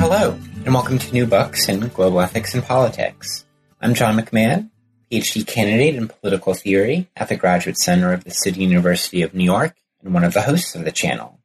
Hello, 0.00 0.38
and 0.64 0.72
welcome 0.72 1.00
to 1.00 1.12
New 1.12 1.26
Books 1.26 1.68
in 1.68 1.80
Global 1.88 2.20
Ethics 2.20 2.54
and 2.54 2.62
Politics. 2.62 3.44
I'm 3.80 3.94
John 3.94 4.16
McMahon, 4.16 4.70
PhD 5.10 5.44
candidate 5.44 5.96
in 5.96 6.06
political 6.06 6.54
theory 6.54 7.10
at 7.16 7.28
the 7.28 7.36
Graduate 7.36 7.76
Center 7.76 8.12
of 8.12 8.22
the 8.22 8.30
City 8.30 8.62
University 8.62 9.22
of 9.22 9.34
New 9.34 9.42
York 9.42 9.74
and 10.00 10.14
one 10.14 10.22
of 10.22 10.34
the 10.34 10.42
hosts 10.42 10.76
of 10.76 10.84
the 10.84 10.92
channel. 10.92 11.40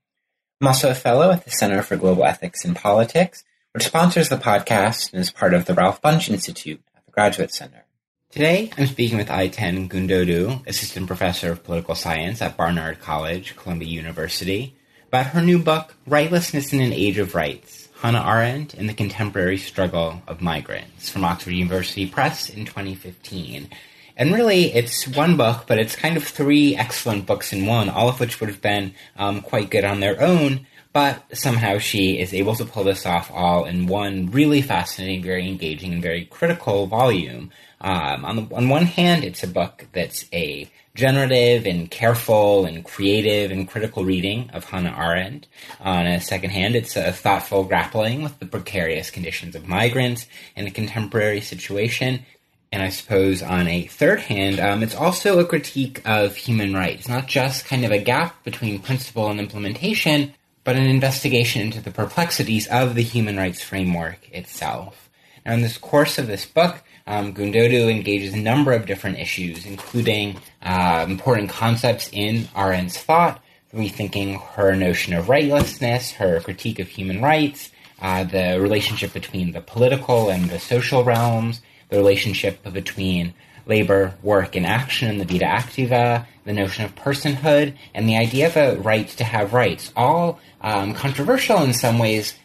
I'm 0.61 0.67
also 0.67 0.91
a 0.91 0.95
fellow 0.95 1.31
at 1.31 1.45
the 1.45 1.49
Center 1.49 1.81
for 1.81 1.97
Global 1.97 2.25
Ethics 2.25 2.63
and 2.63 2.75
Politics, 2.75 3.43
which 3.71 3.85
sponsors 3.85 4.29
the 4.29 4.37
podcast 4.37 5.11
and 5.13 5.19
is 5.19 5.31
part 5.31 5.55
of 5.55 5.65
the 5.65 5.73
Ralph 5.73 5.99
Bunche 5.99 6.29
Institute 6.29 6.79
at 6.95 7.03
the 7.07 7.11
Graduate 7.11 7.51
Center. 7.51 7.85
Today, 8.29 8.69
I'm 8.77 8.85
speaking 8.85 9.17
with 9.17 9.29
Ayten 9.29 9.89
Gündoğdu, 9.89 10.67
Assistant 10.67 11.07
Professor 11.07 11.51
of 11.51 11.63
Political 11.63 11.95
Science 11.95 12.39
at 12.39 12.55
Barnard 12.55 13.01
College, 13.01 13.55
Columbia 13.55 13.89
University, 13.89 14.75
about 15.07 15.25
her 15.27 15.41
new 15.41 15.57
book, 15.57 15.95
Rightlessness 16.07 16.71
in 16.71 16.81
an 16.81 16.93
Age 16.93 17.17
of 17.17 17.33
Rights 17.33 17.82
Hannah 18.03 18.27
Arendt 18.27 18.73
and 18.73 18.89
the 18.89 18.93
Contemporary 18.93 19.57
Struggle 19.57 20.21
of 20.27 20.41
Migrants 20.41 21.07
from 21.07 21.23
Oxford 21.23 21.53
University 21.53 22.05
Press 22.05 22.49
in 22.49 22.65
2015. 22.65 23.69
And 24.17 24.33
really, 24.33 24.73
it's 24.73 25.07
one 25.07 25.37
book, 25.37 25.63
but 25.67 25.79
it's 25.79 25.95
kind 25.95 26.17
of 26.17 26.25
three 26.25 26.75
excellent 26.75 27.25
books 27.25 27.53
in 27.53 27.65
one, 27.65 27.87
all 27.87 28.09
of 28.09 28.19
which 28.19 28.41
would 28.41 28.49
have 28.49 28.61
been 28.61 28.93
um, 29.15 29.39
quite 29.39 29.69
good 29.69 29.85
on 29.85 30.01
their 30.01 30.21
own. 30.21 30.67
But 30.91 31.23
somehow 31.33 31.77
she 31.77 32.19
is 32.19 32.33
able 32.33 32.55
to 32.55 32.65
pull 32.65 32.83
this 32.83 33.05
off 33.05 33.31
all 33.31 33.63
in 33.63 33.87
one 33.87 34.29
really 34.31 34.61
fascinating, 34.61 35.23
very 35.23 35.47
engaging, 35.47 35.93
and 35.93 36.01
very 36.01 36.25
critical 36.25 36.87
volume. 36.87 37.51
Um, 37.79 38.25
on, 38.25 38.35
the, 38.35 38.53
on 38.53 38.67
one 38.67 38.85
hand, 38.85 39.23
it's 39.23 39.43
a 39.43 39.47
book 39.47 39.87
that's 39.93 40.25
a 40.33 40.69
generative 40.95 41.65
and 41.65 41.89
careful 41.89 42.65
and 42.65 42.85
creative 42.85 43.49
and 43.51 43.67
critical 43.67 44.05
reading 44.05 44.49
of 44.53 44.65
Hannah 44.65 44.95
Arendt. 44.95 45.47
On 45.79 46.05
a 46.05 46.21
second 46.21 46.51
hand, 46.51 46.75
it's 46.75 46.95
a 46.95 47.11
thoughtful 47.11 47.63
grappling 47.63 48.21
with 48.21 48.37
the 48.39 48.45
precarious 48.45 49.09
conditions 49.09 49.55
of 49.55 49.67
migrants 49.67 50.27
in 50.55 50.67
a 50.67 50.71
contemporary 50.71 51.41
situation. 51.41 52.23
And 52.71 52.83
I 52.83 52.89
suppose 52.89 53.41
on 53.41 53.67
a 53.67 53.85
third 53.85 54.19
hand, 54.19 54.59
um, 54.59 54.83
it's 54.83 54.95
also 54.95 55.39
a 55.39 55.45
critique 55.45 56.01
of 56.05 56.35
human 56.35 56.73
rights, 56.73 57.01
It's 57.01 57.09
not 57.09 57.27
just 57.27 57.65
kind 57.65 57.85
of 57.85 57.91
a 57.91 57.99
gap 57.99 58.43
between 58.43 58.79
principle 58.79 59.29
and 59.29 59.39
implementation, 59.39 60.33
but 60.63 60.75
an 60.75 60.85
investigation 60.85 61.61
into 61.61 61.81
the 61.81 61.91
perplexities 61.91 62.67
of 62.67 62.95
the 62.95 63.03
human 63.03 63.37
rights 63.37 63.61
framework 63.61 64.27
itself. 64.31 65.09
Now, 65.45 65.53
in 65.53 65.61
this 65.61 65.77
course 65.77 66.17
of 66.17 66.27
this 66.27 66.45
book, 66.45 66.83
um, 67.05 67.33
Gündoğdu 67.33 67.89
engages 67.89 68.33
a 68.33 68.37
number 68.37 68.73
of 68.73 68.85
different 68.85 69.19
issues, 69.19 69.65
including 69.65 70.37
uh, 70.61 71.05
important 71.07 71.49
concepts 71.49 72.09
in 72.11 72.47
Arendt's 72.55 72.97
thought, 72.97 73.41
rethinking 73.73 74.41
her 74.55 74.75
notion 74.75 75.13
of 75.13 75.27
rightlessness, 75.27 76.13
her 76.13 76.39
critique 76.39 76.79
of 76.79 76.87
human 76.87 77.21
rights, 77.21 77.71
uh, 78.01 78.23
the 78.23 78.59
relationship 78.59 79.13
between 79.13 79.51
the 79.51 79.61
political 79.61 80.29
and 80.29 80.49
the 80.49 80.59
social 80.59 81.03
realms, 81.03 81.61
the 81.89 81.97
relationship 81.97 82.63
between 82.71 83.33
labor, 83.65 84.13
work, 84.21 84.55
and 84.55 84.65
action 84.65 85.09
in 85.09 85.17
the 85.17 85.25
Vita 85.25 85.45
Activa, 85.45 86.25
the 86.45 86.53
notion 86.53 86.83
of 86.83 86.95
personhood, 86.95 87.73
and 87.93 88.07
the 88.07 88.17
idea 88.17 88.47
of 88.47 88.57
a 88.57 88.75
right 88.81 89.07
to 89.07 89.23
have 89.23 89.53
rights, 89.53 89.91
all 89.95 90.39
um, 90.61 90.93
controversial 90.93 91.63
in 91.63 91.73
some 91.73 91.99
ways, 91.99 92.35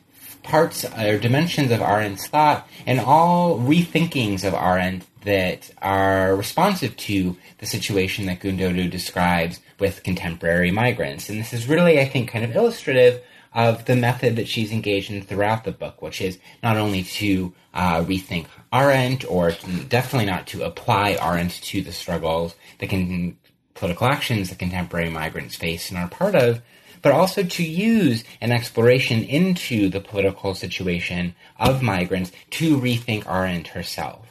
parts 0.43 0.85
or 0.85 1.19
dimensions 1.19 1.71
of 1.71 1.81
Arendt's 1.81 2.27
thought 2.27 2.69
and 2.87 3.01
all 3.01 3.59
rethinkings 3.59 4.45
of 4.45 4.55
Arendt 4.55 5.05
that 5.23 5.71
are 5.83 6.35
responsive 6.35 6.97
to 6.97 7.37
the 7.59 7.67
situation 7.67 8.27
that 8.27 8.41
Gündoğdu 8.41 8.91
describes 8.91 9.61
with 9.79 10.03
contemporary 10.03 10.71
migrants. 10.71 11.29
And 11.29 11.39
this 11.39 11.53
is 11.53 11.69
really, 11.69 12.01
I 12.01 12.07
think, 12.07 12.31
kind 12.31 12.45
of 12.45 12.55
illustrative 12.55 13.23
of 13.55 13.85
the 13.87 13.97
method 13.97 14.37
that 14.37 14.49
she's 14.49 14.73
engaged 14.73 15.11
in 15.11 15.23
throughout 15.23 15.65
the 15.65 15.73
book, 15.73 16.01
which 16.03 16.21
is 16.21 16.39
not 16.63 16.77
only 16.77 17.03
to 17.03 17.53
uh, 17.75 18.03
rethink 18.03 18.47
Arendt, 18.73 19.29
or 19.29 19.53
definitely 19.89 20.27
not 20.27 20.47
to 20.49 20.63
apply 20.63 21.19
Arendt 21.21 21.63
to 21.63 21.83
the 21.83 21.93
struggles, 21.93 22.55
the 22.79 22.87
con- 22.87 23.37
political 23.75 24.07
actions 24.07 24.49
that 24.49 24.59
contemporary 24.59 25.11
migrants 25.11 25.57
face 25.57 25.91
and 25.91 25.99
are 25.99 26.09
part 26.09 26.35
of, 26.35 26.61
but 27.03 27.13
also 27.13 27.43
to 27.43 27.63
use 27.63 28.25
an 28.41 28.53
exploration 28.53 29.23
into 29.25 29.89
the 29.89 30.01
political 30.01 30.55
situation 30.55 31.35
of 31.59 31.83
migrants 31.83 32.33
to 32.51 32.77
rethink 32.77 33.27
Arendt 33.27 33.69
herself. 33.69 34.27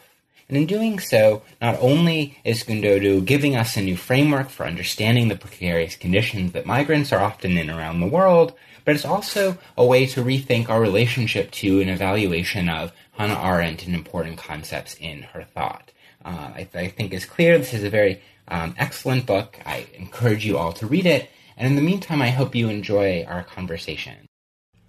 And 0.50 0.58
in 0.58 0.66
doing 0.66 1.00
so, 1.00 1.42
not 1.62 1.78
only 1.82 2.38
is 2.46 2.64
Gündoğdu 2.64 3.26
giving 3.26 3.56
us 3.56 3.76
a 3.76 3.82
new 3.82 3.98
framework 3.98 4.50
for 4.50 4.66
understanding 4.66 5.28
the 5.28 5.36
precarious 5.36 5.98
conditions 5.98 6.54
that 6.54 6.66
migrants 6.66 7.12
are 7.12 7.22
often 7.22 7.58
in 7.58 7.70
around 7.70 8.00
the 8.00 8.08
world, 8.08 8.54
but 8.86 8.96
it's 8.96 9.04
also 9.04 9.58
a 9.78 9.86
way 9.86 10.06
to 10.06 10.24
rethink 10.24 10.70
our 10.70 10.80
relationship 10.80 11.52
to 11.52 11.82
an 11.82 11.90
evaluation 11.90 12.70
of 12.70 12.94
Hannah 13.12 13.42
Arendt 13.44 13.86
and 13.86 13.94
important 13.94 14.38
concepts 14.38 14.96
in 15.02 15.24
her 15.24 15.44
thought. 15.44 15.92
Uh, 16.24 16.52
I, 16.56 16.68
I, 16.74 16.88
think 16.88 17.14
is 17.14 17.26
clear. 17.26 17.58
This 17.58 17.74
is 17.74 17.84
a 17.84 17.90
very 17.90 18.22
um, 18.48 18.76
excellent 18.78 19.26
book. 19.26 19.60
I 19.66 19.88
encourage 19.96 20.46
you 20.46 20.58
all 20.58 20.72
to 20.74 20.88
read 20.88 21.06
it. 21.06 21.30
And 21.58 21.68
in 21.68 21.76
the 21.76 21.82
meantime, 21.82 22.22
I 22.22 22.30
hope 22.30 22.54
you 22.54 22.70
enjoy 22.70 23.26
our 23.28 23.44
conversation. 23.44 24.28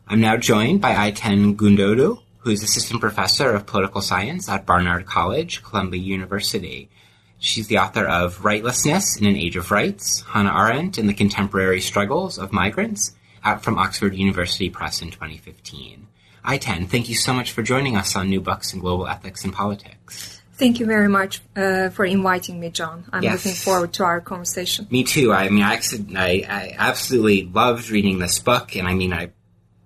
I'm 0.07 0.21
now 0.21 0.37
joined 0.37 0.83
by 0.83 0.93
Ayten 0.93 1.57
Gündoğdu, 1.57 2.21
who's 2.39 2.63
assistant 2.63 3.01
professor 3.01 3.53
of 3.53 3.67
political 3.67 4.03
science 4.03 4.49
at 4.49 4.67
Barnard 4.67 5.07
College, 5.07 5.63
Columbia 5.63 6.01
University. 6.01 6.91
She's 7.39 7.69
the 7.69 7.79
author 7.79 8.07
of 8.07 8.41
Rightlessness 8.41 9.19
in 9.19 9.27
an 9.27 9.37
Age 9.37 9.57
of 9.57 9.71
Rights, 9.71 10.23
Hannah 10.29 10.55
Arendt 10.55 10.99
and 10.99 11.09
the 11.09 11.15
Contemporary 11.15 11.81
Struggles 11.81 12.39
of 12.39 12.53
Migrants, 12.53 13.13
out 13.45 13.63
from 13.63 13.79
Oxford 13.79 14.15
University 14.15 14.69
Press 14.69 15.01
in 15.01 15.11
2015. 15.11 16.07
Ayten, 16.45 16.89
thank 16.89 17.09
you 17.09 17.15
so 17.15 17.33
much 17.33 17.53
for 17.53 17.63
joining 17.63 17.97
us 17.97 18.15
on 18.15 18.29
New 18.29 18.41
Books 18.41 18.75
in 18.75 18.81
Global 18.81 19.07
Ethics 19.09 19.45
and 19.45 19.53
Politics. 19.53 20.38
Thank 20.59 20.81
you 20.81 20.87
very 20.87 21.07
much 21.07 21.41
uh, 21.55 21.91
for 21.91 22.05
inviting 22.05 22.59
me, 22.59 22.71
John. 22.71 23.05
I'm 23.13 23.23
yes. 23.23 23.45
looking 23.45 23.57
forward 23.57 23.93
to 23.95 24.05
our 24.05 24.21
conversation. 24.21 24.89
Me 24.91 25.05
too. 25.05 25.33
I 25.33 25.49
mean, 25.51 25.63
I, 25.63 25.81
I, 26.17 26.47
I, 26.49 26.75
absolutely 26.77 27.45
loved 27.45 27.91
reading 27.91 28.19
this 28.19 28.41
book, 28.41 28.75
and 28.75 28.89
I 28.89 28.95
mean, 28.95 29.13
I, 29.13 29.31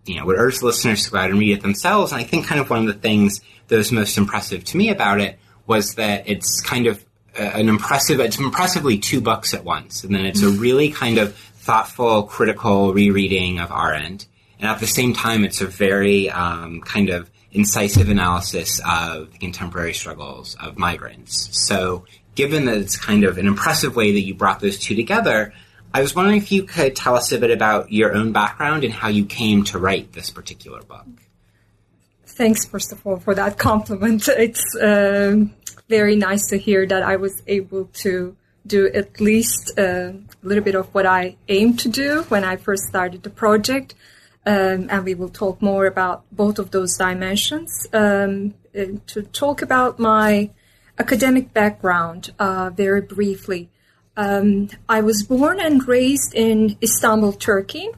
you 0.06 0.16
know, 0.16 0.25
would 0.25 0.38
urge 0.38 0.62
listeners 0.62 1.05
to 1.05 1.10
go 1.10 1.19
out 1.19 1.28
and 1.28 1.38
read 1.38 1.59
it 1.59 1.62
themselves. 1.62 2.12
And 2.12 2.22
I 2.22 2.25
think 2.25 2.47
kind 2.47 2.59
of 2.59 2.71
one 2.71 2.81
of 2.81 2.87
the 2.87 2.94
things 2.94 3.43
that 3.69 3.77
was 3.77 3.93
most 3.93 4.16
impressive 4.16 4.65
to 4.65 4.78
me 4.78 4.88
about 4.88 5.21
it 5.21 5.38
was 5.66 5.97
that 5.97 6.27
it's 6.27 6.62
kind 6.62 6.87
of 6.87 7.04
uh, 7.39 7.43
an 7.43 7.69
impressive, 7.69 8.19
it's 8.21 8.39
impressively 8.39 8.97
two 8.97 9.21
books 9.21 9.53
at 9.53 9.65
once, 9.65 10.04
and 10.04 10.15
then 10.15 10.25
it's 10.25 10.43
a 10.43 10.49
really 10.49 10.91
kind 10.91 11.19
of 11.19 11.34
thoughtful, 11.37 12.22
critical 12.22 12.94
rereading 12.94 13.59
of 13.59 13.71
Arendt, 13.71 14.27
and 14.59 14.71
at 14.71 14.81
the 14.81 14.87
same 14.87 15.12
time, 15.12 15.44
it's 15.44 15.60
a 15.60 15.66
very 15.66 16.31
um, 16.31 16.81
kind 16.81 17.10
of 17.10 17.31
incisive 17.52 18.08
analysis 18.08 18.80
of 18.88 19.32
the 19.32 19.38
contemporary 19.38 19.94
struggles 19.94 20.56
of 20.60 20.78
migrants. 20.78 21.48
So, 21.52 22.04
given 22.34 22.64
that 22.64 22.78
it's 22.78 22.96
kind 22.96 23.24
of 23.24 23.38
an 23.38 23.46
impressive 23.46 23.94
way 23.94 24.12
that 24.12 24.20
you 24.20 24.34
brought 24.34 24.60
those 24.60 24.78
two 24.78 24.94
together, 24.94 25.52
I 25.94 26.00
was 26.00 26.14
wondering 26.14 26.38
if 26.38 26.50
you 26.50 26.62
could 26.62 26.96
tell 26.96 27.14
us 27.14 27.30
a 27.32 27.38
bit 27.38 27.50
about 27.50 27.92
your 27.92 28.14
own 28.14 28.32
background 28.32 28.84
and 28.84 28.92
how 28.92 29.08
you 29.08 29.26
came 29.26 29.64
to 29.64 29.78
write 29.78 30.12
this 30.12 30.30
particular 30.30 30.82
book. 30.82 31.06
Thanks, 32.27 32.65
first 32.65 32.92
of 32.92 33.06
all, 33.06 33.18
for 33.18 33.34
that 33.34 33.59
compliment. 33.71 34.27
It's 34.28 34.74
uh, 34.77 35.44
very 35.88 36.16
nice 36.16 36.47
to 36.48 36.59
hear 36.59 36.86
that 36.86 37.03
I 37.03 37.16
was 37.16 37.42
able 37.47 37.86
to 38.04 38.34
do 38.66 38.86
at 38.86 39.21
least 39.21 39.72
uh, 39.78 40.12
a 40.12 40.15
little 40.42 40.65
bit 40.65 40.74
of 40.74 40.86
what 40.94 41.04
I 41.04 41.36
aimed 41.48 41.80
to 41.80 41.88
do 41.88 42.22
when 42.28 42.44
I 42.44 42.56
first 42.56 42.84
started 42.84 43.22
the 43.22 43.30
project 43.30 43.94
um, 44.47 44.89
and 44.91 45.04
we 45.04 45.15
will 45.15 45.28
talk 45.28 45.62
more 45.62 45.86
about 45.86 46.24
both 46.33 46.59
of 46.59 46.71
those 46.71 46.97
dimensions. 46.97 47.86
Um, 47.92 48.54
to 49.06 49.22
talk 49.33 49.62
about 49.62 49.98
my 49.98 50.50
academic 50.98 51.53
background 51.53 52.33
uh, 52.39 52.71
very 52.71 53.03
briefly, 53.03 53.71
um, 54.16 54.68
I 54.89 55.00
was 55.00 55.22
born 55.22 55.60
and 55.60 55.86
raised 55.86 56.34
in 56.34 56.77
Istanbul, 56.83 57.33
Turkey. 57.33 57.89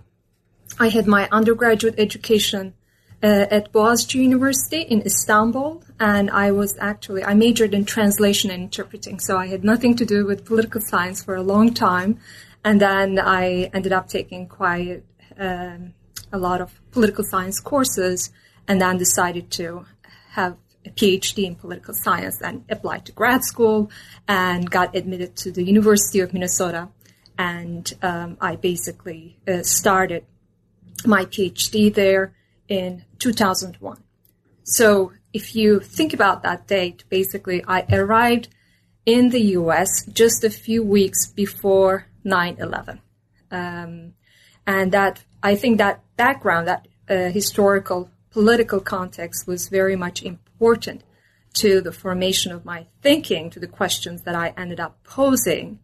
I 0.79 0.89
had 0.89 1.07
my 1.07 1.29
undergraduate 1.31 1.95
education 1.99 2.75
uh, 3.23 3.47
at 3.51 3.73
Boğaziçi 3.73 4.17
University 4.17 4.83
in 4.83 5.01
Istanbul, 5.03 5.83
and 5.99 6.31
I 6.31 6.51
was 6.51 6.77
actually 6.79 7.25
I 7.25 7.35
majored 7.35 7.73
in 7.73 7.85
translation 7.85 8.51
and 8.51 8.65
interpreting, 8.65 9.19
so 9.19 9.39
I 9.39 9.47
had 9.47 9.65
nothing 9.65 9.97
to 9.97 10.05
do 10.05 10.27
with 10.27 10.45
political 10.45 10.81
science 10.81 11.23
for 11.23 11.35
a 11.35 11.43
long 11.43 11.73
time, 11.73 12.19
and 12.65 12.81
then 12.81 13.19
I 13.19 13.71
ended 13.73 13.93
up 13.93 14.09
taking 14.09 14.47
quite 14.47 15.03
um, 15.39 15.95
a 16.35 16.39
lot 16.39 16.61
of 16.61 16.81
political 16.91 17.25
science 17.25 17.61
courses 17.61 18.31
and 18.67 18.81
then 18.81 18.99
decided 18.99 19.51
to 19.53 19.87
have 20.33 20.57
a 20.85 20.91
PhD 20.91 21.45
in 21.45 21.55
political 21.55 21.95
science 21.95 22.43
and 22.43 22.65
applied 22.69 23.07
to 23.07 23.13
grad 23.13 23.45
school 23.45 23.91
and 24.27 24.69
got 24.69 24.95
admitted 24.97 25.37
to 25.37 25.53
the 25.53 25.63
University 25.63 26.19
of 26.21 26.35
Minnesota. 26.35 26.89
And 27.39 27.93
um, 28.03 28.37
I 28.41 28.57
basically 28.57 29.39
uh, 29.47 29.63
started 29.63 30.25
my 31.07 31.25
PhD 31.25 31.95
there 31.95 32.35
in 32.69 33.05
2001. 33.21 34.03
So 34.65 35.13
if 35.33 35.55
you 35.55 35.81
think 35.81 36.13
about 36.13 36.43
that 36.43 36.67
date, 36.67 37.05
basically 37.09 37.63
I 37.67 37.87
arrived 37.93 38.49
in 39.07 39.31
the 39.31 39.43
US 39.59 40.05
just 40.07 40.43
a 40.43 40.51
few 40.51 40.83
weeks 40.83 41.27
before 41.27 42.07
9 42.25 42.57
11. 42.59 43.01
Um, 43.51 44.15
and 44.67 44.93
that, 44.93 45.23
I 45.45 45.57
think 45.57 45.77
that 45.77 46.03
background, 46.17 46.67
that 46.69 46.89
uh, 47.09 47.31
historical 47.31 48.11
political 48.31 48.81
context 48.81 49.47
was 49.47 49.69
very 49.69 49.95
much 49.95 50.23
important 50.23 51.05
to 51.63 51.83
the 51.83 51.93
formation 51.93 52.51
of 52.51 52.65
my 52.65 52.87
thinking, 53.03 53.51
to 53.51 53.61
the 53.61 53.67
questions 53.67 54.23
that 54.23 54.35
I 54.35 54.55
ended 54.57 54.81
up 54.81 55.05
posing, 55.05 55.81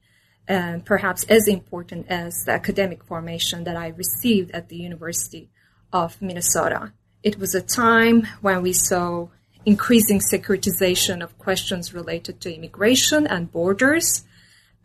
and 0.48 0.84
perhaps 0.84 1.24
as 1.24 1.46
important 1.46 2.06
as 2.08 2.44
the 2.46 2.52
academic 2.52 3.04
formation 3.04 3.64
that 3.64 3.76
I 3.76 3.88
received 3.88 4.50
at 4.52 4.70
the 4.70 4.76
University 4.76 5.50
of 5.92 6.20
Minnesota. 6.22 6.92
It 7.22 7.38
was 7.38 7.54
a 7.54 7.60
time 7.60 8.26
when 8.40 8.62
we 8.62 8.72
saw 8.72 9.28
increasing 9.66 10.20
securitization 10.20 11.22
of 11.22 11.36
questions 11.36 11.92
related 11.92 12.40
to 12.40 12.54
immigration 12.54 13.26
and 13.26 13.52
borders. 13.52 14.24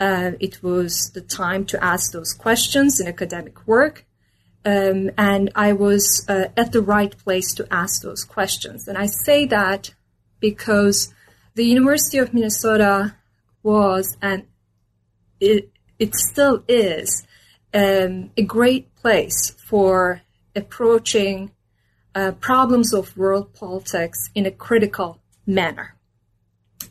Uh, 0.01 0.31
it 0.41 0.61
was 0.61 1.11
the 1.13 1.21
time 1.21 1.63
to 1.67 1.81
ask 1.81 2.11
those 2.11 2.33
questions 2.33 2.99
in 2.99 3.07
academic 3.07 3.65
work. 3.65 4.05
Um, 4.65 5.11
and 5.17 5.51
I 5.55 5.73
was 5.73 6.25
uh, 6.27 6.45
at 6.57 6.71
the 6.71 6.81
right 6.81 7.15
place 7.15 7.53
to 7.53 7.67
ask 7.71 8.01
those 8.01 8.23
questions. 8.23 8.87
And 8.87 8.97
I 8.97 9.05
say 9.05 9.45
that 9.45 9.93
because 10.39 11.13
the 11.53 11.65
University 11.65 12.17
of 12.17 12.33
Minnesota 12.33 13.15
was, 13.61 14.17
and 14.21 14.47
it, 15.39 15.69
it 15.99 16.15
still 16.15 16.63
is, 16.67 17.25
um, 17.73 18.31
a 18.37 18.41
great 18.41 18.93
place 18.95 19.51
for 19.51 20.21
approaching 20.55 21.51
uh, 22.15 22.31
problems 22.31 22.93
of 22.93 23.15
world 23.17 23.53
politics 23.53 24.29
in 24.33 24.45
a 24.45 24.51
critical 24.51 25.19
manner. 25.45 25.95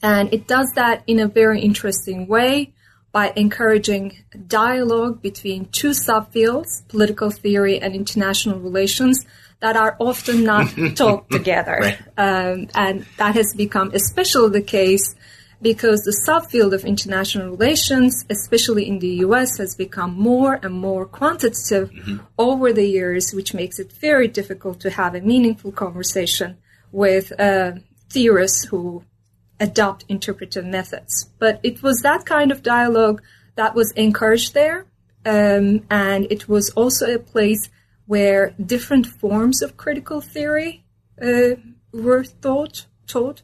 And 0.02 0.32
it 0.32 0.46
does 0.46 0.70
that 0.74 1.02
in 1.06 1.18
a 1.18 1.26
very 1.26 1.60
interesting 1.62 2.26
way 2.28 2.74
by 3.14 3.32
encouraging 3.36 4.24
dialogue 4.48 5.22
between 5.22 5.66
two 5.66 5.90
subfields, 5.90 6.86
political 6.88 7.30
theory 7.30 7.80
and 7.80 7.94
international 7.94 8.58
relations, 8.58 9.24
that 9.60 9.76
are 9.76 9.96
often 10.00 10.42
not 10.42 10.66
talked 10.96 11.30
together. 11.30 11.78
Right. 11.80 11.98
Um, 12.18 12.66
and 12.74 13.06
that 13.18 13.36
has 13.36 13.54
become 13.54 13.92
especially 13.94 14.50
the 14.50 14.62
case 14.62 15.14
because 15.62 16.00
the 16.02 16.16
subfield 16.26 16.72
of 16.74 16.84
international 16.84 17.50
relations, 17.50 18.24
especially 18.28 18.88
in 18.88 18.98
the 18.98 19.14
US, 19.26 19.58
has 19.58 19.76
become 19.76 20.12
more 20.14 20.58
and 20.64 20.74
more 20.74 21.06
quantitative 21.06 21.92
mm-hmm. 21.92 22.16
over 22.36 22.72
the 22.72 22.84
years, 22.84 23.32
which 23.32 23.54
makes 23.54 23.78
it 23.78 23.92
very 23.92 24.26
difficult 24.26 24.80
to 24.80 24.90
have 24.90 25.14
a 25.14 25.20
meaningful 25.20 25.70
conversation 25.70 26.58
with 26.90 27.32
uh, 27.38 27.74
theorists 28.10 28.64
who 28.64 29.04
adopt 29.60 30.04
interpretive 30.08 30.64
methods. 30.64 31.30
But 31.38 31.60
it 31.62 31.82
was 31.82 32.00
that 32.00 32.26
kind 32.26 32.50
of 32.50 32.62
dialogue 32.62 33.22
that 33.56 33.74
was 33.74 33.92
encouraged 33.92 34.54
there. 34.54 34.86
Um, 35.26 35.86
and 35.90 36.26
it 36.30 36.48
was 36.48 36.70
also 36.70 37.14
a 37.14 37.18
place 37.18 37.70
where 38.06 38.54
different 38.64 39.06
forms 39.06 39.62
of 39.62 39.76
critical 39.76 40.20
theory 40.20 40.84
uh, 41.22 41.56
were 41.92 42.24
thought, 42.24 42.86
taught. 43.06 43.42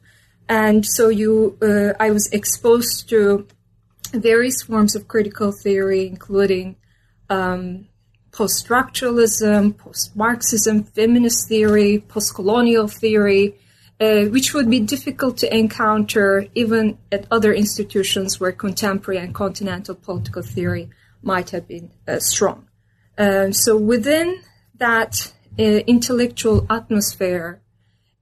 And 0.49 0.85
so 0.85 1.09
you, 1.09 1.57
uh, 1.63 1.95
I 1.99 2.11
was 2.11 2.29
exposed 2.33 3.09
to 3.11 3.47
various 4.13 4.63
forms 4.63 4.97
of 4.97 5.09
critical 5.09 5.53
theory, 5.53 6.07
including 6.07 6.77
um, 7.31 7.87
post-structuralism, 8.33 9.77
post-Marxism, 9.79 10.85
feminist 10.85 11.49
theory, 11.49 12.01
post-colonial 12.09 12.89
theory, 12.89 13.57
uh, 14.01 14.25
which 14.25 14.55
would 14.55 14.71
be 14.71 14.81
difficult 14.81 15.37
to 15.37 15.55
encounter 15.55 16.47
even 16.55 16.99
at 17.13 17.27
other 17.31 17.53
institutions 17.53 18.41
where 18.41 18.53
contemporary 18.53 19.21
and 19.21 19.35
continental 19.35 19.95
political 19.95 20.43
theory 20.43 20.89
might 21.23 21.51
have 21.51 21.69
been 21.69 21.91
uh, 22.09 22.19
strong. 22.19 22.67
Uh, 23.19 23.51
so 23.53 23.77
within 23.77 24.41
that 24.79 25.33
uh, 25.59 25.63
intellectual 25.63 26.67
atmosphere, 26.71 27.61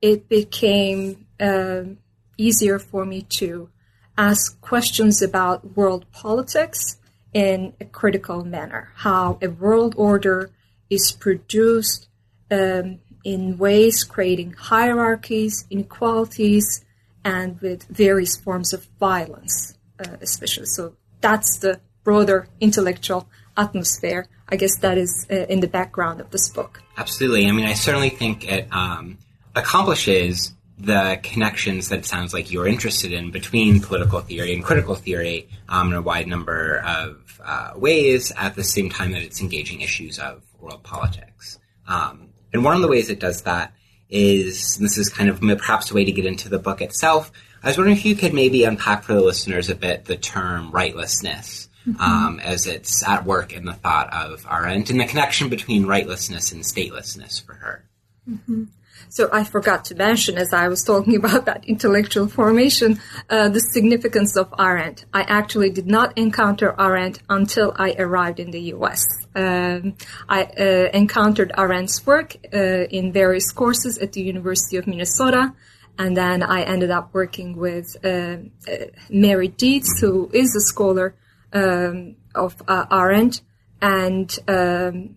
it 0.03 0.29
became 0.29 1.27
um, 1.39 1.99
easier 2.37 2.79
for 2.79 3.05
me 3.05 3.23
to 3.23 3.71
ask 4.17 4.61
questions 4.61 5.23
about 5.23 5.77
world 5.77 6.11
politics 6.11 6.97
in 7.33 7.73
a 7.81 7.85
critical 7.85 8.45
manner, 8.45 8.91
how 8.97 9.39
a 9.41 9.49
world 9.49 9.95
order 9.97 10.51
is 10.91 11.13
produced 11.13 12.09
um, 12.51 12.99
in 13.25 13.59
ways 13.59 14.05
creating 14.05 14.53
hierarchies, 14.53 15.67
inequalities, 15.71 16.85
and 17.25 17.61
with 17.61 17.85
various 17.85 18.37
forms 18.37 18.73
of 18.73 18.85
violence, 18.99 19.77
uh, 20.01 20.17
especially. 20.21 20.67
So 20.67 20.95
that's 21.21 21.59
the 21.59 21.81
broader 22.05 22.49
intellectual 22.61 23.29
atmosphere. 23.57 24.27
I 24.49 24.57
guess 24.57 24.79
that 24.79 24.97
is 24.97 25.27
uh, 25.31 25.35
in 25.49 25.61
the 25.61 25.69
background 25.69 26.21
of 26.21 26.31
this 26.31 26.49
book. 26.49 26.83
Absolutely. 26.97 27.47
I 27.47 27.53
mean, 27.53 27.67
I 27.67 27.75
certainly 27.75 28.09
think 28.09 28.51
it 28.51 28.67
um, 28.73 29.19
accomplishes 29.55 30.55
the 30.79 31.19
connections 31.23 31.89
that 31.89 31.99
it 31.99 32.07
sounds 32.07 32.33
like 32.33 32.53
you're 32.53 32.67
interested 32.67 33.13
in 33.13 33.31
between 33.31 33.81
political 33.81 34.21
theory 34.21 34.55
and 34.55 34.63
critical 34.63 34.95
theory 34.95 35.49
um, 35.69 35.89
in 35.89 35.95
a 35.95 36.03
wide 36.03 36.29
number 36.29 36.79
of 36.79 37.41
uh, 37.45 37.73
ways 37.77 38.33
at 38.37 38.55
the 38.55 38.65
same 38.65 38.89
time 38.89 39.13
that 39.13 39.23
it's 39.23 39.41
engaging 39.41 39.81
issues 39.81 40.19
of 40.19 40.43
world 40.61 40.83
politics. 40.85 41.59
Um, 41.89 42.28
and 42.59 42.65
one 42.65 42.75
of 42.75 42.83
the 42.83 42.89
ways 42.89 43.09
it 43.09 43.21
does 43.21 43.43
that 43.43 43.73
is, 44.11 44.79
this 44.79 44.99
is 44.99 45.09
kind 45.09 45.31
of 45.31 45.41
perhaps 45.41 45.93
a 45.93 45.95
way 45.95 46.05
to 46.05 46.11
get 46.11 46.27
into 46.27 46.49
the 46.49 46.59
book 46.59 46.83
itself. 46.83 47.31
I 47.63 47.69
was 47.69 47.79
wondering 47.79 47.97
if 47.97 48.05
you 48.05 48.17
could 48.17 48.35
maybe 48.35 48.65
unpack 48.65 49.05
for 49.05 49.15
the 49.15 49.21
listeners 49.21 49.71
a 49.71 49.77
bit 49.77 50.07
the 50.07 50.17
term 50.17 50.73
rightlessness 50.73 51.69
mm-hmm. 51.87 52.01
um, 52.01 52.41
as 52.41 52.67
it's 52.67 53.07
at 53.07 53.25
work 53.25 53.53
in 53.53 53.65
the 53.65 53.75
thought 53.75 54.13
of 54.13 54.45
Arendt 54.51 54.91
and 54.91 54.99
the 54.99 55.05
connection 55.05 55.49
between 55.49 55.85
rightlessness 55.85 56.51
and 56.51 56.65
statelessness 56.65 57.45
for 57.47 57.55
her. 57.55 57.85
Mm-hmm. 58.29 58.65
So 59.11 59.29
I 59.33 59.45
forgot 59.45 59.85
to 59.87 59.95
mention, 59.95 60.37
as 60.39 60.53
I 60.53 60.69
was 60.69 60.85
talking 60.85 61.17
about 61.23 61.47
that 61.47 61.65
intellectual 61.65 62.29
formation, 62.29 63.01
uh, 63.31 63.49
the 63.49 63.61
significance 63.61 64.37
of 64.37 64.53
Arendt. 64.59 65.05
I 65.13 65.23
actually 65.23 65.71
did 65.71 65.87
not 65.87 66.17
encounter 66.17 66.75
Arendt 66.79 67.21
until 67.29 67.75
I 67.77 67.95
arrived 67.99 68.41
in 68.41 68.51
the 68.51 68.61
U.S. 68.77 69.05
Um, 69.35 69.95
I 70.29 70.45
uh, 70.45 70.91
encountered 70.93 71.53
Arendt's 71.57 72.05
work 72.07 72.37
uh, 72.53 72.85
in 72.91 73.13
various 73.13 73.53
courses 73.53 73.99
at 73.99 74.13
the 74.13 74.23
University 74.23 74.77
of 74.77 74.87
Minnesota. 74.87 75.55
And 75.99 76.17
then 76.17 76.43
I 76.43 76.63
ended 76.63 76.91
up 76.91 77.13
working 77.13 77.57
with 77.57 77.97
uh, 78.05 78.09
uh, 78.09 78.87
Mary 79.11 79.49
Dietz, 79.49 80.01
who 80.01 80.31
is 80.33 80.55
a 80.55 80.61
scholar 80.61 81.17
um, 81.53 82.17
of 82.35 82.63
uh, 82.69 82.87
Arendt. 82.91 83.43
And 83.83 84.37
um, 84.47 85.17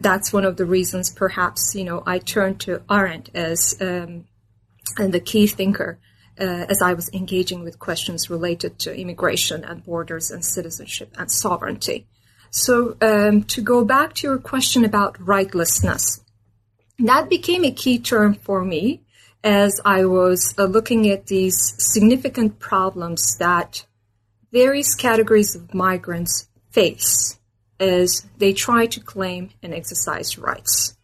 that's 0.00 0.32
one 0.32 0.44
of 0.44 0.56
the 0.56 0.66
reasons, 0.66 1.10
perhaps, 1.10 1.74
you 1.74 1.84
know, 1.84 2.02
I 2.06 2.18
turned 2.18 2.60
to 2.60 2.82
Arendt 2.90 3.30
as 3.34 3.76
um, 3.80 4.24
and 4.98 5.12
the 5.12 5.20
key 5.20 5.46
thinker 5.46 5.98
uh, 6.38 6.66
as 6.68 6.82
I 6.82 6.92
was 6.94 7.10
engaging 7.12 7.64
with 7.64 7.78
questions 7.78 8.30
related 8.30 8.78
to 8.80 8.94
immigration 8.94 9.64
and 9.64 9.84
borders 9.84 10.30
and 10.30 10.44
citizenship 10.44 11.14
and 11.18 11.30
sovereignty. 11.30 12.06
So, 12.50 12.96
um, 13.00 13.42
to 13.44 13.60
go 13.60 13.84
back 13.84 14.14
to 14.14 14.28
your 14.28 14.38
question 14.38 14.84
about 14.84 15.18
rightlessness, 15.18 16.20
that 16.98 17.28
became 17.28 17.64
a 17.64 17.72
key 17.72 17.98
term 17.98 18.34
for 18.34 18.64
me 18.64 19.02
as 19.44 19.80
I 19.84 20.06
was 20.06 20.54
uh, 20.58 20.64
looking 20.64 21.08
at 21.08 21.26
these 21.26 21.74
significant 21.78 22.58
problems 22.58 23.36
that 23.38 23.86
various 24.52 24.94
categories 24.94 25.54
of 25.54 25.74
migrants 25.74 26.48
face 26.70 27.38
is 27.78 28.26
they 28.38 28.52
try 28.52 28.86
to 28.86 29.00
claim 29.00 29.50
and 29.62 29.74
exercise 29.74 30.38
rights. 30.38 30.96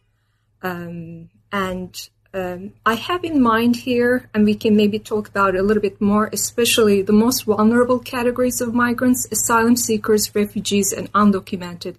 Um, 0.61 1.29
and 1.51 2.09
um, 2.33 2.73
I 2.85 2.95
have 2.95 3.23
in 3.23 3.41
mind 3.41 3.75
here, 3.75 4.29
and 4.33 4.43
we 4.43 4.55
can 4.55 4.75
maybe 4.75 4.97
talk 4.97 5.27
about 5.27 5.55
a 5.55 5.61
little 5.61 5.81
bit 5.81 6.01
more, 6.01 6.29
especially 6.33 7.03
the 7.03 7.13
most 7.13 7.43
vulnerable 7.43 7.99
categories 7.99 8.59
of 8.59 8.73
migrants 8.73 9.27
asylum 9.31 9.75
seekers, 9.75 10.33
refugees, 10.33 10.91
and 10.91 11.11
undocumented 11.13 11.97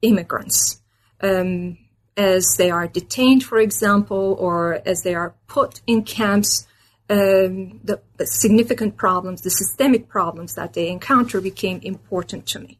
immigrants. 0.00 0.80
Um, 1.20 1.78
as 2.16 2.54
they 2.56 2.70
are 2.70 2.86
detained, 2.86 3.42
for 3.42 3.58
example, 3.58 4.36
or 4.38 4.80
as 4.86 5.02
they 5.02 5.14
are 5.14 5.34
put 5.48 5.80
in 5.86 6.04
camps, 6.04 6.66
um, 7.10 7.80
the, 7.84 8.00
the 8.16 8.26
significant 8.26 8.96
problems, 8.96 9.42
the 9.42 9.50
systemic 9.50 10.08
problems 10.08 10.54
that 10.54 10.72
they 10.72 10.88
encounter 10.88 11.40
became 11.40 11.80
important 11.82 12.46
to 12.46 12.60
me. 12.60 12.78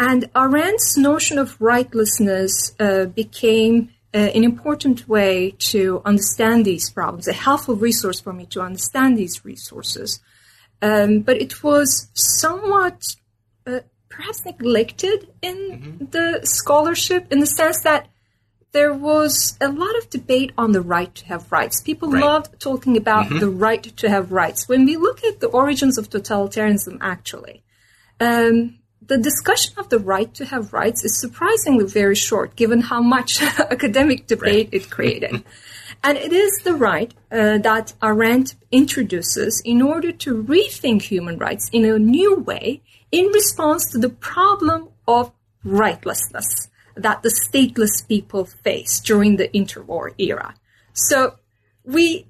And 0.00 0.32
Arendt's 0.34 0.96
notion 0.96 1.36
of 1.36 1.58
rightlessness 1.58 2.72
uh, 2.80 3.04
became 3.04 3.90
uh, 4.14 4.30
an 4.34 4.44
important 4.44 5.06
way 5.06 5.50
to 5.58 6.00
understand 6.06 6.64
these 6.64 6.88
problems, 6.88 7.28
a 7.28 7.34
helpful 7.34 7.76
resource 7.76 8.18
for 8.18 8.32
me 8.32 8.46
to 8.46 8.62
understand 8.62 9.18
these 9.18 9.44
resources. 9.44 10.18
Um, 10.80 11.20
but 11.20 11.36
it 11.36 11.62
was 11.62 12.08
somewhat 12.14 13.14
uh, 13.66 13.80
perhaps 14.08 14.42
neglected 14.46 15.28
in 15.42 15.56
mm-hmm. 15.56 16.04
the 16.06 16.40
scholarship 16.44 17.30
in 17.30 17.40
the 17.40 17.46
sense 17.46 17.82
that 17.82 18.08
there 18.72 18.94
was 18.94 19.58
a 19.60 19.68
lot 19.68 19.98
of 19.98 20.08
debate 20.08 20.52
on 20.56 20.72
the 20.72 20.80
right 20.80 21.14
to 21.14 21.26
have 21.26 21.52
rights. 21.52 21.82
People 21.82 22.10
right. 22.10 22.24
loved 22.24 22.58
talking 22.58 22.96
about 22.96 23.26
mm-hmm. 23.26 23.40
the 23.40 23.50
right 23.50 23.82
to 23.82 24.08
have 24.08 24.32
rights. 24.32 24.66
When 24.66 24.86
we 24.86 24.96
look 24.96 25.22
at 25.24 25.40
the 25.40 25.48
origins 25.48 25.98
of 25.98 26.08
totalitarianism, 26.08 26.96
actually, 27.02 27.64
um, 28.18 28.79
the 29.10 29.18
discussion 29.18 29.74
of 29.76 29.88
the 29.88 29.98
right 29.98 30.32
to 30.34 30.44
have 30.44 30.72
rights 30.72 31.04
is 31.04 31.20
surprisingly 31.20 31.84
very 31.84 32.14
short, 32.14 32.54
given 32.54 32.80
how 32.80 33.02
much 33.02 33.42
academic 33.58 34.28
debate 34.28 34.68
right. 34.72 34.82
it 34.82 34.88
created. 34.88 35.42
and 36.04 36.16
it 36.16 36.32
is 36.32 36.52
the 36.62 36.74
right 36.74 37.12
uh, 37.32 37.58
that 37.58 37.92
Arendt 38.00 38.54
introduces 38.70 39.60
in 39.64 39.82
order 39.82 40.12
to 40.12 40.44
rethink 40.44 41.02
human 41.02 41.38
rights 41.38 41.68
in 41.72 41.84
a 41.84 41.98
new 41.98 42.36
way 42.36 42.82
in 43.10 43.26
response 43.40 43.90
to 43.90 43.98
the 43.98 44.10
problem 44.10 44.90
of 45.08 45.32
rightlessness 45.66 46.68
that 46.94 47.24
the 47.24 47.34
stateless 47.44 48.06
people 48.06 48.44
faced 48.44 49.04
during 49.04 49.38
the 49.38 49.48
interwar 49.48 50.14
era. 50.18 50.54
So 50.92 51.34
we 51.84 52.26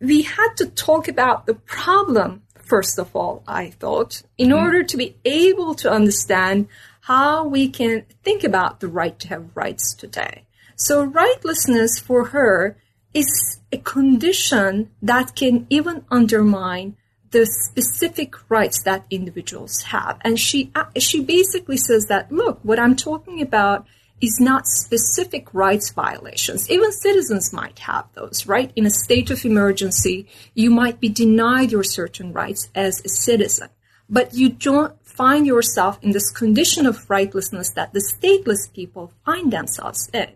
we 0.00 0.22
had 0.22 0.54
to 0.58 0.66
talk 0.66 1.08
about 1.08 1.46
the 1.46 1.54
problem 1.54 2.42
first 2.70 2.98
of 2.98 3.14
all, 3.14 3.42
I 3.46 3.70
thought, 3.70 4.22
in 4.38 4.48
mm-hmm. 4.50 4.64
order 4.64 4.82
to 4.84 4.96
be 4.96 5.16
able 5.24 5.74
to 5.82 5.90
understand 5.90 6.68
how 7.02 7.44
we 7.44 7.68
can 7.68 8.06
think 8.22 8.44
about 8.44 8.78
the 8.78 8.88
right 8.88 9.18
to 9.18 9.28
have 9.28 9.56
rights 9.56 9.92
today. 9.92 10.44
So 10.76 11.04
rightlessness 11.04 12.00
for 12.00 12.26
her 12.26 12.76
is 13.12 13.58
a 13.72 13.78
condition 13.78 14.90
that 15.02 15.34
can 15.34 15.66
even 15.68 16.04
undermine 16.10 16.96
the 17.32 17.44
specific 17.46 18.34
rights 18.48 18.82
that 18.84 19.04
individuals 19.10 19.82
have. 19.94 20.18
And 20.22 20.38
she, 20.38 20.70
uh, 20.74 20.86
she 20.98 21.22
basically 21.22 21.76
says 21.76 22.06
that, 22.06 22.30
look, 22.30 22.60
what 22.62 22.78
I'm 22.78 22.96
talking 22.96 23.42
about 23.42 23.86
is 24.20 24.38
not 24.40 24.66
specific 24.66 25.52
rights 25.54 25.90
violations. 25.90 26.70
Even 26.70 26.92
citizens 26.92 27.52
might 27.52 27.78
have 27.80 28.06
those, 28.14 28.46
right? 28.46 28.70
In 28.76 28.86
a 28.86 28.90
state 28.90 29.30
of 29.30 29.44
emergency, 29.44 30.26
you 30.54 30.70
might 30.70 31.00
be 31.00 31.08
denied 31.08 31.72
your 31.72 31.84
certain 31.84 32.32
rights 32.32 32.68
as 32.74 33.00
a 33.04 33.08
citizen, 33.08 33.68
but 34.08 34.34
you 34.34 34.50
don't 34.50 34.94
find 35.04 35.46
yourself 35.46 35.98
in 36.02 36.12
this 36.12 36.30
condition 36.30 36.86
of 36.86 37.08
rightlessness 37.08 37.70
that 37.74 37.92
the 37.92 38.00
stateless 38.00 38.72
people 38.72 39.12
find 39.24 39.52
themselves 39.52 40.10
in. 40.12 40.28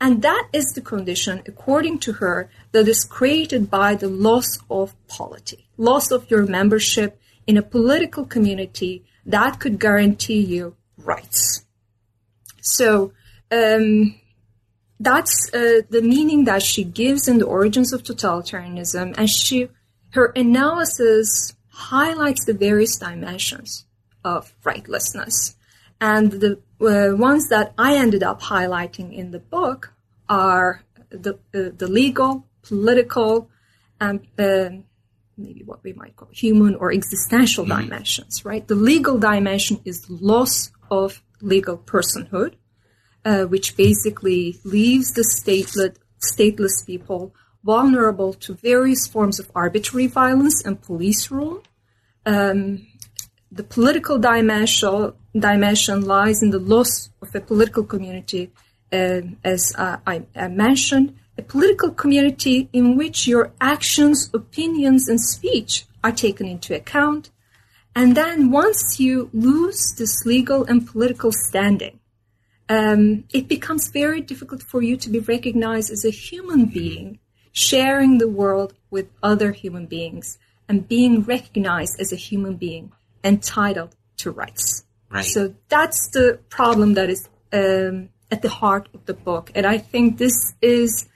And 0.00 0.22
that 0.22 0.48
is 0.52 0.72
the 0.74 0.80
condition, 0.80 1.42
according 1.46 1.98
to 2.00 2.12
her, 2.14 2.48
that 2.72 2.86
is 2.86 3.04
created 3.04 3.68
by 3.68 3.96
the 3.96 4.08
loss 4.08 4.58
of 4.70 4.94
polity, 5.08 5.68
loss 5.76 6.12
of 6.12 6.30
your 6.30 6.46
membership 6.46 7.20
in 7.46 7.56
a 7.56 7.62
political 7.62 8.24
community 8.24 9.04
that 9.26 9.58
could 9.58 9.80
guarantee 9.80 10.40
you 10.40 10.76
rights. 10.96 11.64
So, 12.60 13.12
um, 13.50 14.14
that's 15.00 15.52
uh, 15.54 15.82
the 15.90 16.02
meaning 16.02 16.44
that 16.44 16.62
she 16.62 16.84
gives 16.84 17.28
in 17.28 17.38
the 17.38 17.46
origins 17.46 17.92
of 17.92 18.02
totalitarianism, 18.02 19.14
and 19.16 19.30
she 19.30 19.68
her 20.10 20.32
analysis 20.34 21.54
highlights 21.68 22.44
the 22.44 22.54
various 22.54 22.96
dimensions 22.96 23.84
of 24.24 24.52
rightlessness. 24.64 25.54
And 26.00 26.32
the 26.32 26.60
uh, 26.80 27.16
ones 27.16 27.48
that 27.48 27.74
I 27.76 27.96
ended 27.96 28.22
up 28.22 28.40
highlighting 28.40 29.16
in 29.16 29.30
the 29.30 29.38
book 29.38 29.92
are 30.28 30.82
the, 31.10 31.34
uh, 31.54 31.70
the 31.76 31.88
legal, 31.88 32.46
political, 32.62 33.50
and 34.00 34.20
uh, 34.38 34.70
maybe 35.36 35.62
what 35.64 35.82
we 35.82 35.92
might 35.92 36.16
call 36.16 36.28
human 36.30 36.74
or 36.76 36.92
existential 36.92 37.64
mm-hmm. 37.64 37.82
dimensions, 37.82 38.44
right? 38.44 38.66
The 38.66 38.74
legal 38.74 39.18
dimension 39.18 39.80
is 39.84 40.08
loss 40.08 40.70
of 40.90 41.22
legal 41.40 41.78
personhood, 41.78 42.54
uh, 43.28 43.44
which 43.44 43.76
basically 43.76 44.58
leaves 44.64 45.12
the 45.12 45.26
stateless, 45.36 45.94
stateless 46.32 46.76
people 46.86 47.34
vulnerable 47.62 48.32
to 48.32 48.54
various 48.54 49.06
forms 49.06 49.38
of 49.38 49.50
arbitrary 49.54 50.06
violence 50.06 50.64
and 50.64 50.80
police 50.80 51.30
rule. 51.30 51.62
Um, 52.24 52.86
the 53.52 53.64
political 53.64 54.18
dimension, 54.18 55.12
dimension 55.38 56.06
lies 56.06 56.42
in 56.42 56.50
the 56.50 56.64
loss 56.74 57.10
of 57.20 57.34
a 57.34 57.40
political 57.40 57.84
community, 57.84 58.50
uh, 58.92 59.20
as 59.44 59.74
uh, 59.76 59.98
I, 60.06 60.22
I, 60.34 60.48
mentioned, 60.48 61.14
a 61.36 61.42
political 61.42 61.90
community 61.90 62.70
in 62.72 62.96
which 62.96 63.26
your 63.26 63.52
actions, 63.60 64.30
opinions, 64.32 65.06
and 65.06 65.20
speech 65.20 65.84
are 66.02 66.12
taken 66.12 66.46
into 66.46 66.74
account. 66.74 67.30
And 67.94 68.16
then 68.16 68.50
once 68.50 68.98
you 68.98 69.28
lose 69.34 69.94
this 69.98 70.24
legal 70.24 70.64
and 70.64 70.86
political 70.86 71.32
standing, 71.32 71.98
um, 72.68 73.24
it 73.32 73.48
becomes 73.48 73.88
very 73.88 74.20
difficult 74.20 74.62
for 74.62 74.82
you 74.82 74.96
to 74.96 75.08
be 75.08 75.20
recognized 75.20 75.90
as 75.90 76.04
a 76.04 76.10
human 76.10 76.66
being, 76.66 77.18
sharing 77.52 78.18
the 78.18 78.28
world 78.28 78.74
with 78.90 79.08
other 79.22 79.52
human 79.52 79.86
beings 79.86 80.38
and 80.68 80.86
being 80.86 81.22
recognized 81.22 81.98
as 81.98 82.12
a 82.12 82.16
human 82.16 82.56
being 82.56 82.92
entitled 83.24 83.96
to 84.18 84.30
rights. 84.30 84.84
Right. 85.10 85.24
So 85.24 85.54
that's 85.68 86.10
the 86.10 86.38
problem 86.50 86.94
that 86.94 87.08
is 87.08 87.28
um, 87.52 88.10
at 88.30 88.42
the 88.42 88.50
heart 88.50 88.88
of 88.92 89.06
the 89.06 89.14
book. 89.14 89.50
And 89.54 89.64
I 89.64 89.78
think 89.78 90.18
this 90.18 90.54
is 90.60 91.08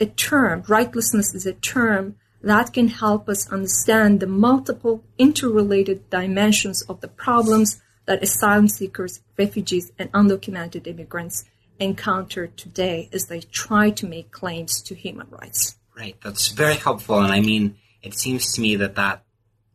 a 0.00 0.06
term, 0.06 0.62
rightlessness 0.62 1.34
is 1.34 1.46
a 1.46 1.52
term 1.52 2.16
that 2.42 2.72
can 2.72 2.88
help 2.88 3.28
us 3.28 3.50
understand 3.50 4.20
the 4.20 4.26
multiple 4.26 5.02
interrelated 5.18 6.08
dimensions 6.10 6.82
of 6.82 7.00
the 7.00 7.08
problems 7.08 7.82
that 8.06 8.22
asylum 8.22 8.68
seekers, 8.68 9.20
refugees, 9.36 9.92
and 9.98 10.10
undocumented 10.12 10.86
immigrants 10.86 11.44
encounter 11.78 12.46
today 12.46 13.08
as 13.12 13.26
they 13.26 13.40
try 13.40 13.90
to 13.90 14.06
make 14.06 14.30
claims 14.30 14.80
to 14.82 14.94
human 14.94 15.26
rights. 15.30 15.76
Right. 15.96 16.16
That's 16.22 16.48
very 16.48 16.74
helpful. 16.74 17.20
And 17.20 17.32
I 17.32 17.40
mean, 17.40 17.76
it 18.02 18.18
seems 18.18 18.52
to 18.52 18.60
me 18.60 18.76
that 18.76 18.94
that 18.96 19.24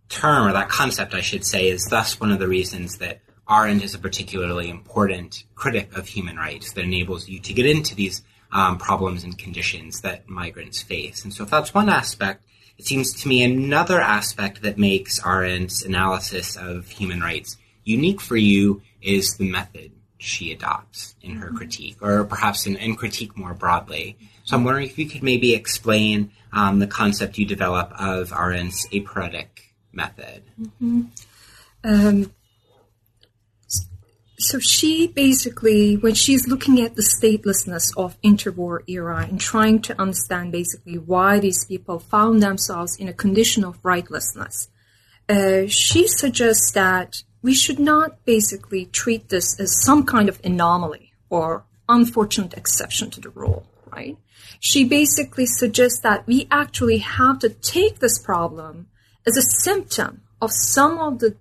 term, 0.10 0.48
or 0.48 0.54
that 0.54 0.70
concept, 0.70 1.14
I 1.14 1.22
should 1.22 1.46
say, 1.46 1.70
is 1.70 1.86
thus 1.86 2.20
one 2.20 2.32
of 2.32 2.40
the 2.40 2.48
reasons 2.48 2.98
that 2.98 3.22
Arendt 3.50 3.84
is 3.84 3.96
a 3.96 4.00
particularly 4.00 4.70
important 4.70 5.44
critic 5.56 5.98
of 5.98 6.08
human 6.08 6.38
rights 6.38 6.74
that 6.74 6.84
enables 6.84 7.28
you 7.28 7.40
to 7.40 7.54
get 7.54 7.66
into 7.66 7.96
these 7.96 8.24
um, 8.52 8.78
problems 8.78 9.24
and 9.24 9.38
conditions 9.38 10.02
that 10.02 10.30
migrants 10.30 10.82
face. 10.82 11.24
And 11.24 11.34
so, 11.34 11.44
if 11.44 11.50
that's 11.50 11.74
one 11.74 11.90
aspect, 11.90 12.44
it 12.78 12.86
seems 12.86 13.14
to 13.22 13.28
me 13.28 13.44
another 13.44 14.00
aspect 14.00 14.62
that 14.62 14.78
makes 14.78 15.20
Arendt's 15.22 15.84
analysis 15.84 16.56
of 16.56 16.90
human 16.90 17.22
rights 17.22 17.58
unique 17.84 18.22
for 18.22 18.38
you 18.38 18.82
is 19.02 19.38
the 19.38 19.50
method 19.50 19.92
she 20.18 20.52
adopts 20.52 21.16
in 21.22 21.38
her 21.38 21.48
mm-hmm. 21.48 21.58
critique, 21.58 21.98
or 22.02 22.24
perhaps 22.24 22.68
in, 22.68 22.76
in, 22.76 22.96
critique 22.96 23.36
more 23.36 23.54
broadly. 23.54 24.18
So 24.44 24.56
I'm 24.56 24.64
wondering 24.64 24.86
if 24.86 24.98
you 24.98 25.08
could 25.08 25.24
maybe 25.24 25.56
explain 25.56 26.32
um, 26.54 26.80
the 26.80 26.88
concept 26.88 27.38
you 27.38 27.46
develop 27.46 27.92
of 28.00 28.30
Arendt's 28.30 28.88
aporetic 28.94 29.74
method. 29.92 30.44
Mm-hmm. 30.60 31.02
Um, 31.84 32.32
so 34.42 34.60
she 34.60 35.08
basically, 35.08 35.98
when 35.98 36.16
she's 36.16 36.48
looking 36.48 36.82
at 36.82 36.96
the 36.96 37.04
statelessness 37.04 37.96
of 37.96 38.20
interwar 38.22 38.80
era 38.88 39.26
and 39.30 39.40
trying 39.40 39.82
to 39.84 40.02
understand 40.02 40.52
basically 40.52 40.98
why 40.98 41.40
these 41.40 41.66
people 41.66 42.00
found 42.00 42.42
themselves 42.42 42.96
in 42.98 43.08
a 43.08 43.14
condition 43.14 43.64
of 43.64 43.82
rightlessness, 43.84 44.68
uh, 45.30 45.68
she 45.68 46.08
suggests 46.08 46.72
that 46.72 47.24
we 47.42 47.54
should 47.54 47.80
not 47.80 48.24
basically 48.26 48.86
treat 48.86 49.30
this 49.30 49.60
as 49.60 49.84
some 49.84 50.06
kind 50.06 50.30
of 50.30 50.40
anomaly 50.44 51.14
or 51.30 51.64
unfortunate 51.90 52.54
exception 52.54 53.10
to 53.12 53.22
the 53.22 53.30
rule, 53.30 53.66
right? 53.92 54.18
She 54.60 54.84
basically 54.84 55.46
suggests 55.46 56.00
that 56.02 56.28
we 56.28 56.48
actually 56.52 57.00
have 57.00 57.40
to 57.40 57.50
take 57.50 58.00
this 58.00 58.20
problem 58.20 58.88
as 59.26 59.38
a 59.38 59.42
symptom 59.42 60.22
of 60.42 60.52
some 60.52 61.00
of 61.00 61.20
the 61.20 61.36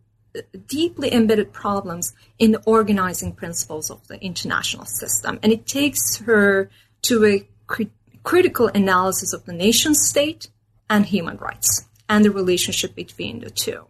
deeply 0.67 1.13
embedded 1.13 1.53
problems 1.53 2.13
in 2.39 2.53
the 2.53 2.63
organizing 2.65 3.33
principles 3.33 3.91
of 3.91 4.07
the 4.09 4.23
international 4.23 4.87
system. 4.87 5.39
And 5.43 5.53
it 5.53 5.67
takes 5.67 6.19
her 6.19 6.71
to 7.03 7.25
a 7.25 7.49
cri- 7.67 7.91
critical 8.23 8.69
analysis 8.69 9.33
of 9.33 9.45
the 9.45 9.53
nation 9.53 9.95
state 9.95 10.49
and 10.89 11.07
human 11.07 11.37
rights 11.39 11.87
and 12.09 12.25
the 12.25 12.31
relationship 12.31 12.95
between 12.95 13.41
the 13.41 13.51
two. 13.51 13.87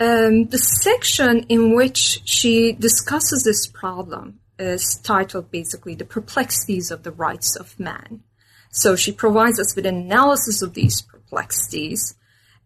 Um, 0.00 0.46
the 0.46 0.58
section 0.58 1.44
in 1.48 1.74
which 1.74 2.22
she 2.24 2.72
discusses 2.72 3.44
this 3.44 3.66
problem 3.66 4.40
is 4.58 4.96
titled 4.96 5.50
basically 5.50 5.94
The 5.94 6.04
Perplexities 6.04 6.90
of 6.90 7.02
the 7.02 7.12
Rights 7.12 7.56
of 7.56 7.78
Man. 7.78 8.22
So 8.70 8.96
she 8.96 9.12
provides 9.12 9.60
us 9.60 9.76
with 9.76 9.86
an 9.86 9.96
analysis 9.96 10.62
of 10.62 10.74
these 10.74 11.00
perplexities. 11.00 12.14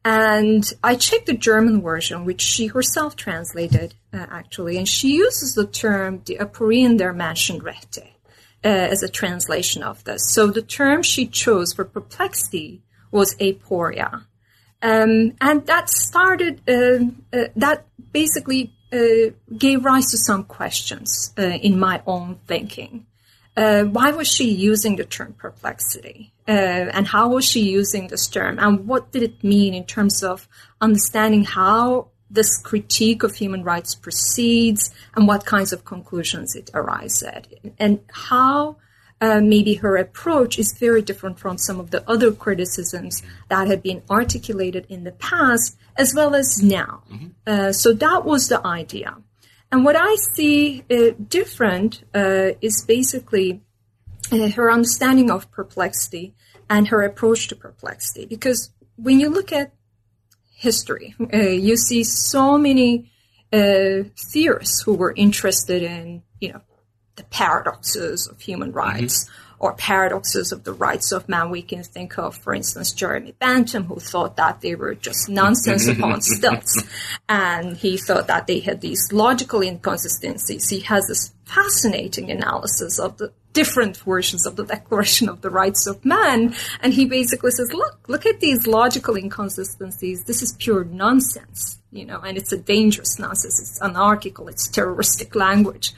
And 0.04 0.72
I 0.82 0.94
checked 0.94 1.26
the 1.26 1.36
German 1.36 1.82
version, 1.82 2.24
which 2.24 2.40
she 2.40 2.68
herself 2.68 3.14
translated, 3.14 3.94
uh, 4.12 4.26
actually, 4.30 4.78
and 4.78 4.88
she 4.88 5.16
uses 5.16 5.54
the 5.54 5.66
term 5.66 6.18
die 6.18 6.36
Aporien 6.36 6.96
der 6.96 7.12
Menschenrechte. 7.12 8.08
uh, 8.64 8.68
as 8.68 9.02
a 9.02 9.08
translation 9.08 9.82
of 9.82 10.02
this. 10.04 10.32
So 10.32 10.48
the 10.48 10.62
term 10.62 11.02
she 11.02 11.26
chose 11.26 11.72
for 11.72 11.84
perplexity 11.84 12.82
was 13.10 13.34
aporia. 13.36 14.24
Um, 14.82 15.34
and 15.40 15.66
that 15.66 15.90
started, 15.90 16.60
uh, 16.68 17.36
uh, 17.36 17.48
that 17.56 17.86
basically 18.12 18.72
uh, 18.92 19.32
gave 19.56 19.84
rise 19.84 20.10
to 20.12 20.18
some 20.18 20.44
questions 20.44 21.34
uh, 21.38 21.42
in 21.42 21.78
my 21.78 22.02
own 22.06 22.38
thinking. 22.46 23.06
Why 23.54 24.12
was 24.12 24.28
she 24.28 24.52
using 24.52 24.96
the 24.96 25.04
term 25.04 25.32
perplexity? 25.32 26.32
and 26.46 27.06
how 27.08 27.28
was 27.28 27.44
she 27.44 27.60
using 27.60 28.06
this 28.06 28.26
term? 28.26 28.58
And 28.58 28.86
what 28.86 29.12
did 29.12 29.22
it 29.22 29.44
mean 29.44 29.74
in 29.74 29.84
terms 29.84 30.22
of 30.22 30.48
understanding 30.80 31.44
how 31.44 32.08
this 32.30 32.56
critique 32.56 33.22
of 33.22 33.34
human 33.34 33.64
rights 33.64 33.94
proceeds 33.94 34.94
and 35.14 35.26
what 35.26 35.44
kinds 35.44 35.72
of 35.72 35.84
conclusions 35.84 36.54
it 36.54 36.70
arrives 36.72 37.22
at, 37.22 37.48
and 37.78 38.00
how 38.12 38.76
uh, 39.20 39.40
maybe 39.40 39.74
her 39.74 39.96
approach 39.96 40.58
is 40.58 40.72
very 40.78 41.02
different 41.02 41.38
from 41.38 41.58
some 41.58 41.80
of 41.80 41.90
the 41.90 42.08
other 42.08 42.32
criticisms 42.32 43.22
that 43.48 43.66
have 43.66 43.82
been 43.82 44.02
articulated 44.08 44.86
in 44.88 45.04
the 45.04 45.12
past 45.12 45.76
as 45.96 46.14
well 46.14 46.34
as 46.34 46.62
now. 46.62 47.02
Mm-hmm. 47.10 47.26
Uh, 47.46 47.72
so 47.72 47.92
that 47.92 48.24
was 48.24 48.48
the 48.48 48.64
idea. 48.66 49.16
And 49.70 49.84
what 49.84 49.96
I 49.96 50.14
see 50.34 50.84
uh, 50.90 51.10
different 51.28 52.04
uh, 52.14 52.50
is 52.60 52.84
basically 52.86 53.60
uh, 54.32 54.48
her 54.50 54.70
understanding 54.70 55.30
of 55.30 55.50
perplexity 55.50 56.34
and 56.70 56.88
her 56.88 57.02
approach 57.02 57.48
to 57.48 57.56
perplexity. 57.56 58.24
Because 58.24 58.70
when 58.96 59.20
you 59.20 59.28
look 59.28 59.52
at 59.52 59.72
history. 60.58 61.14
Uh, 61.32 61.38
you 61.38 61.76
see 61.76 62.02
so 62.02 62.58
many 62.58 63.10
uh, 63.52 64.02
theorists 64.32 64.82
who 64.82 64.94
were 64.94 65.14
interested 65.16 65.82
in, 65.82 66.22
you 66.40 66.52
know, 66.52 66.60
the 67.18 67.24
paradoxes 67.24 68.26
of 68.26 68.40
human 68.40 68.68
mm-hmm. 68.68 68.78
rights 68.78 69.24
mm-hmm. 69.24 69.54
or 69.58 69.74
paradoxes 69.74 70.52
of 70.52 70.64
the 70.64 70.72
rights 70.72 71.12
of 71.12 71.28
man. 71.28 71.50
We 71.50 71.60
can 71.60 71.82
think 71.82 72.18
of, 72.18 72.36
for 72.36 72.54
instance, 72.54 72.92
Jeremy 72.92 73.34
Bentham, 73.38 73.84
who 73.84 73.96
thought 73.96 74.36
that 74.36 74.62
they 74.62 74.74
were 74.74 74.94
just 74.94 75.28
nonsense 75.42 75.86
upon 75.86 76.22
stilts. 76.22 76.82
And 77.28 77.76
he 77.76 77.98
thought 77.98 78.28
that 78.28 78.46
they 78.46 78.60
had 78.60 78.80
these 78.80 79.12
logical 79.12 79.60
inconsistencies. 79.60 80.70
He 80.70 80.80
has 80.80 81.08
this 81.08 81.34
fascinating 81.44 82.30
analysis 82.30 82.98
of 82.98 83.18
the 83.18 83.32
different 83.52 83.96
versions 83.98 84.46
of 84.46 84.56
the 84.56 84.64
Declaration 84.64 85.28
of 85.28 85.40
the 85.40 85.50
Rights 85.50 85.86
of 85.86 86.04
Man. 86.04 86.54
And 86.80 86.94
he 86.94 87.06
basically 87.06 87.50
says, 87.50 87.72
look, 87.72 88.08
look 88.08 88.26
at 88.26 88.40
these 88.40 88.66
logical 88.66 89.16
inconsistencies. 89.16 90.24
This 90.24 90.42
is 90.42 90.52
pure 90.52 90.84
nonsense, 90.84 91.80
you 91.90 92.04
know, 92.04 92.20
and 92.20 92.36
it's 92.36 92.52
a 92.52 92.58
dangerous 92.58 93.18
nonsense. 93.18 93.60
It's 93.60 93.82
anarchical. 93.82 94.48
It's 94.48 94.68
terroristic 94.68 95.34
language. 95.34 95.92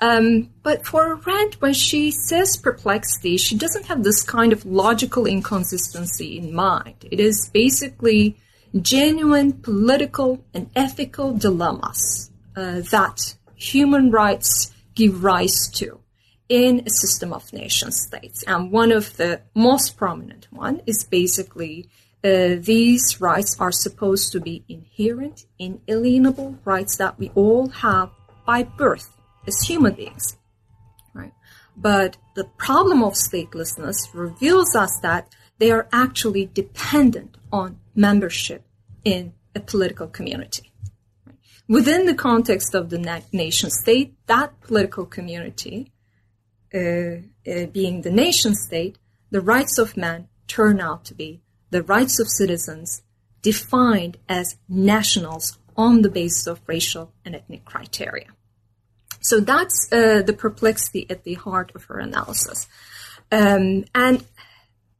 Um, 0.00 0.50
but 0.62 0.86
for 0.86 1.20
Arendt, 1.26 1.60
when 1.60 1.74
she 1.74 2.10
says 2.10 2.56
perplexity, 2.56 3.36
she 3.36 3.56
doesn't 3.56 3.86
have 3.86 4.02
this 4.02 4.22
kind 4.22 4.52
of 4.52 4.64
logical 4.64 5.26
inconsistency 5.26 6.38
in 6.38 6.54
mind. 6.54 7.06
It 7.10 7.20
is 7.20 7.50
basically 7.52 8.36
genuine 8.80 9.52
political 9.52 10.44
and 10.54 10.70
ethical 10.76 11.32
dilemmas 11.36 12.30
uh, 12.56 12.80
that 12.90 13.34
human 13.56 14.10
rights 14.10 14.72
give 14.94 15.24
rise 15.24 15.68
to 15.68 15.99
in 16.50 16.82
a 16.84 16.90
system 16.90 17.32
of 17.32 17.50
nation 17.52 17.92
states. 17.92 18.42
And 18.42 18.72
one 18.72 18.90
of 18.90 19.16
the 19.16 19.40
most 19.54 19.96
prominent 19.96 20.48
one 20.50 20.82
is 20.84 21.04
basically 21.04 21.88
uh, 22.22 22.56
these 22.58 23.20
rights 23.20 23.56
are 23.58 23.72
supposed 23.72 24.32
to 24.32 24.40
be 24.40 24.64
inherent, 24.68 25.46
inalienable 25.58 26.58
rights 26.64 26.96
that 26.98 27.18
we 27.18 27.30
all 27.34 27.68
have 27.68 28.10
by 28.44 28.64
birth 28.64 29.08
as 29.46 29.62
human 29.62 29.94
beings. 29.94 30.36
Right? 31.14 31.32
But 31.76 32.16
the 32.34 32.44
problem 32.58 33.02
of 33.04 33.14
statelessness 33.14 34.12
reveals 34.12 34.74
us 34.74 34.98
that 35.02 35.32
they 35.58 35.70
are 35.70 35.88
actually 35.92 36.46
dependent 36.46 37.36
on 37.52 37.78
membership 37.94 38.64
in 39.04 39.34
a 39.54 39.60
political 39.60 40.08
community. 40.08 40.72
Within 41.68 42.06
the 42.06 42.14
context 42.14 42.74
of 42.74 42.90
the 42.90 42.98
na- 42.98 43.20
nation 43.32 43.70
state, 43.70 44.14
that 44.26 44.60
political 44.60 45.06
community 45.06 45.92
being 46.72 48.02
the 48.02 48.10
nation 48.12 48.54
state, 48.54 48.98
the 49.30 49.40
rights 49.40 49.78
of 49.78 49.96
man 49.96 50.28
turn 50.46 50.80
out 50.80 51.04
to 51.04 51.14
be 51.14 51.40
the 51.70 51.82
rights 51.82 52.18
of 52.18 52.28
citizens 52.28 53.02
defined 53.42 54.18
as 54.28 54.56
nationals 54.68 55.58
on 55.76 56.02
the 56.02 56.10
basis 56.10 56.46
of 56.46 56.60
racial 56.66 57.12
and 57.24 57.34
ethnic 57.34 57.64
criteria. 57.64 58.26
So 59.20 59.40
that's 59.40 59.88
uh, 59.92 60.22
the 60.22 60.32
perplexity 60.32 61.06
at 61.08 61.24
the 61.24 61.34
heart 61.34 61.72
of 61.74 61.84
her 61.84 61.98
analysis. 61.98 62.68
Um, 63.30 63.84
and 63.94 64.24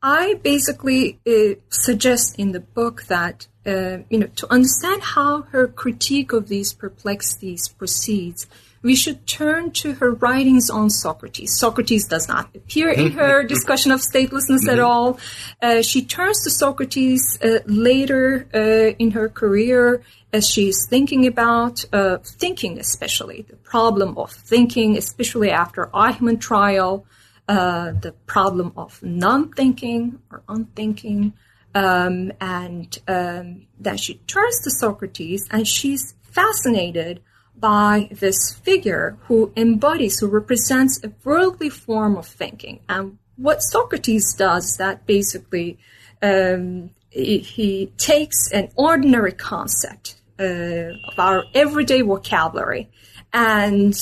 I 0.03 0.35
basically 0.35 1.19
uh, 1.27 1.61
suggest 1.69 2.39
in 2.39 2.53
the 2.53 2.61
book 2.61 3.05
that, 3.05 3.49
uh, 3.67 3.99
you 4.09 4.19
know, 4.19 4.29
to 4.37 4.53
understand 4.53 5.03
how 5.03 5.43
her 5.43 5.67
critique 5.67 6.33
of 6.33 6.49
these 6.49 6.73
perplexities 6.73 7.69
proceeds, 7.69 8.47
we 8.83 8.97
should 8.97 9.27
turn 9.27 9.71
to 9.71 9.93
her 9.95 10.13
writings 10.13 10.71
on 10.71 10.89
Socrates. 10.89 11.59
Socrates 11.59 12.07
does 12.07 12.29
not 12.29 12.55
appear 12.55 12.91
in 12.91 13.13
her 13.13 13.43
discussion 13.43 13.93
of 13.93 14.01
statelessness 14.01 14.67
at 14.69 14.79
all. 14.79 15.19
Uh, 15.61 15.83
she 15.83 16.03
turns 16.03 16.43
to 16.45 16.51
Socrates 16.51 17.39
uh, 17.43 17.59
later 17.67 18.49
uh, 18.55 18.95
in 18.99 19.11
her 19.11 19.29
career 19.29 20.03
as 20.33 20.49
she's 20.49 20.87
thinking 20.87 21.27
about 21.27 21.85
uh, 21.93 22.19
thinking, 22.25 22.79
especially 22.79 23.43
the 23.43 23.57
problem 23.57 24.17
of 24.17 24.31
thinking, 24.31 24.97
especially 24.97 25.51
after 25.51 25.87
Eichmann 25.93 26.41
trial, 26.41 27.05
uh, 27.49 27.93
the 27.93 28.13
problem 28.27 28.73
of 28.77 29.03
non-thinking 29.03 30.21
or 30.31 30.43
unthinking. 30.49 31.35
Um, 31.75 32.33
and 32.41 32.99
um, 33.07 33.67
then 33.79 33.97
she 33.97 34.15
turns 34.27 34.61
to 34.61 34.71
Socrates 34.71 35.47
and 35.51 35.69
she's 35.69 36.15
fascinated 36.23 37.21
by 37.61 38.09
this 38.11 38.53
figure 38.53 39.19
who 39.25 39.53
embodies, 39.57 40.19
who 40.19 40.29
represents 40.29 41.03
a 41.05 41.13
worldly 41.25 41.69
form 41.69 42.17
of 42.17 42.27
thinking. 42.27 42.81
And 42.89 43.19
what 43.37 43.63
Socrates 43.63 44.35
does 44.35 44.71
is 44.71 44.77
that 44.79 45.07
basically 45.07 45.79
um, 46.23 46.91
he, 47.11 47.39
he, 47.39 47.93
takes 47.97 48.51
an 48.53 48.71
ordinary 48.77 49.33
concept 49.33 50.21
uh, 50.39 50.93
of 51.09 51.19
our 51.19 51.45
everyday 51.55 52.03
vocabulary 52.03 52.91
and 53.33 53.95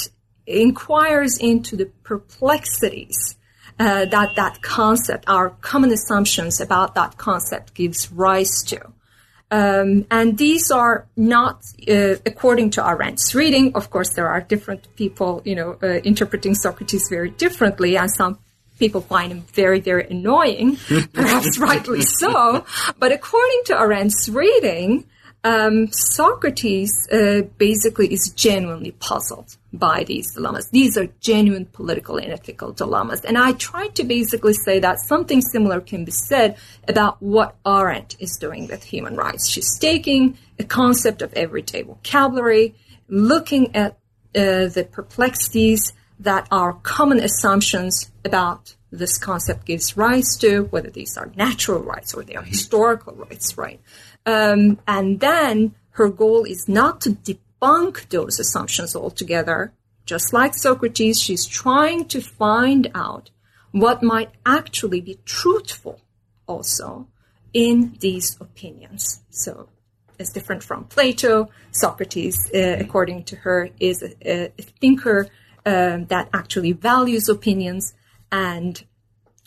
inquires 0.47 1.39
into 1.39 1.77
the 1.77 1.87
perplexities 2.03 3.37
uh, 3.79 4.05
that 4.07 4.35
that 4.37 4.61
concept, 4.63 5.25
our 5.29 5.51
common 5.61 5.93
assumptions 5.93 6.61
about 6.61 6.95
that 6.95 7.17
concept 7.17 7.75
gives 7.75 8.11
rise 8.11 8.63
to. 8.67 8.81
Um, 9.51 10.07
and 10.11 10.37
these 10.37 10.71
are 10.71 11.07
not, 11.17 11.63
uh, 11.89 12.17
according 12.27 12.71
to 12.71 12.83
Arendt's 12.83 13.35
reading, 13.35 13.75
of 13.75 13.91
course, 13.91 14.11
there 14.11 14.29
are 14.29 14.41
different 14.41 14.95
people, 14.97 15.43
you 15.45 15.55
know, 15.55 15.79
uh, 15.83 16.01
interpreting 16.05 16.55
Socrates 16.55 17.09
very 17.09 17.31
differently, 17.31 17.97
and 17.97 18.11
some 18.11 18.39
people 18.79 19.01
find 19.01 19.33
him 19.33 19.43
very, 19.53 19.81
very 19.81 20.07
annoying, 20.09 20.77
perhaps 21.13 21.59
rightly 21.59 22.03
so. 22.03 22.65
But 22.99 23.13
according 23.13 23.63
to 23.67 23.75
Arendt's 23.75 24.29
reading, 24.29 25.05
um, 25.45 25.89
Socrates 25.93 27.09
uh, 27.11 27.43
basically 27.59 28.13
is 28.13 28.33
genuinely 28.35 28.93
puzzled 28.93 29.57
by 29.73 30.05
these 30.05 30.33
dilemmas. 30.35 30.69
These 30.71 30.97
are 30.97 31.09
genuine 31.21 31.67
political 31.67 32.17
and 32.17 32.33
ethical 32.33 32.73
dilemmas. 32.73 33.25
And 33.25 33.37
I 33.37 33.53
try 33.53 33.89
to 33.89 34.05
basically 34.05 34.55
say 34.55 34.79
that 34.81 34.99
something 35.01 35.43
similar 35.43 35.81
can 35.81 36.05
be 36.05 36.11
said 36.11 36.57
about 36.87 37.23
what 37.23 37.57
Arendt 37.67 38.17
is 38.19 38.37
doing 38.37 38.67
with 38.67 38.83
human 38.83 39.17
rights. 39.17 39.49
She's 39.49 39.79
taking 39.79 40.39
a 40.59 40.65
concept 40.65 41.21
of 41.21 41.33
everyday 41.35 41.83
vocabulary, 41.83 42.75
looking 43.09 43.77
at 43.77 43.99
uh, 44.35 44.69
the 44.69 44.89
perplexities 44.91 45.93
that 46.21 46.49
our 46.51 46.73
common 46.73 47.21
assumptions 47.21 48.11
about 48.25 48.75
this 48.91 49.19
concept 49.19 49.67
gives 49.67 49.97
rise 49.97 50.37
to, 50.39 50.63
whether 50.71 50.91
these 50.91 51.17
are 51.17 51.31
natural 51.37 51.81
rights 51.81 52.15
or 52.15 52.23
they 52.23 52.35
are 52.35 52.43
historical 52.43 53.15
rights, 53.15 53.59
right? 53.59 53.81
Um, 54.25 54.79
and 54.87 55.21
then 55.21 55.75
her 55.91 56.09
goal 56.09 56.45
is 56.45 56.69
not 56.69 57.03
to 57.03 57.11
debunk 57.61 58.09
those 58.09 58.39
assumptions 58.39 58.95
altogether. 58.97 59.73
Just 60.07 60.33
like 60.33 60.55
Socrates, 60.55 61.21
she's 61.21 61.47
trying 61.47 62.07
to 62.07 62.21
find 62.21 62.91
out 62.95 63.31
what 63.73 64.03
might 64.03 64.31
actually 64.47 65.01
be 65.01 65.19
truthful 65.25 66.01
also 66.47 67.07
in 67.53 67.97
these 68.01 68.37
opinions. 68.41 69.21
So, 69.31 69.69
as 70.19 70.31
different 70.31 70.63
from 70.65 70.85
Plato, 70.85 71.49
Socrates, 71.71 72.51
uh, 72.55 72.77
according 72.81 73.25
to 73.25 73.37
her, 73.37 73.71
is 73.79 74.03
a, 74.03 74.47
a 74.59 74.63
thinker 74.81 75.29
um, 75.67 76.07
that 76.07 76.29
actually 76.33 76.73
values 76.73 77.29
opinions 77.29 77.95
and 78.33 78.83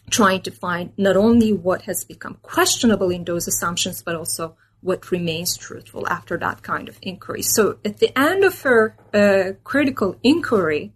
trying 0.10 0.42
to 0.42 0.52
find 0.52 0.92
not 0.98 1.18
only 1.18 1.52
what 1.52 1.84
has 1.84 2.04
become 2.04 2.38
questionable 2.42 3.10
in 3.10 3.24
those 3.24 3.48
assumptions, 3.48 4.04
but 4.04 4.16
also 4.16 4.56
what 4.82 5.12
remains 5.12 5.56
truthful 5.58 6.08
after 6.08 6.38
that 6.38 6.64
kind 6.64 6.90
of 6.90 6.98
inquiry. 7.02 7.42
So 7.42 7.78
at 7.86 7.98
the 7.98 8.18
end 8.18 8.44
of 8.44 8.62
her 8.62 8.96
uh, 9.14 9.54
critical 9.64 10.16
inquiry, 10.24 10.94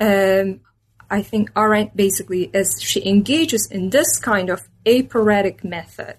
um, 0.00 0.60
I 1.10 1.22
think 1.22 1.50
Arendt 1.56 1.96
basically, 1.96 2.50
as 2.52 2.80
she 2.80 3.06
engages 3.06 3.68
in 3.70 3.90
this 3.90 4.18
kind 4.18 4.50
of 4.50 4.68
aporetic 4.86 5.64
method, 5.64 6.16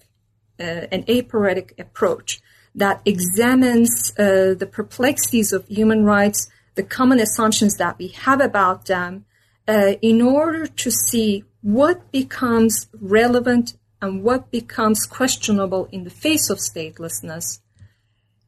uh, 0.59 0.87
an 0.91 1.05
aporetic 1.07 1.73
approach 1.77 2.41
that 2.75 3.01
examines 3.05 4.13
uh, 4.17 4.55
the 4.57 4.69
perplexities 4.71 5.53
of 5.53 5.67
human 5.67 6.05
rights, 6.05 6.49
the 6.75 6.83
common 6.83 7.19
assumptions 7.19 7.75
that 7.77 7.97
we 7.97 8.07
have 8.09 8.41
about 8.41 8.85
them, 8.85 9.25
uh, 9.67 9.93
in 10.01 10.21
order 10.21 10.65
to 10.65 10.89
see 10.89 11.43
what 11.61 12.11
becomes 12.11 12.87
relevant 12.93 13.73
and 14.01 14.23
what 14.23 14.51
becomes 14.51 15.05
questionable 15.05 15.87
in 15.91 16.03
the 16.03 16.09
face 16.09 16.49
of 16.49 16.59
statelessness, 16.59 17.59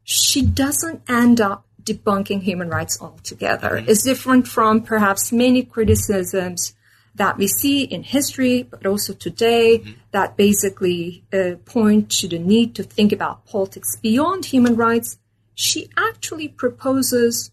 she 0.02 0.42
doesn't 0.42 1.02
end 1.08 1.40
up 1.40 1.66
debunking 1.82 2.42
human 2.42 2.68
rights 2.68 2.98
altogether. 3.00 3.70
Mm-hmm. 3.70 3.90
It's 3.90 4.02
different 4.02 4.48
from 4.48 4.82
perhaps 4.82 5.32
many 5.32 5.62
criticisms 5.62 6.74
that 7.14 7.36
we 7.36 7.46
see 7.46 7.82
in 7.82 8.02
history, 8.02 8.62
but 8.62 8.86
also 8.86 9.12
today, 9.12 9.78
mm-hmm. 9.78 9.92
that 10.12 10.36
basically 10.36 11.24
uh, 11.32 11.56
point 11.66 12.10
to 12.10 12.28
the 12.28 12.38
need 12.38 12.74
to 12.76 12.82
think 12.82 13.12
about 13.12 13.44
politics 13.46 13.96
beyond 13.96 14.46
human 14.46 14.76
rights. 14.76 15.18
She 15.54 15.90
actually 15.96 16.48
proposes 16.48 17.50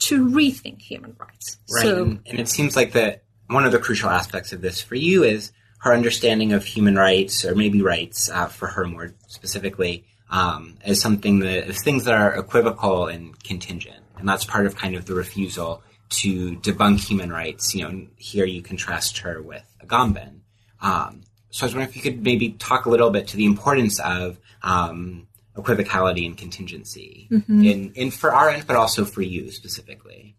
to 0.00 0.26
rethink 0.26 0.80
human 0.80 1.14
rights. 1.18 1.58
Right, 1.72 1.82
so, 1.82 2.02
and, 2.02 2.20
and 2.26 2.40
it 2.40 2.48
seems 2.48 2.74
like 2.74 2.92
that 2.92 3.22
one 3.46 3.64
of 3.64 3.72
the 3.72 3.78
crucial 3.78 4.10
aspects 4.10 4.52
of 4.52 4.60
this 4.60 4.80
for 4.80 4.96
you 4.96 5.22
is 5.22 5.52
her 5.78 5.92
understanding 5.92 6.52
of 6.52 6.64
human 6.64 6.96
rights, 6.96 7.44
or 7.44 7.54
maybe 7.54 7.82
rights 7.82 8.28
uh, 8.30 8.46
for 8.46 8.68
her 8.68 8.84
more 8.84 9.14
specifically, 9.28 10.04
um, 10.30 10.76
as 10.84 11.00
something 11.00 11.40
that 11.40 11.68
as 11.68 11.82
things 11.82 12.04
that 12.04 12.14
are 12.14 12.34
equivocal 12.34 13.06
and 13.06 13.42
contingent, 13.44 14.04
and 14.18 14.28
that's 14.28 14.44
part 14.44 14.66
of 14.66 14.76
kind 14.76 14.96
of 14.96 15.06
the 15.06 15.14
refusal 15.14 15.82
to 16.10 16.56
debunk 16.56 17.00
human 17.00 17.32
rights. 17.32 17.74
You 17.74 17.88
know, 17.88 18.06
here 18.16 18.44
you 18.44 18.62
contrast 18.62 19.18
her 19.18 19.40
with 19.40 19.64
Agamben. 19.84 20.40
Um, 20.80 21.22
so 21.50 21.64
I 21.64 21.66
was 21.66 21.74
wondering 21.74 21.88
if 21.88 21.96
you 21.96 22.02
could 22.02 22.22
maybe 22.22 22.50
talk 22.50 22.86
a 22.86 22.90
little 22.90 23.10
bit 23.10 23.28
to 23.28 23.36
the 23.36 23.46
importance 23.46 23.98
of 24.00 24.38
um, 24.62 25.28
equivocality 25.56 26.26
and 26.26 26.36
contingency 26.36 27.28
mm-hmm. 27.30 27.64
in, 27.64 27.92
in 27.94 28.10
for 28.10 28.34
Arendt, 28.34 28.66
but 28.66 28.76
also 28.76 29.04
for 29.04 29.22
you 29.22 29.50
specifically. 29.50 30.36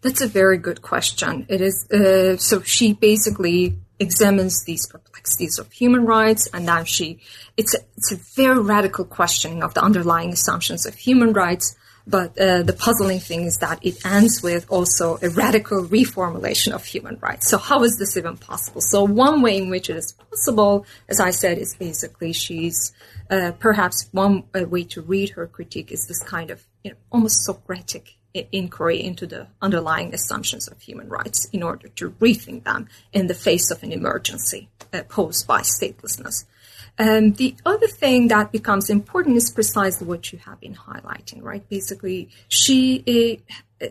That's 0.00 0.20
a 0.20 0.28
very 0.28 0.58
good 0.58 0.80
question. 0.80 1.46
It 1.48 1.60
is 1.60 1.90
uh, 1.90 2.36
so 2.36 2.62
she 2.62 2.92
basically 2.92 3.78
examines 4.00 4.64
these 4.64 4.86
perplexities 4.86 5.58
of 5.58 5.70
human 5.72 6.04
rights, 6.04 6.48
and 6.52 6.64
now 6.66 6.84
she 6.84 7.20
it's 7.56 7.74
a, 7.74 7.78
it's 7.96 8.12
a 8.12 8.16
very 8.36 8.60
radical 8.60 9.04
questioning 9.04 9.62
of 9.62 9.74
the 9.74 9.82
underlying 9.82 10.32
assumptions 10.32 10.86
of 10.86 10.94
human 10.94 11.32
rights. 11.32 11.76
But 12.06 12.38
uh, 12.40 12.62
the 12.62 12.72
puzzling 12.72 13.20
thing 13.20 13.42
is 13.42 13.58
that 13.58 13.84
it 13.84 14.06
ends 14.06 14.42
with 14.42 14.64
also 14.70 15.18
a 15.20 15.28
radical 15.28 15.84
reformulation 15.84 16.72
of 16.72 16.82
human 16.82 17.18
rights. 17.20 17.50
So 17.50 17.58
how 17.58 17.82
is 17.84 17.98
this 17.98 18.16
even 18.16 18.38
possible? 18.38 18.80
So 18.80 19.04
one 19.04 19.42
way 19.42 19.58
in 19.58 19.68
which 19.68 19.90
it 19.90 19.96
is 19.96 20.12
possible, 20.12 20.86
as 21.10 21.20
I 21.20 21.32
said, 21.32 21.58
is 21.58 21.74
basically 21.74 22.32
she's 22.32 22.94
uh, 23.30 23.52
perhaps 23.58 24.08
one 24.12 24.44
way 24.54 24.84
to 24.84 25.02
read 25.02 25.30
her 25.30 25.46
critique 25.46 25.92
is 25.92 26.06
this 26.06 26.22
kind 26.22 26.50
of 26.50 26.66
you 26.82 26.92
know, 26.92 26.96
almost 27.12 27.44
Socratic 27.44 28.17
inquiry 28.34 29.02
into 29.02 29.26
the 29.26 29.46
underlying 29.60 30.14
assumptions 30.14 30.68
of 30.68 30.80
human 30.80 31.08
rights 31.08 31.46
in 31.46 31.62
order 31.62 31.88
to 31.88 32.10
rethink 32.10 32.64
them 32.64 32.88
in 33.12 33.26
the 33.26 33.34
face 33.34 33.70
of 33.70 33.82
an 33.82 33.92
emergency 33.92 34.68
uh, 34.92 35.02
posed 35.08 35.46
by 35.46 35.60
statelessness. 35.60 36.44
Um, 36.98 37.32
the 37.32 37.54
other 37.64 37.86
thing 37.86 38.28
that 38.28 38.50
becomes 38.50 38.90
important 38.90 39.36
is 39.36 39.50
precisely 39.50 40.06
what 40.06 40.32
you 40.32 40.38
have 40.40 40.60
been 40.60 40.74
highlighting, 40.74 41.42
right? 41.42 41.66
Basically, 41.68 42.28
she 42.48 43.40
uh, 43.80 43.86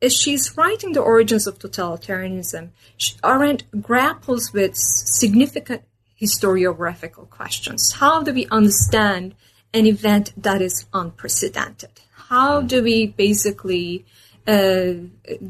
as 0.00 0.14
she's 0.14 0.56
writing 0.56 0.92
the 0.92 1.00
origins 1.00 1.46
of 1.46 1.58
totalitarianism, 1.58 2.70
she, 2.96 3.16
Arendt 3.24 3.64
grapples 3.82 4.52
with 4.52 4.76
significant 4.76 5.82
historiographical 6.20 7.28
questions. 7.30 7.92
How 7.92 8.22
do 8.22 8.32
we 8.32 8.46
understand 8.46 9.34
an 9.72 9.86
event 9.86 10.32
that 10.36 10.62
is 10.62 10.86
unprecedented? 10.92 12.00
How 12.28 12.60
do 12.60 12.82
we 12.82 13.06
basically 13.06 14.04
uh, 14.46 14.92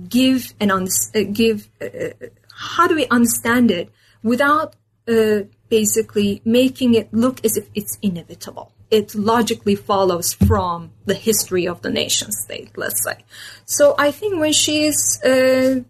give 0.08 0.54
and 0.60 0.70
un- 0.70 0.88
uh, 1.14 1.20
give 1.32 1.68
uh, 1.82 2.10
how 2.54 2.86
do 2.86 2.94
we 2.94 3.06
understand 3.08 3.70
it 3.70 3.90
without 4.22 4.76
uh, 5.08 5.40
basically 5.68 6.40
making 6.44 6.94
it 6.94 7.12
look 7.12 7.44
as 7.44 7.56
if 7.56 7.68
it's 7.74 7.98
inevitable? 8.00 8.72
It 8.90 9.14
logically 9.14 9.74
follows 9.74 10.32
from 10.32 10.92
the 11.04 11.14
history 11.14 11.66
of 11.66 11.82
the 11.82 11.90
nation 11.90 12.32
state 12.32 12.70
let's 12.76 13.02
say. 13.04 13.16
So 13.64 13.94
i 13.98 14.10
think 14.10 14.40
when 14.40 14.52
she's 14.52 15.20
uh, 15.24 15.80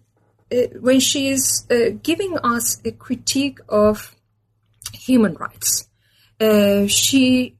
uh, 0.51 0.57
when 0.81 1.01
she's 1.01 1.66
giving 2.03 2.38
us 2.38 2.81
a 2.85 2.92
critique 2.92 3.61
of 3.68 4.16
human 4.92 5.35
rights 5.35 5.88
she 6.88 7.57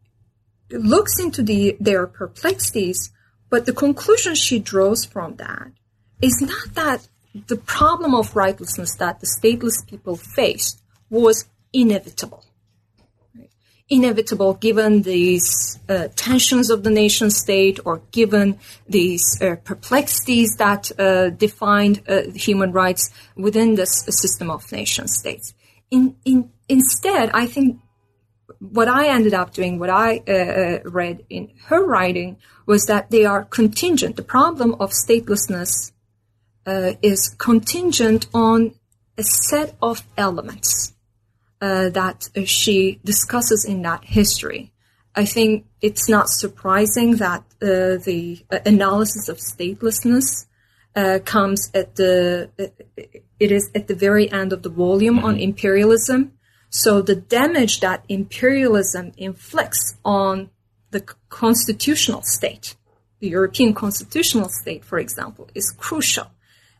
looks 0.71 1.19
into 1.19 1.43
the 1.43 1.77
their 1.81 2.07
perplexities 2.07 3.11
but 3.51 3.67
the 3.67 3.73
conclusion 3.73 4.35
she 4.35 4.59
draws 4.59 5.05
from 5.05 5.37
that 5.37 5.73
is 6.21 6.41
not 6.41 6.75
that 6.75 7.09
the 7.47 7.57
problem 7.57 8.15
of 8.15 8.35
rightlessness 8.35 8.97
that 8.99 9.21
the 9.21 9.27
stateless 9.27 9.87
people 9.87 10.17
faced 10.17 10.83
was 11.11 11.47
inevitable. 11.73 12.45
Inevitable 13.91 14.55
given 14.55 15.03
these 15.03 15.79
uh, 15.89 16.09
tensions 16.15 16.69
of 16.69 16.83
the 16.83 16.91
nation 16.91 17.31
state 17.31 17.81
or 17.87 18.03
given 18.11 18.59
these 18.87 19.41
uh, 19.41 19.57
perplexities 19.65 20.57
that 20.59 20.91
uh, 20.99 21.31
defined 21.31 22.03
uh, 22.07 22.23
human 22.35 22.73
rights 22.73 23.11
within 23.35 23.77
this 23.77 24.05
system 24.09 24.51
of 24.51 24.71
nation 24.71 25.09
states. 25.09 25.55
In, 25.91 26.17
in, 26.27 26.51
instead, 26.69 27.31
I 27.33 27.47
think 27.47 27.81
what 28.59 28.89
I 28.89 29.09
ended 29.09 29.35
up 29.35 29.53
doing, 29.53 29.79
what 29.79 29.91
I 29.91 30.23
uh, 30.27 30.33
uh, 30.33 30.79
read 30.85 31.25
in 31.29 31.51
her 31.67 31.85
writing, 31.85 32.37
was 32.67 32.87
that 32.87 33.11
they 33.11 33.25
are 33.25 33.45
contingent. 33.45 34.17
The 34.17 34.23
problem 34.23 34.75
of 34.81 34.91
statelessness 34.91 35.93
uh, 36.67 36.93
is 37.03 37.35
contingent 37.39 38.27
on 38.35 38.75
a 39.17 39.23
set 39.23 39.77
of 39.83 40.07
elements 40.17 40.95
uh, 41.61 41.91
that 41.91 42.29
she 42.45 43.01
discusses 43.05 43.65
in 43.65 43.83
that 43.83 44.05
history. 44.05 44.73
I 45.15 45.25
think 45.25 45.67
it's 45.81 46.09
not 46.09 46.29
surprising 46.29 47.17
that 47.17 47.43
uh, 47.61 47.99
the 48.05 48.45
analysis 48.65 49.29
of 49.29 49.39
statelessness 49.39 50.47
uh, 50.95 51.19
comes 51.25 51.71
at 51.75 51.97
the 51.97 52.51
it 53.41 53.53
is 53.53 53.71
at 53.75 53.89
the 53.89 53.95
very 53.95 54.31
end 54.31 54.53
of 54.53 54.63
the 54.63 54.69
volume 54.69 55.17
mm-hmm. 55.17 55.25
on 55.25 55.39
imperialism 55.39 56.38
so 56.71 57.01
the 57.01 57.15
damage 57.15 57.81
that 57.81 58.05
imperialism 58.09 59.13
inflicts 59.17 59.97
on 60.05 60.51
the 60.91 61.01
constitutional 61.29 62.23
state, 62.23 62.77
the 63.21 63.29
European 63.29 63.75
constitutional 63.75 64.49
state, 64.49 64.85
for 64.85 64.99
example, 64.99 65.49
is 65.55 65.71
crucial 65.71 66.31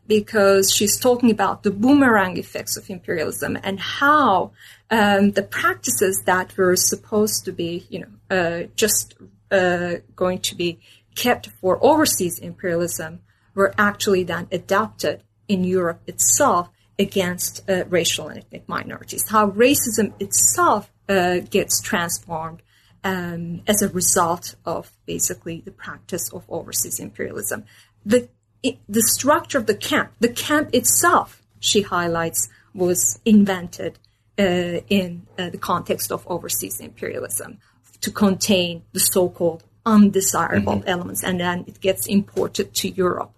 because 0.07 0.73
she's 0.73 0.99
talking 0.99 1.29
about 1.29 1.61
the 1.63 1.69
boomerang 1.71 2.37
effects 2.37 2.75
of 2.75 2.89
imperialism 2.89 3.57
and 3.63 3.79
how 3.79 4.51
um, 4.89 5.31
the 5.31 5.43
practices 5.43 6.23
that 6.25 6.55
were 6.57 6.75
supposed 6.75 7.45
to 7.45 7.51
be, 7.51 7.85
you 7.89 7.99
know, 7.99 8.35
uh, 8.35 8.67
just 8.75 9.15
uh, 9.51 9.95
going 10.15 10.39
to 10.39 10.55
be 10.55 10.79
kept 11.15 11.49
for 11.61 11.83
overseas 11.83 12.39
imperialism 12.39 13.19
were 13.53 13.73
actually 13.77 14.23
then 14.23 14.47
adopted 14.51 15.21
in 15.47 15.63
Europe 15.63 16.01
itself 16.07 16.69
against 16.99 17.67
uh, 17.69 17.85
racial 17.85 18.27
and 18.27 18.39
ethnic 18.39 18.67
minorities, 18.67 19.27
how 19.29 19.49
racism 19.51 20.13
itself 20.19 20.91
uh, 21.07 21.39
gets 21.49 21.81
transformed 21.81 22.61
um, 23.03 23.61
as 23.65 23.81
a 23.81 23.87
result 23.89 24.55
of 24.65 24.91
basically 25.05 25.61
the 25.61 25.71
practice 25.71 26.31
of 26.33 26.43
overseas 26.49 26.99
imperialism. 26.99 27.63
The, 28.05 28.27
it, 28.61 28.77
the 28.89 29.01
structure 29.01 29.57
of 29.57 29.65
the 29.65 29.75
camp, 29.75 30.11
the 30.19 30.29
camp 30.29 30.69
itself, 30.73 31.41
she 31.59 31.81
highlights, 31.81 32.49
was 32.73 33.19
invented 33.25 33.97
uh, 34.37 34.81
in 34.89 35.25
uh, 35.37 35.49
the 35.49 35.57
context 35.57 36.11
of 36.11 36.27
overseas 36.27 36.79
imperialism 36.79 37.59
to 38.01 38.11
contain 38.11 38.83
the 38.91 38.99
so-called 38.99 39.63
undesirable 39.85 40.77
mm-hmm. 40.77 40.87
elements, 40.87 41.23
and 41.23 41.39
then 41.39 41.63
it 41.67 41.79
gets 41.79 42.05
imported 42.07 42.73
to 42.73 42.89
Europe. 42.89 43.31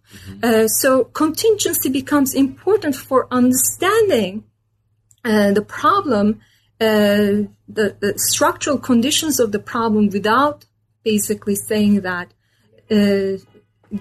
Uh, 0.44 0.68
so 0.68 1.06
contingency 1.06 1.90
becomes 1.90 2.34
important 2.34 2.96
for 2.96 3.28
understanding 3.32 4.44
uh, 5.24 5.52
the 5.52 5.62
problem, 5.62 6.42
uh, 6.80 7.46
the, 7.68 7.96
the, 8.00 8.14
structural 8.18 8.78
conditions 8.78 9.40
of 9.40 9.52
the 9.52 9.60
problem, 9.60 10.10
without 10.10 10.66
basically 11.04 11.56
saying 11.56 12.02
that. 12.02 12.34
Uh, 12.90 13.38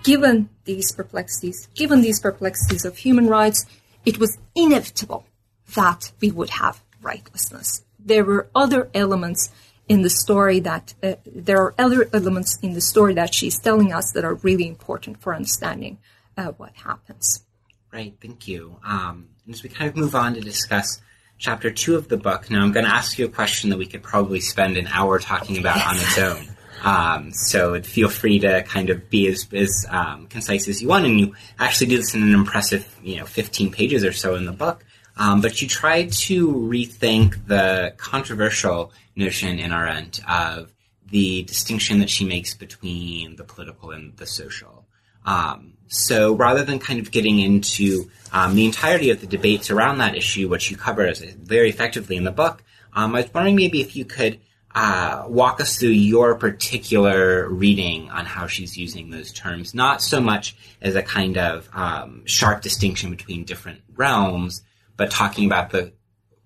given 0.03 0.49
these 0.65 0.93
perplexities, 0.93 1.69
given 1.75 2.01
these 2.01 2.21
perplexities 2.21 2.85
of 2.85 2.97
human 2.97 3.27
rights, 3.27 3.67
it 4.05 4.19
was 4.19 4.39
inevitable 4.55 5.27
that 5.75 6.13
we 6.21 6.31
would 6.31 6.51
have 6.51 6.83
rightlessness. 7.03 7.83
There 7.99 8.25
were 8.25 8.49
other 8.55 8.89
elements 8.95 9.51
in 9.91 10.03
the 10.03 10.09
story 10.09 10.61
that 10.61 10.95
uh, 11.03 11.15
there 11.27 11.61
are 11.61 11.75
other 11.77 12.09
elements 12.13 12.57
in 12.63 12.75
the 12.75 12.81
story 12.81 13.13
that 13.13 13.35
she's 13.35 13.59
telling 13.59 13.93
us 13.93 14.13
that 14.13 14.25
are 14.25 14.35
really 14.35 14.69
important 14.69 15.21
for 15.21 15.35
understanding 15.35 15.99
uh, 16.37 16.53
what 16.53 16.73
happens. 16.77 17.45
Right, 17.93 18.15
thank 18.23 18.47
you. 18.47 18.77
Um, 18.85 19.31
as 19.51 19.65
we 19.65 19.69
kind 19.69 19.91
of 19.91 19.97
move 19.97 20.15
on 20.15 20.35
to 20.35 20.41
discuss 20.41 21.03
chapter 21.39 21.73
two 21.73 21.97
of 21.97 22.07
the 22.07 22.17
book, 22.17 22.49
now 22.49 22.63
I'm 22.63 22.71
going 22.71 22.87
to 22.87 22.95
ask 22.95 23.19
you 23.19 23.25
a 23.25 23.29
question 23.29 23.69
that 23.71 23.79
we 23.79 23.87
could 23.87 24.05
probably 24.05 24.39
spend 24.39 24.77
an 24.77 24.87
hour 24.87 25.19
talking 25.19 25.59
about 25.59 25.85
on 25.85 25.97
its 25.97 26.19
own. 26.19 26.49
Um, 26.85 27.33
so 27.33 27.83
feel 27.83 28.09
free 28.09 28.39
to 28.39 28.63
kind 28.63 28.91
of 28.91 29.11
be 29.11 29.27
as, 29.27 29.49
as 29.53 29.87
um, 29.91 30.29
concise 30.29 30.69
as 30.69 30.81
you 30.81 30.87
want, 30.87 31.05
and 31.05 31.19
you 31.19 31.35
actually 31.59 31.89
do 31.89 31.97
this 31.97 32.15
in 32.15 32.23
an 32.23 32.33
impressive, 32.33 32.87
you 33.03 33.17
know, 33.17 33.27
15 33.27 33.73
pages 33.73 34.05
or 34.05 34.13
so 34.13 34.37
in 34.37 34.47
the 34.47 34.53
book. 34.53 34.85
Um, 35.21 35.43
but 35.43 35.61
you 35.61 35.69
try 35.69 36.07
to 36.07 36.49
rethink 36.49 37.47
the 37.47 37.93
controversial 37.99 38.91
notion 39.15 39.59
in 39.59 39.71
Arendt 39.71 40.21
of 40.27 40.73
the 41.11 41.43
distinction 41.43 42.01
that 42.01 42.09
she 42.09 42.25
makes 42.25 42.55
between 42.55 43.37
the 43.37 43.45
political 43.45 43.91
and 43.91 44.17
the 44.17 44.27
social. 44.27 44.87
Um, 45.27 45.75
so 45.89 46.35
rather 46.35 46.65
than 46.65 46.79
kind 46.79 46.99
of 47.01 47.11
getting 47.11 47.39
into 47.39 48.11
um, 48.33 48.55
the 48.55 48.65
entirety 48.65 49.11
of 49.11 49.21
the 49.21 49.27
debates 49.27 49.71
around 49.71 49.99
that 49.99 50.17
issue, 50.17 50.49
which 50.49 50.71
you 50.71 50.79
cover 50.79 51.13
very 51.43 51.69
effectively 51.69 52.17
in 52.17 52.25
the 52.25 52.31
book, 52.31 52.63
um, 52.95 53.15
I 53.15 53.21
was 53.21 53.35
wondering 53.35 53.57
maybe 53.57 53.83
if 53.83 53.95
you 53.95 54.07
could 54.07 54.41
uh, 54.75 55.25
walk 55.29 55.61
us 55.61 55.77
through 55.77 55.91
your 55.91 56.35
particular 56.37 57.47
reading 57.51 58.09
on 58.09 58.25
how 58.25 58.47
she's 58.47 58.79
using 58.79 59.11
those 59.11 59.33
terms, 59.33 59.75
not 59.75 60.01
so 60.01 60.19
much 60.19 60.57
as 60.81 60.95
a 60.97 61.03
kind 61.03 61.37
of 61.37 61.69
um, 61.75 62.23
sharp 62.25 62.63
distinction 62.63 63.11
between 63.11 63.45
different 63.45 63.83
realms, 63.97 64.63
but 65.01 65.11
talking 65.11 65.47
about 65.47 65.71
the 65.71 65.95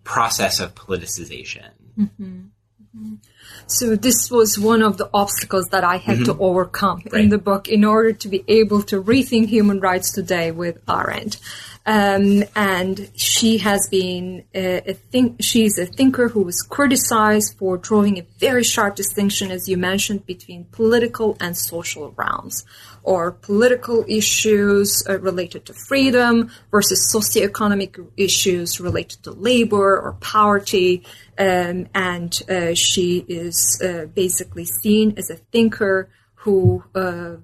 process 0.04 0.60
of 0.60 0.76
politicization. 0.76 1.70
Mm-hmm. 1.98 2.42
Mm-hmm. 2.96 3.14
So 3.66 3.96
this 3.96 4.30
was 4.30 4.56
one 4.56 4.80
of 4.80 4.96
the 4.96 5.10
obstacles 5.12 5.70
that 5.70 5.82
I 5.82 5.96
had 5.96 6.18
mm-hmm. 6.18 6.38
to 6.38 6.38
overcome 6.38 7.02
right. 7.10 7.24
in 7.24 7.30
the 7.30 7.38
book 7.38 7.68
in 7.68 7.84
order 7.84 8.12
to 8.12 8.28
be 8.28 8.44
able 8.46 8.84
to 8.84 9.02
rethink 9.02 9.48
human 9.48 9.80
rights 9.80 10.12
today 10.12 10.52
with 10.52 10.78
Arendt. 10.88 11.40
Um, 11.86 12.44
and 12.56 13.10
she 13.14 13.58
has 13.58 13.88
been 13.90 14.44
a, 14.54 14.90
a 14.90 14.94
think 14.94 15.42
she's 15.42 15.78
a 15.78 15.84
thinker 15.84 16.28
who 16.28 16.42
was 16.42 16.62
criticized 16.62 17.58
for 17.58 17.76
drawing 17.76 18.18
a 18.18 18.26
very 18.38 18.64
sharp 18.64 18.96
distinction, 18.96 19.50
as 19.50 19.68
you 19.68 19.76
mentioned, 19.76 20.24
between 20.24 20.64
political 20.64 21.36
and 21.40 21.56
social 21.56 22.12
realms, 22.12 22.64
or 23.02 23.32
political 23.32 24.02
issues 24.08 25.04
uh, 25.08 25.18
related 25.20 25.66
to 25.66 25.74
freedom 25.74 26.50
versus 26.70 27.12
socioeconomic 27.14 28.02
issues 28.16 28.80
related 28.80 29.22
to 29.22 29.32
labor 29.32 30.00
or 30.00 30.12
poverty. 30.20 31.04
Um, 31.36 31.88
and 31.94 32.40
uh, 32.48 32.72
she 32.74 33.26
is 33.28 33.78
uh, 33.84 34.06
basically 34.06 34.64
seen 34.64 35.14
as 35.18 35.28
a 35.28 35.36
thinker 35.36 36.08
who 36.34 36.82
uh, 36.94 37.36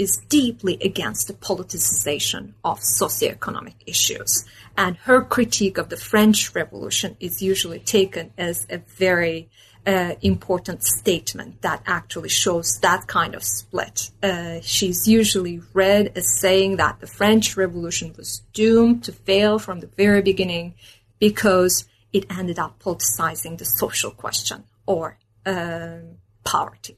is 0.00 0.16
deeply 0.30 0.78
against 0.80 1.26
the 1.26 1.34
politicization 1.34 2.54
of 2.64 2.80
socioeconomic 2.80 3.74
issues. 3.86 4.46
And 4.74 4.96
her 5.08 5.20
critique 5.22 5.76
of 5.76 5.90
the 5.90 5.98
French 5.98 6.54
Revolution 6.54 7.18
is 7.20 7.42
usually 7.42 7.80
taken 7.80 8.32
as 8.38 8.66
a 8.70 8.78
very 8.78 9.50
uh, 9.86 10.14
important 10.22 10.82
statement 10.84 11.60
that 11.60 11.82
actually 11.86 12.30
shows 12.30 12.78
that 12.80 13.08
kind 13.08 13.34
of 13.34 13.42
split. 13.44 14.10
Uh, 14.22 14.60
she's 14.62 15.06
usually 15.06 15.60
read 15.74 16.12
as 16.16 16.40
saying 16.40 16.76
that 16.76 17.00
the 17.00 17.06
French 17.06 17.58
Revolution 17.58 18.14
was 18.16 18.40
doomed 18.54 19.04
to 19.04 19.12
fail 19.12 19.58
from 19.58 19.80
the 19.80 19.90
very 19.98 20.22
beginning 20.22 20.74
because 21.18 21.84
it 22.10 22.24
ended 22.30 22.58
up 22.58 22.78
politicizing 22.82 23.58
the 23.58 23.66
social 23.66 24.10
question 24.10 24.64
or 24.86 25.18
uh, 25.44 25.98
poverty. 26.42 26.96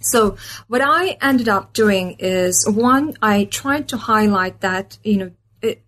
So 0.00 0.36
what 0.66 0.80
I 0.82 1.18
ended 1.20 1.48
up 1.48 1.72
doing 1.72 2.16
is 2.18 2.66
one, 2.68 3.16
I 3.22 3.44
tried 3.44 3.88
to 3.88 3.96
highlight 3.96 4.60
that, 4.60 4.98
you 5.04 5.16
know, 5.16 5.30
it, 5.62 5.82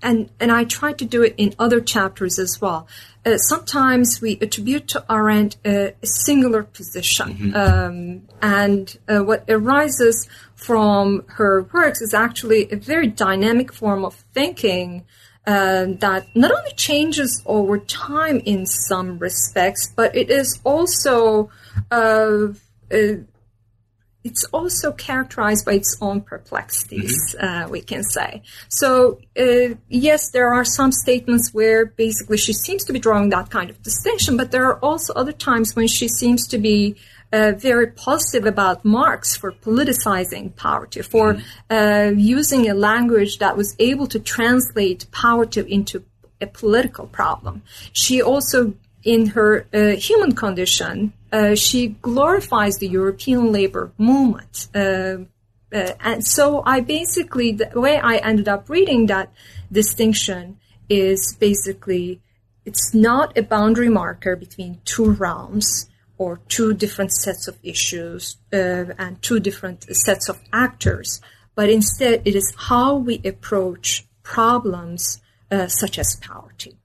and, 0.00 0.30
and 0.40 0.50
I 0.52 0.64
tried 0.64 0.98
to 0.98 1.04
do 1.04 1.22
it 1.22 1.34
in 1.36 1.54
other 1.58 1.80
chapters 1.80 2.38
as 2.38 2.60
well. 2.60 2.86
Uh, 3.26 3.36
sometimes 3.36 4.20
we 4.20 4.38
attribute 4.40 4.88
to 4.88 5.04
Arendt 5.10 5.56
a, 5.64 5.94
a 6.02 6.06
singular 6.06 6.62
position. 6.62 7.34
Mm-hmm. 7.34 7.56
Um, 7.56 8.28
and 8.40 8.96
uh, 9.08 9.24
what 9.24 9.44
arises 9.48 10.28
from 10.54 11.24
her 11.28 11.62
works 11.72 12.00
is 12.00 12.14
actually 12.14 12.70
a 12.72 12.76
very 12.76 13.08
dynamic 13.08 13.72
form 13.72 14.04
of 14.04 14.14
thinking 14.32 15.04
uh, 15.46 15.86
that 15.98 16.26
not 16.34 16.52
only 16.52 16.72
changes 16.72 17.42
over 17.46 17.78
time 17.78 18.40
in 18.40 18.66
some 18.66 19.18
respects, 19.18 19.92
but 19.94 20.14
it 20.14 20.30
is 20.30 20.60
also 20.62 21.50
uh, 21.90 22.48
uh, 22.92 23.14
it's 24.24 24.44
also 24.46 24.92
characterized 24.92 25.64
by 25.64 25.74
its 25.74 25.96
own 26.00 26.20
perplexities, 26.20 27.34
mm-hmm. 27.34 27.46
uh, 27.46 27.68
we 27.68 27.80
can 27.80 28.02
say. 28.02 28.42
So, 28.68 29.20
uh, 29.38 29.76
yes, 29.88 30.30
there 30.30 30.52
are 30.52 30.64
some 30.64 30.92
statements 30.92 31.54
where 31.54 31.86
basically 31.86 32.36
she 32.36 32.52
seems 32.52 32.84
to 32.84 32.92
be 32.92 32.98
drawing 32.98 33.30
that 33.30 33.50
kind 33.50 33.70
of 33.70 33.82
distinction, 33.82 34.36
but 34.36 34.50
there 34.50 34.66
are 34.66 34.78
also 34.80 35.12
other 35.14 35.32
times 35.32 35.76
when 35.76 35.86
she 35.86 36.08
seems 36.08 36.46
to 36.48 36.58
be 36.58 36.96
uh, 37.32 37.52
very 37.56 37.86
positive 37.88 38.46
about 38.46 38.84
Marx 38.84 39.36
for 39.36 39.52
politicizing 39.52 40.54
poverty, 40.56 41.02
for 41.02 41.34
mm-hmm. 41.34 41.44
Uh, 41.70 42.10
using 42.16 42.68
a 42.68 42.74
language 42.74 43.38
that 43.38 43.56
was 43.56 43.76
able 43.78 44.06
to 44.06 44.18
translate 44.18 45.06
poverty 45.12 45.60
into 45.60 46.02
a 46.40 46.46
political 46.46 47.06
problem. 47.06 47.62
She 47.92 48.22
also 48.22 48.74
in 49.04 49.26
her 49.28 49.66
uh, 49.72 49.96
human 49.96 50.34
condition, 50.34 51.12
uh, 51.32 51.54
she 51.54 51.88
glorifies 52.02 52.78
the 52.78 52.88
European 52.88 53.52
labor 53.52 53.92
movement. 53.98 54.68
Uh, 54.74 55.18
uh, 55.72 55.92
and 56.00 56.24
so 56.24 56.62
I 56.64 56.80
basically, 56.80 57.52
the 57.52 57.70
way 57.74 57.98
I 57.98 58.16
ended 58.16 58.48
up 58.48 58.68
reading 58.68 59.06
that 59.06 59.32
distinction 59.70 60.58
is 60.88 61.36
basically 61.38 62.20
it's 62.64 62.92
not 62.94 63.36
a 63.36 63.42
boundary 63.42 63.88
marker 63.88 64.36
between 64.36 64.80
two 64.84 65.10
realms 65.12 65.88
or 66.16 66.40
two 66.48 66.74
different 66.74 67.12
sets 67.12 67.48
of 67.48 67.58
issues 67.62 68.36
uh, 68.52 68.84
and 68.98 69.22
two 69.22 69.40
different 69.40 69.84
sets 69.94 70.28
of 70.28 70.40
actors, 70.52 71.20
but 71.54 71.70
instead 71.70 72.22
it 72.24 72.34
is 72.34 72.52
how 72.56 72.96
we 72.96 73.20
approach 73.24 74.06
problems 74.22 75.20
uh, 75.50 75.66
such 75.66 75.98
as 75.98 76.16
poverty. 76.16 76.77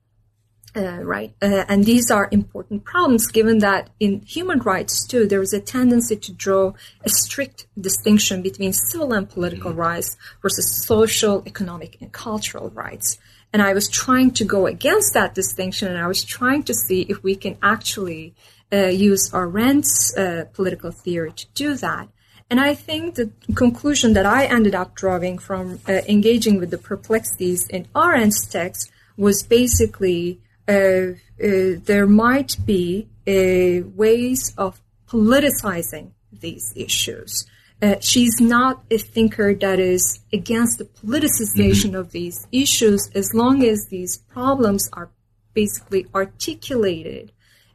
Uh, 0.75 0.97
right? 1.03 1.35
Uh, 1.39 1.63
and 1.69 1.85
these 1.85 2.09
are 2.09 2.27
important 2.31 2.83
problems 2.83 3.27
given 3.27 3.59
that 3.59 3.91
in 3.99 4.21
human 4.21 4.57
rights 4.57 5.05
too, 5.05 5.27
there 5.27 5.43
is 5.43 5.53
a 5.53 5.59
tendency 5.59 6.15
to 6.15 6.31
draw 6.31 6.73
a 7.05 7.09
strict 7.09 7.67
distinction 7.79 8.41
between 8.41 8.73
civil 8.73 9.13
and 9.13 9.29
political 9.29 9.69
mm-hmm. 9.69 9.81
rights 9.81 10.17
versus 10.41 10.83
social, 10.83 11.43
economic, 11.45 12.01
and 12.01 12.11
cultural 12.11 12.71
rights. 12.71 13.19
And 13.53 13.61
I 13.61 13.73
was 13.73 13.87
trying 13.87 14.31
to 14.31 14.43
go 14.43 14.65
against 14.65 15.13
that 15.13 15.35
distinction 15.35 15.89
and 15.89 15.99
I 15.99 16.07
was 16.07 16.23
trying 16.23 16.63
to 16.63 16.73
see 16.73 17.01
if 17.01 17.21
we 17.21 17.35
can 17.35 17.55
actually 17.61 18.33
uh, 18.71 18.87
use 18.87 19.29
Arendt's 19.29 20.17
uh, 20.17 20.45
political 20.53 20.89
theory 20.89 21.33
to 21.33 21.45
do 21.53 21.75
that. 21.75 22.07
And 22.49 22.59
I 22.59 22.73
think 22.73 23.15
the 23.15 23.31
conclusion 23.55 24.13
that 24.13 24.25
I 24.25 24.45
ended 24.45 24.73
up 24.73 24.95
drawing 24.95 25.37
from 25.37 25.79
uh, 25.87 26.01
engaging 26.07 26.59
with 26.59 26.71
the 26.71 26.79
perplexities 26.79 27.67
in 27.67 27.87
Arendt's 27.95 28.47
text 28.47 28.91
was 29.17 29.43
basically 29.43 30.39
there 30.65 32.07
might 32.07 32.57
be 32.65 33.07
uh, 33.27 33.87
ways 33.95 34.53
of 34.57 34.81
politicizing 35.07 36.11
these 36.31 36.73
issues. 36.75 37.45
Uh, 37.81 37.95
she's 37.99 38.39
not 38.39 38.83
a 38.89 38.97
thinker 38.97 39.53
that 39.53 39.79
is 39.79 40.19
against 40.31 40.77
the 40.77 40.85
politicization 40.85 41.91
mm-hmm. 41.91 41.95
of 41.95 42.11
these 42.11 42.47
issues 42.51 43.09
as 43.13 43.33
long 43.33 43.63
as 43.63 43.87
these 43.87 44.17
problems 44.17 44.89
are 44.93 45.09
basically 45.53 46.07
articulated 46.15 47.31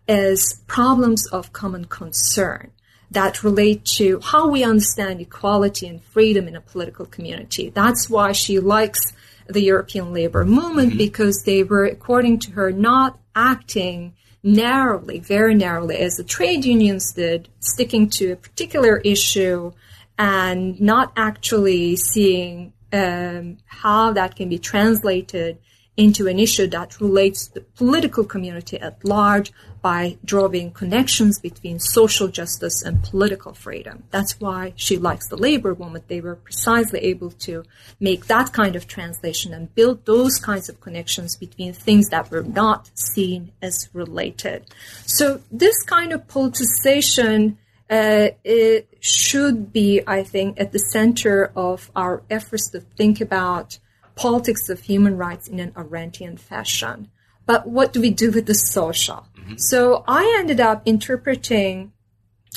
as 0.09 0.63
problems 0.67 1.27
of 1.29 1.53
common 1.53 1.85
concern 1.85 2.71
that 3.11 3.43
relate 3.43 3.85
to 3.85 4.21
how 4.21 4.49
we 4.49 4.65
understand 4.65 5.21
equality 5.21 5.87
and 5.87 6.03
freedom 6.03 6.49
in 6.49 6.57
a 6.57 6.61
political 6.61 7.07
community. 7.07 7.71
That's 7.71 8.09
why 8.09 8.33
she 8.33 8.59
likes 8.59 9.01
the 9.49 9.63
European 9.63 10.13
labor 10.13 10.45
movement 10.45 10.91
mm-hmm. 10.91 10.99
because 10.99 11.43
they 11.45 11.63
were, 11.63 11.85
according 11.85 12.39
to 12.41 12.51
her, 12.53 12.71
not 12.71 13.19
acting 13.35 14.15
narrowly, 14.43 15.19
very 15.19 15.55
narrowly, 15.55 15.97
as 15.97 16.17
the 16.17 16.25
trade 16.25 16.65
unions 16.65 17.13
did, 17.13 17.49
sticking 17.61 18.09
to 18.09 18.33
a 18.33 18.37
particular 18.37 18.99
issue 18.99 19.73
and 20.19 20.81
not 20.81 21.13
actually 21.17 21.97
seeing 21.97 22.73
um, 22.93 23.59
how 23.67 24.13
that 24.13 24.37
can 24.37 24.49
be 24.49 24.59
translated 24.59 25.59
into 25.97 26.29
an 26.29 26.39
issue 26.39 26.67
that 26.69 27.01
relates 27.01 27.49
to 27.49 27.55
the 27.55 27.61
political 27.61 28.25
community 28.25 28.79
at 28.79 29.05
large 29.05 29.53
by 29.89 30.19
drawing 30.23 30.71
connections 30.71 31.39
between 31.49 31.79
social 31.79 32.29
justice 32.29 32.83
and 32.83 33.03
political 33.03 33.55
freedom. 33.55 33.97
That's 34.11 34.39
why 34.39 34.75
she 34.77 34.99
likes 34.99 35.29
the 35.29 35.43
labor 35.49 35.75
movement. 35.75 36.09
They 36.09 36.21
were 36.21 36.37
precisely 36.37 37.01
able 37.13 37.31
to 37.47 37.65
make 37.99 38.27
that 38.27 38.53
kind 38.53 38.77
of 38.77 38.87
translation 38.87 39.55
and 39.55 39.75
build 39.75 40.05
those 40.05 40.37
kinds 40.39 40.69
of 40.69 40.83
connections 40.83 41.37
between 41.37 41.73
things 41.73 42.11
that 42.11 42.31
were 42.31 42.43
not 42.43 42.91
seen 43.13 43.53
as 43.63 43.89
related. 43.95 44.61
So 45.07 45.41
this 45.51 45.83
kind 45.85 46.13
of 46.13 46.29
politicization 46.29 47.57
uh, 47.89 48.29
it 48.45 48.83
should 49.01 49.73
be, 49.73 50.03
I 50.07 50.23
think, 50.23 50.61
at 50.61 50.73
the 50.73 50.85
center 50.97 51.51
of 51.57 51.91
our 51.97 52.23
efforts 52.29 52.69
to 52.73 52.81
think 52.99 53.23
about 53.23 53.79
politics 54.17 54.69
of 54.69 54.81
human 54.81 55.17
rights 55.17 55.49
in 55.49 55.59
an 55.61 55.73
Arendtian 55.73 56.39
fashion. 56.39 57.09
But 57.47 57.67
what 57.67 57.95
do 57.95 58.03
we 58.03 58.11
do 58.11 58.31
with 58.31 58.45
the 58.45 58.53
social? 58.53 59.25
Mm-hmm. 59.49 59.59
So 59.59 60.05
I 60.07 60.37
ended 60.39 60.61
up 60.61 60.83
interpreting 60.87 61.93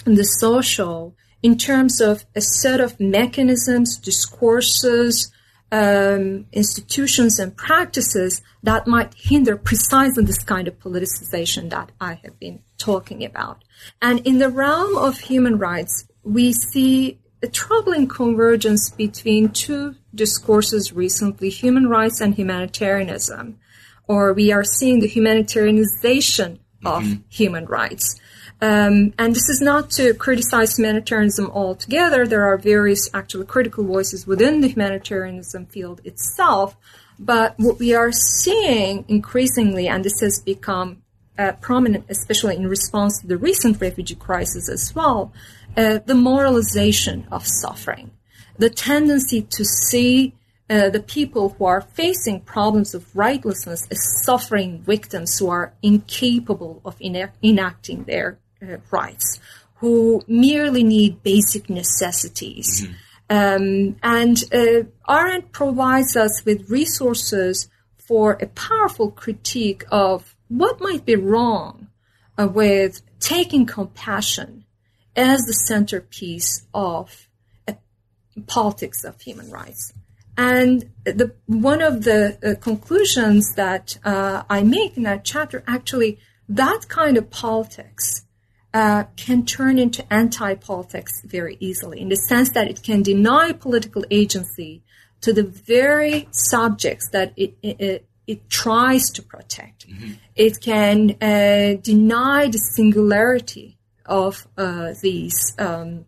the 0.05 0.23
social 0.23 1.15
in 1.41 1.57
terms 1.57 2.01
of 2.01 2.25
a 2.35 2.41
set 2.41 2.79
of 2.79 2.99
mechanisms, 2.99 3.97
discourses, 3.97 5.31
um, 5.71 6.45
institutions 6.51 7.39
and 7.39 7.55
practices 7.55 8.41
that 8.61 8.87
might 8.87 9.13
hinder 9.15 9.55
precisely 9.55 10.23
this 10.23 10.43
kind 10.43 10.67
of 10.67 10.77
politicization 10.79 11.69
that 11.69 11.91
I 11.99 12.19
have 12.23 12.37
been 12.39 12.61
talking 12.77 13.23
about. 13.23 13.63
And 14.01 14.19
in 14.27 14.39
the 14.39 14.49
realm 14.49 14.97
of 14.97 15.17
human 15.17 15.57
rights, 15.57 16.05
we 16.23 16.51
see 16.51 17.19
a 17.41 17.47
troubling 17.47 18.07
convergence 18.07 18.89
between 18.89 19.49
two 19.49 19.95
discourses 20.13 20.93
recently, 20.93 21.49
human 21.49 21.87
rights 21.87 22.21
and 22.21 22.35
humanitarianism, 22.35 23.57
or 24.07 24.33
we 24.33 24.51
are 24.51 24.63
seeing 24.63 24.99
the 24.99 25.09
humanitarianization 25.09 26.59
of 26.85 27.03
mm-hmm. 27.03 27.21
human 27.29 27.65
rights. 27.65 28.19
Um, 28.61 29.13
and 29.17 29.35
this 29.35 29.49
is 29.49 29.59
not 29.61 29.89
to 29.91 30.13
criticize 30.13 30.77
humanitarianism 30.77 31.49
altogether. 31.51 32.27
There 32.27 32.45
are 32.45 32.57
various 32.57 33.09
actually 33.13 33.47
critical 33.47 33.83
voices 33.83 34.27
within 34.27 34.61
the 34.61 34.67
humanitarianism 34.67 35.65
field 35.67 36.01
itself. 36.03 36.77
But 37.17 37.55
what 37.57 37.79
we 37.79 37.93
are 37.93 38.11
seeing 38.11 39.05
increasingly, 39.07 39.87
and 39.87 40.05
this 40.05 40.19
has 40.21 40.39
become 40.39 41.01
uh, 41.37 41.53
prominent, 41.53 42.05
especially 42.09 42.55
in 42.55 42.67
response 42.67 43.19
to 43.19 43.27
the 43.27 43.37
recent 43.37 43.81
refugee 43.81 44.15
crisis 44.15 44.69
as 44.69 44.93
well, 44.93 45.33
uh, 45.75 45.99
the 46.05 46.13
moralization 46.13 47.27
of 47.31 47.47
suffering, 47.47 48.11
the 48.57 48.69
tendency 48.69 49.41
to 49.41 49.65
see 49.65 50.33
uh, 50.71 50.89
the 50.89 51.01
people 51.01 51.49
who 51.49 51.65
are 51.65 51.81
facing 51.81 52.39
problems 52.39 52.95
of 52.95 53.03
rightlessness 53.13 53.85
as 53.91 54.23
suffering 54.23 54.79
victims 54.79 55.37
who 55.37 55.49
are 55.49 55.73
incapable 55.81 56.81
of 56.85 56.95
enacting 57.01 58.05
their 58.05 58.39
uh, 58.61 58.77
rights, 58.89 59.37
who 59.75 60.23
merely 60.27 60.81
need 60.81 61.21
basic 61.23 61.69
necessities. 61.69 62.83
Mm-hmm. 62.83 62.93
Um, 63.29 63.95
and 64.01 64.43
uh, 64.53 65.11
Arendt 65.11 65.51
provides 65.51 66.15
us 66.15 66.45
with 66.45 66.69
resources 66.69 67.67
for 67.97 68.37
a 68.39 68.47
powerful 68.47 69.11
critique 69.11 69.83
of 69.91 70.35
what 70.47 70.79
might 70.79 71.05
be 71.05 71.17
wrong 71.17 71.87
uh, 72.37 72.47
with 72.47 73.01
taking 73.19 73.65
compassion 73.65 74.63
as 75.17 75.41
the 75.41 75.53
centerpiece 75.53 76.65
of 76.73 77.27
politics 78.47 79.03
of 79.03 79.19
human 79.19 79.51
rights. 79.51 79.93
And 80.37 80.89
the, 81.03 81.33
one 81.45 81.81
of 81.81 82.03
the 82.03 82.37
uh, 82.43 82.61
conclusions 82.61 83.53
that 83.55 83.97
uh, 84.03 84.43
I 84.49 84.63
make 84.63 84.97
in 84.97 85.03
that 85.03 85.25
chapter 85.25 85.63
actually, 85.67 86.19
that 86.47 86.87
kind 86.87 87.17
of 87.17 87.29
politics 87.29 88.25
uh, 88.73 89.03
can 89.17 89.45
turn 89.45 89.77
into 89.77 90.05
anti 90.11 90.55
politics 90.55 91.21
very 91.25 91.57
easily 91.59 91.99
in 91.99 92.09
the 92.09 92.15
sense 92.15 92.51
that 92.51 92.67
it 92.69 92.81
can 92.83 93.01
deny 93.03 93.51
political 93.51 94.05
agency 94.09 94.81
to 95.21 95.33
the 95.33 95.43
very 95.43 96.27
subjects 96.31 97.09
that 97.11 97.33
it, 97.35 97.55
it, 97.61 98.05
it 98.27 98.49
tries 98.49 99.09
to 99.11 99.21
protect. 99.21 99.87
Mm-hmm. 99.87 100.13
It 100.35 100.61
can 100.61 101.17
uh, 101.21 101.79
deny 101.81 102.47
the 102.47 102.57
singularity 102.57 103.77
of 104.05 104.47
uh, 104.57 104.93
these 105.01 105.53
um, 105.59 106.05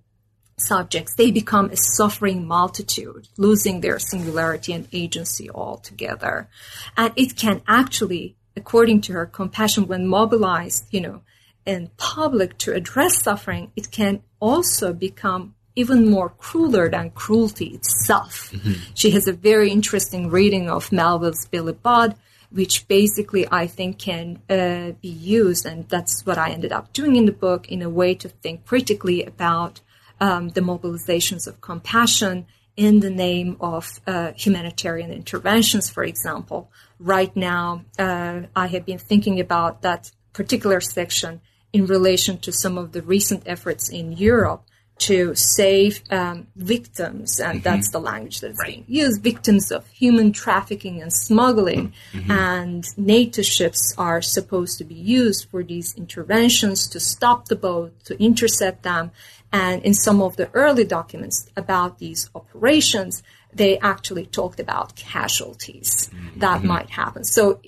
subjects. 0.57 1.15
They 1.15 1.31
become 1.31 1.69
a 1.69 1.77
suffering 1.77 2.47
multitude, 2.47 3.27
losing 3.37 3.81
their 3.81 3.99
singularity 3.99 4.73
and 4.73 4.87
agency 4.91 5.49
altogether. 5.49 6.47
And 6.95 7.13
it 7.15 7.35
can 7.35 7.61
actually, 7.67 8.35
according 8.55 9.01
to 9.01 9.13
her, 9.13 9.25
compassion 9.25 9.87
when 9.87 10.07
mobilized, 10.07 10.85
you 10.91 11.01
know, 11.01 11.21
in 11.65 11.89
public 11.97 12.57
to 12.59 12.73
address 12.73 13.21
suffering, 13.21 13.71
it 13.75 13.89
can 13.91 14.21
also 14.39 14.93
become 14.93 15.55
even 15.75 16.09
more 16.09 16.29
crueler 16.29 16.89
than 16.89 17.09
cruelty 17.11 17.67
itself. 17.67 18.51
Mm-hmm. 18.51 18.73
She 18.93 19.11
has 19.11 19.27
a 19.27 19.33
very 19.33 19.71
interesting 19.71 20.29
reading 20.29 20.69
of 20.69 20.91
Melville's 20.91 21.47
Billy 21.47 21.73
Budd, 21.73 22.15
which 22.51 22.87
basically 22.87 23.47
I 23.51 23.65
think 23.65 23.97
can 23.97 24.39
uh, 24.49 24.91
be 25.01 25.07
used, 25.07 25.65
and 25.65 25.89
that's 25.89 26.25
what 26.25 26.37
I 26.37 26.51
ended 26.51 26.71
up 26.71 26.93
doing 26.93 27.15
in 27.15 27.25
the 27.25 27.31
book, 27.31 27.71
in 27.71 27.81
a 27.81 27.89
way 27.89 28.13
to 28.15 28.29
think 28.29 28.65
critically 28.65 29.23
about 29.23 29.81
um, 30.19 30.49
the 30.49 30.61
mobilizations 30.61 31.47
of 31.47 31.61
compassion 31.61 32.45
in 32.75 33.01
the 33.01 33.09
name 33.09 33.57
of 33.59 33.99
uh, 34.07 34.31
humanitarian 34.35 35.11
interventions, 35.11 35.89
for 35.89 36.03
example. 36.03 36.71
Right 36.99 37.35
now, 37.35 37.85
uh, 37.99 38.41
I 38.55 38.67
have 38.67 38.85
been 38.85 38.97
thinking 38.97 39.39
about 39.39 39.81
that 39.83 40.11
particular 40.33 40.81
section 40.81 41.41
in 41.71 41.85
relation 41.85 42.37
to 42.39 42.51
some 42.51 42.77
of 42.77 42.91
the 42.91 43.01
recent 43.01 43.43
efforts 43.45 43.89
in 43.89 44.11
Europe 44.13 44.63
to 45.07 45.33
save 45.35 46.03
um, 46.11 46.47
victims, 46.55 47.39
and 47.39 47.59
mm-hmm. 47.59 47.63
that's 47.63 47.89
the 47.91 47.99
language 47.99 48.41
that's 48.41 48.59
right. 48.59 48.69
being 48.69 48.85
used, 48.87 49.21
victims 49.21 49.71
of 49.71 49.87
human 49.87 50.31
trafficking 50.31 51.01
and 51.01 51.11
smuggling. 51.11 51.93
Mm-hmm. 52.13 52.31
And 52.31 52.85
NATO 52.97 53.41
ships 53.41 53.93
are 53.97 54.21
supposed 54.21 54.77
to 54.77 54.83
be 54.83 54.95
used 54.95 55.49
for 55.49 55.63
these 55.63 55.93
interventions 55.95 56.87
to 56.87 56.99
stop 56.99 57.47
the 57.47 57.55
boat, 57.55 57.91
to 58.05 58.21
intercept 58.21 58.83
them. 58.83 59.11
And 59.51 59.83
in 59.83 59.93
some 59.93 60.21
of 60.21 60.35
the 60.35 60.49
early 60.53 60.83
documents 60.83 61.47
about 61.55 61.99
these 61.99 62.29
operations, 62.33 63.21
they 63.53 63.77
actually 63.79 64.25
talked 64.25 64.59
about 64.59 64.95
casualties 64.95 66.09
mm-hmm. 66.09 66.39
that 66.39 66.63
might 66.63 66.89
happen. 66.89 67.23
So 67.23 67.61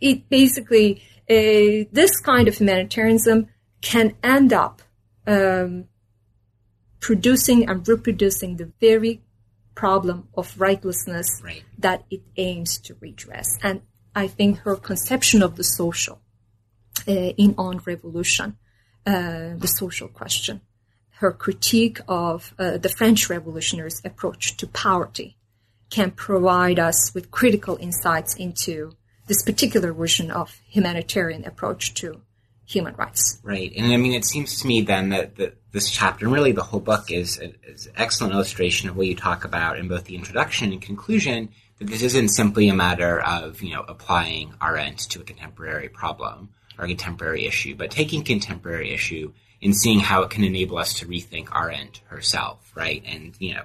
it 0.00 0.28
basically 0.28 1.02
uh, 1.30 1.84
this 1.92 2.18
kind 2.20 2.48
of 2.48 2.56
humanitarianism 2.56 3.48
can 3.80 4.14
end 4.22 4.52
up 4.52 4.82
um, 5.26 5.84
producing 7.00 7.68
and 7.68 7.86
reproducing 7.86 8.56
the 8.56 8.72
very 8.80 9.22
problem 9.74 10.28
of 10.34 10.54
rightlessness 10.56 11.42
right. 11.42 11.62
that 11.78 12.04
it 12.10 12.22
aims 12.36 12.78
to 12.78 12.96
redress. 13.00 13.58
And 13.62 13.82
I 14.14 14.26
think 14.26 14.58
her 14.58 14.74
conception 14.74 15.42
of 15.42 15.56
the 15.56 15.64
social 15.64 16.20
uh, 17.06 17.12
in 17.12 17.54
On 17.56 17.80
Revolution, 17.86 18.56
uh, 19.06 19.54
the 19.56 19.68
social 19.68 20.08
question, 20.08 20.60
her 21.20 21.32
critique 21.32 22.00
of 22.08 22.54
uh, 22.58 22.78
the 22.78 22.88
French 22.88 23.30
revolutionaries' 23.30 24.02
approach 24.04 24.56
to 24.56 24.66
poverty 24.66 25.36
can 25.90 26.10
provide 26.10 26.78
us 26.78 27.14
with 27.14 27.30
critical 27.30 27.76
insights 27.80 28.34
into 28.34 28.92
this 29.26 29.42
particular 29.42 29.92
version 29.92 30.30
of 30.30 30.60
humanitarian 30.68 31.44
approach 31.44 31.94
to 31.94 32.22
human 32.66 32.94
rights. 32.96 33.38
Right. 33.42 33.72
And 33.76 33.92
I 33.92 33.96
mean, 33.96 34.12
it 34.12 34.24
seems 34.24 34.60
to 34.60 34.66
me 34.66 34.82
then 34.82 35.08
that, 35.10 35.36
that 35.36 35.57
this 35.72 35.90
chapter 35.90 36.24
and 36.24 36.34
really 36.34 36.52
the 36.52 36.62
whole 36.62 36.80
book 36.80 37.10
is, 37.10 37.38
is 37.66 37.86
an 37.86 37.92
excellent 37.96 38.32
illustration 38.32 38.88
of 38.88 38.96
what 38.96 39.06
you 39.06 39.14
talk 39.14 39.44
about 39.44 39.78
in 39.78 39.88
both 39.88 40.04
the 40.04 40.14
introduction 40.14 40.72
and 40.72 40.80
conclusion 40.80 41.50
that 41.78 41.86
this 41.86 42.02
isn't 42.02 42.30
simply 42.30 42.68
a 42.68 42.74
matter 42.74 43.20
of, 43.20 43.62
you 43.62 43.74
know, 43.74 43.84
applying 43.86 44.52
Arendt 44.62 44.98
to 45.10 45.20
a 45.20 45.24
contemporary 45.24 45.88
problem 45.88 46.50
or 46.78 46.84
a 46.84 46.88
contemporary 46.88 47.46
issue, 47.46 47.74
but 47.74 47.90
taking 47.90 48.24
contemporary 48.24 48.92
issue 48.92 49.32
and 49.62 49.76
seeing 49.76 50.00
how 50.00 50.22
it 50.22 50.30
can 50.30 50.44
enable 50.44 50.78
us 50.78 50.94
to 50.94 51.06
rethink 51.06 51.54
Arendt 51.54 52.00
herself, 52.06 52.72
right? 52.74 53.02
And, 53.06 53.34
you 53.38 53.54
know, 53.54 53.64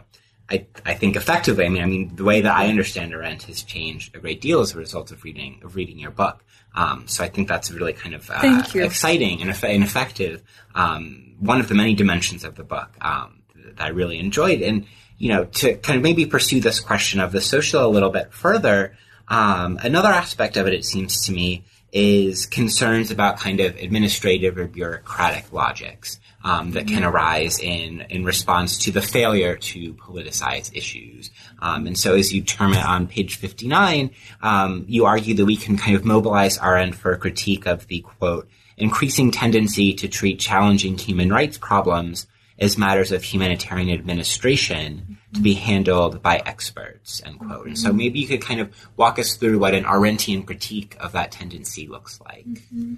I, 0.50 0.66
I 0.86 0.94
think 0.94 1.16
effectively, 1.16 1.66
I 1.66 1.70
mean, 1.70 1.84
I 1.84 1.86
mean, 1.86 2.16
the 2.16 2.24
way 2.24 2.42
that 2.42 2.56
I 2.56 2.68
understand 2.68 3.14
Arendt 3.14 3.44
has 3.44 3.64
changed 3.64 4.16
a 4.16 4.20
great 4.20 4.42
deal 4.42 4.60
as 4.62 4.74
a 4.74 4.78
result 4.78 5.12
of 5.12 5.24
reading 5.24 5.62
of 5.64 5.76
reading 5.76 5.98
your 5.98 6.12
book. 6.12 6.44
Um, 6.76 7.08
so 7.08 7.24
I 7.24 7.30
think 7.30 7.48
that's 7.48 7.72
really 7.72 7.94
kind 7.94 8.16
of 8.16 8.30
uh, 8.30 8.64
exciting 8.76 9.42
and, 9.42 9.64
and 9.64 9.84
effective. 9.84 10.42
Um, 10.74 11.36
one 11.40 11.60
of 11.60 11.68
the 11.68 11.76
many 11.76 11.94
dimensions 11.94 12.44
of 12.44 12.56
the 12.56 12.64
book 12.64 12.90
um, 13.02 13.44
that 13.76 13.86
I 13.86 13.90
really 13.90 14.20
enjoyed, 14.20 14.62
and 14.62 14.86
you 15.18 15.30
know, 15.30 15.46
to 15.46 15.76
kind 15.76 15.98
of 15.98 16.04
maybe 16.04 16.26
pursue 16.26 16.60
this 16.60 16.80
question 16.80 17.20
of 17.20 17.32
the 17.32 17.42
social 17.42 17.86
a 17.86 17.88
little 17.88 18.10
bit 18.10 18.34
further. 18.34 18.98
Um, 19.28 19.80
another 19.82 20.10
aspect 20.10 20.58
of 20.58 20.68
it, 20.68 20.74
it 20.74 20.84
seems 20.84 21.26
to 21.26 21.32
me, 21.32 21.64
is 21.94 22.48
concerns 22.48 23.12
about 23.12 23.38
kind 23.38 23.60
of 23.60 23.76
administrative 23.76 24.58
or 24.58 24.68
bureaucratic 24.68 25.54
logics 25.54 26.20
um, 26.44 26.72
that 26.72 26.88
can 26.88 27.04
arise 27.04 27.60
in 27.60 28.02
in 28.10 28.26
response 28.26 28.80
to 28.80 28.92
the 28.92 29.02
failure 29.02 29.56
to 29.56 29.94
politicize 29.94 30.76
issues. 30.76 31.30
Um, 31.60 31.86
and 31.88 31.98
so, 31.98 32.16
as 32.16 32.34
you 32.34 32.42
term 32.42 32.74
it 32.74 32.84
on 32.84 33.08
page 33.08 33.36
fifty 33.36 33.68
nine, 33.68 34.10
um, 34.42 34.86
you 34.88 35.06
argue 35.06 35.36
that 35.36 35.46
we 35.46 35.56
can 35.56 35.78
kind 35.78 35.96
of 35.96 36.04
mobilize 36.04 36.58
Arendt 36.58 36.96
for 36.96 37.14
a 37.14 37.18
critique 37.18 37.66
of 37.68 37.88
the 37.88 38.02
quote 38.02 38.50
increasing 38.76 39.30
tendency 39.30 39.94
to 39.94 40.08
treat 40.08 40.40
challenging 40.40 40.98
human 40.98 41.30
rights 41.30 41.60
problems 41.60 42.26
as 42.58 42.78
matters 42.78 43.12
of 43.12 43.24
humanitarian 43.24 43.90
administration 43.90 45.18
to 45.34 45.42
be 45.42 45.54
handled 45.56 46.22
by 46.22 46.38
experts, 46.38 47.22
end 47.26 47.40
quote. 47.40 47.68
And 47.68 47.78
so 47.78 47.92
maybe 47.92 48.20
you 48.20 48.28
could 48.28 48.42
kind 48.42 48.60
of 48.60 48.74
walk 48.98 49.20
us 49.20 49.36
through 49.36 49.60
what 49.60 49.74
an 49.74 49.84
Arendtian 49.84 50.46
critique 50.46 50.96
of 51.00 51.14
that 51.14 51.32
tendency 51.32 51.88
looks 51.88 52.20
like. 52.22 52.46
Mm-hmm. 52.46 52.96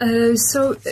Uh, 0.00 0.34
so 0.34 0.72
uh, 0.72 0.90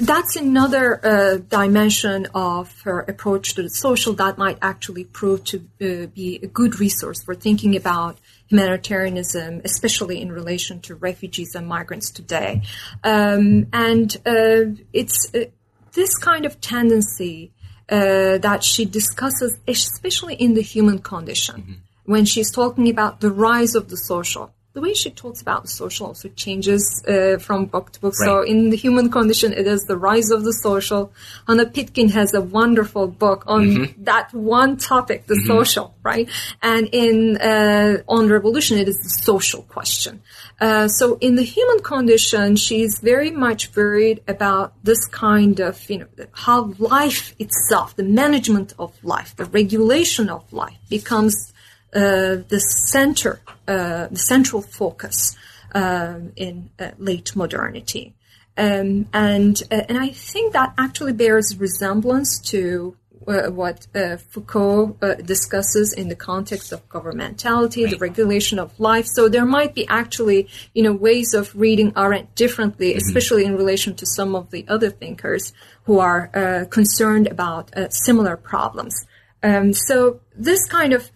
that's 0.00 0.34
another 0.34 1.04
uh, 1.04 1.36
dimension 1.36 2.26
of 2.34 2.80
her 2.80 3.00
approach 3.00 3.54
to 3.54 3.62
the 3.62 3.68
social 3.68 4.14
that 4.14 4.38
might 4.38 4.56
actually 4.62 5.04
prove 5.04 5.44
to 5.44 5.58
uh, 5.82 6.06
be 6.06 6.40
a 6.42 6.46
good 6.46 6.80
resource 6.80 7.22
for 7.22 7.34
thinking 7.34 7.76
about 7.76 8.18
humanitarianism, 8.46 9.60
especially 9.64 10.22
in 10.22 10.32
relation 10.32 10.80
to 10.80 10.94
refugees 10.94 11.54
and 11.54 11.68
migrants 11.68 12.10
today. 12.10 12.62
Um, 13.04 13.66
and 13.74 14.16
uh, 14.24 14.80
it's 14.94 15.28
uh, 15.34 15.44
this 15.92 16.16
kind 16.16 16.46
of 16.46 16.58
tendency 16.62 17.52
that 17.88 18.62
she 18.62 18.84
discusses, 18.84 19.58
especially 19.66 20.34
in 20.34 20.54
the 20.54 20.62
human 20.62 20.98
condition, 20.98 21.56
mm-hmm. 21.56 21.72
when 22.04 22.24
she's 22.24 22.50
talking 22.50 22.88
about 22.88 23.20
the 23.20 23.30
rise 23.30 23.74
of 23.74 23.88
the 23.88 23.96
social 23.96 24.52
the 24.78 24.82
way 24.82 24.94
she 24.94 25.10
talks 25.10 25.40
about 25.42 25.68
social 25.68 26.06
also 26.06 26.28
changes 26.44 27.02
uh, 27.08 27.36
from 27.46 27.66
book 27.66 27.90
to 27.92 28.00
book. 28.00 28.14
Right. 28.20 28.26
So 28.26 28.42
in 28.42 28.70
the 28.70 28.76
human 28.76 29.10
condition, 29.10 29.52
it 29.52 29.66
is 29.66 29.82
the 29.84 29.96
rise 29.96 30.30
of 30.30 30.44
the 30.44 30.52
social. 30.52 31.12
Hannah 31.48 31.66
Pitkin 31.66 32.08
has 32.10 32.32
a 32.32 32.40
wonderful 32.40 33.08
book 33.08 33.42
on 33.48 33.62
mm-hmm. 33.66 34.04
that 34.04 34.32
one 34.32 34.76
topic, 34.76 35.26
the 35.26 35.34
mm-hmm. 35.34 35.52
social, 35.52 35.86
right? 36.04 36.28
And 36.62 36.88
in 36.92 37.38
uh, 37.38 38.02
on 38.06 38.28
revolution, 38.28 38.78
it 38.78 38.88
is 38.88 38.98
the 39.06 39.12
social 39.30 39.62
question. 39.62 40.22
Uh, 40.60 40.86
so 40.86 41.18
in 41.20 41.34
the 41.34 41.42
human 41.42 41.80
condition, 41.80 42.54
she's 42.54 43.00
very 43.00 43.32
much 43.32 43.74
worried 43.74 44.22
about 44.28 44.74
this 44.84 45.02
kind 45.06 45.58
of, 45.58 45.74
you 45.90 45.98
know, 45.98 46.26
how 46.46 46.72
life 46.78 47.34
itself, 47.40 47.96
the 47.96 48.08
management 48.22 48.74
of 48.78 48.90
life, 49.02 49.34
the 49.34 49.44
regulation 49.60 50.28
of 50.28 50.42
life 50.52 50.78
becomes 50.88 51.52
the 51.92 52.60
center, 52.60 53.40
uh, 53.66 54.08
the 54.08 54.18
central 54.18 54.62
focus 54.62 55.36
um, 55.74 56.32
in 56.36 56.70
uh, 56.78 56.90
late 56.98 57.34
modernity. 57.36 58.14
Um, 58.56 59.06
and 59.12 59.62
and 59.70 59.98
I 59.98 60.08
think 60.08 60.52
that 60.54 60.74
actually 60.76 61.12
bears 61.12 61.56
resemblance 61.56 62.40
to 62.50 62.96
uh, 63.28 63.50
what 63.50 63.86
uh, 63.94 64.16
Foucault 64.16 64.96
uh, 65.02 65.14
discusses 65.14 65.92
in 65.92 66.08
the 66.08 66.16
context 66.16 66.72
of 66.72 66.88
governmentality, 66.88 67.84
right. 67.84 67.90
the 67.90 67.98
regulation 67.98 68.58
of 68.58 68.80
life. 68.80 69.06
So 69.06 69.28
there 69.28 69.44
might 69.44 69.74
be 69.74 69.86
actually, 69.86 70.48
you 70.72 70.82
know, 70.82 70.94
ways 70.94 71.34
of 71.34 71.54
reading 71.54 71.92
Arendt 71.94 72.34
differently, 72.34 72.90
mm-hmm. 72.90 73.06
especially 73.06 73.44
in 73.44 73.54
relation 73.56 73.94
to 73.96 74.06
some 74.06 74.34
of 74.34 74.50
the 74.50 74.64
other 74.66 74.90
thinkers 74.90 75.52
who 75.84 75.98
are 75.98 76.66
concerned 76.70 77.26
about 77.26 77.70
similar 77.90 78.36
problems. 78.36 79.06
Um, 79.42 79.72
so 79.72 80.20
this 80.34 80.66
kind 80.66 80.92
of 80.92 81.10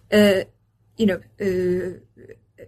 you 0.97 1.05
know, 1.05 1.19
uh, 1.41 2.65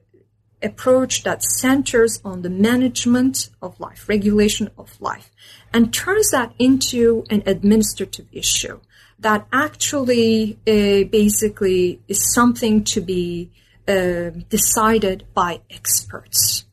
approach 0.62 1.24
that 1.24 1.44
centers 1.44 2.20
on 2.26 2.42
the 2.42 2.50
management 2.50 3.50
of 3.62 3.80
life, 3.80 4.10
regulation 4.10 4.70
of 4.78 5.00
life, 5.00 5.32
and 5.74 5.94
turns 5.94 6.32
that 6.32 6.54
into 6.58 7.26
an 7.30 7.44
administrative 7.46 8.28
issue 8.32 8.80
that 9.20 9.48
actually 9.54 10.58
uh, 10.68 11.08
basically 11.10 12.02
is 12.08 12.34
something 12.34 12.84
to 12.84 13.00
be 13.02 13.50
uh, 13.88 14.32
decided 14.50 15.26
by 15.34 15.62
experts. 15.70 16.66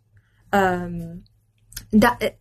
Um, 0.52 1.24
that 1.92 2.36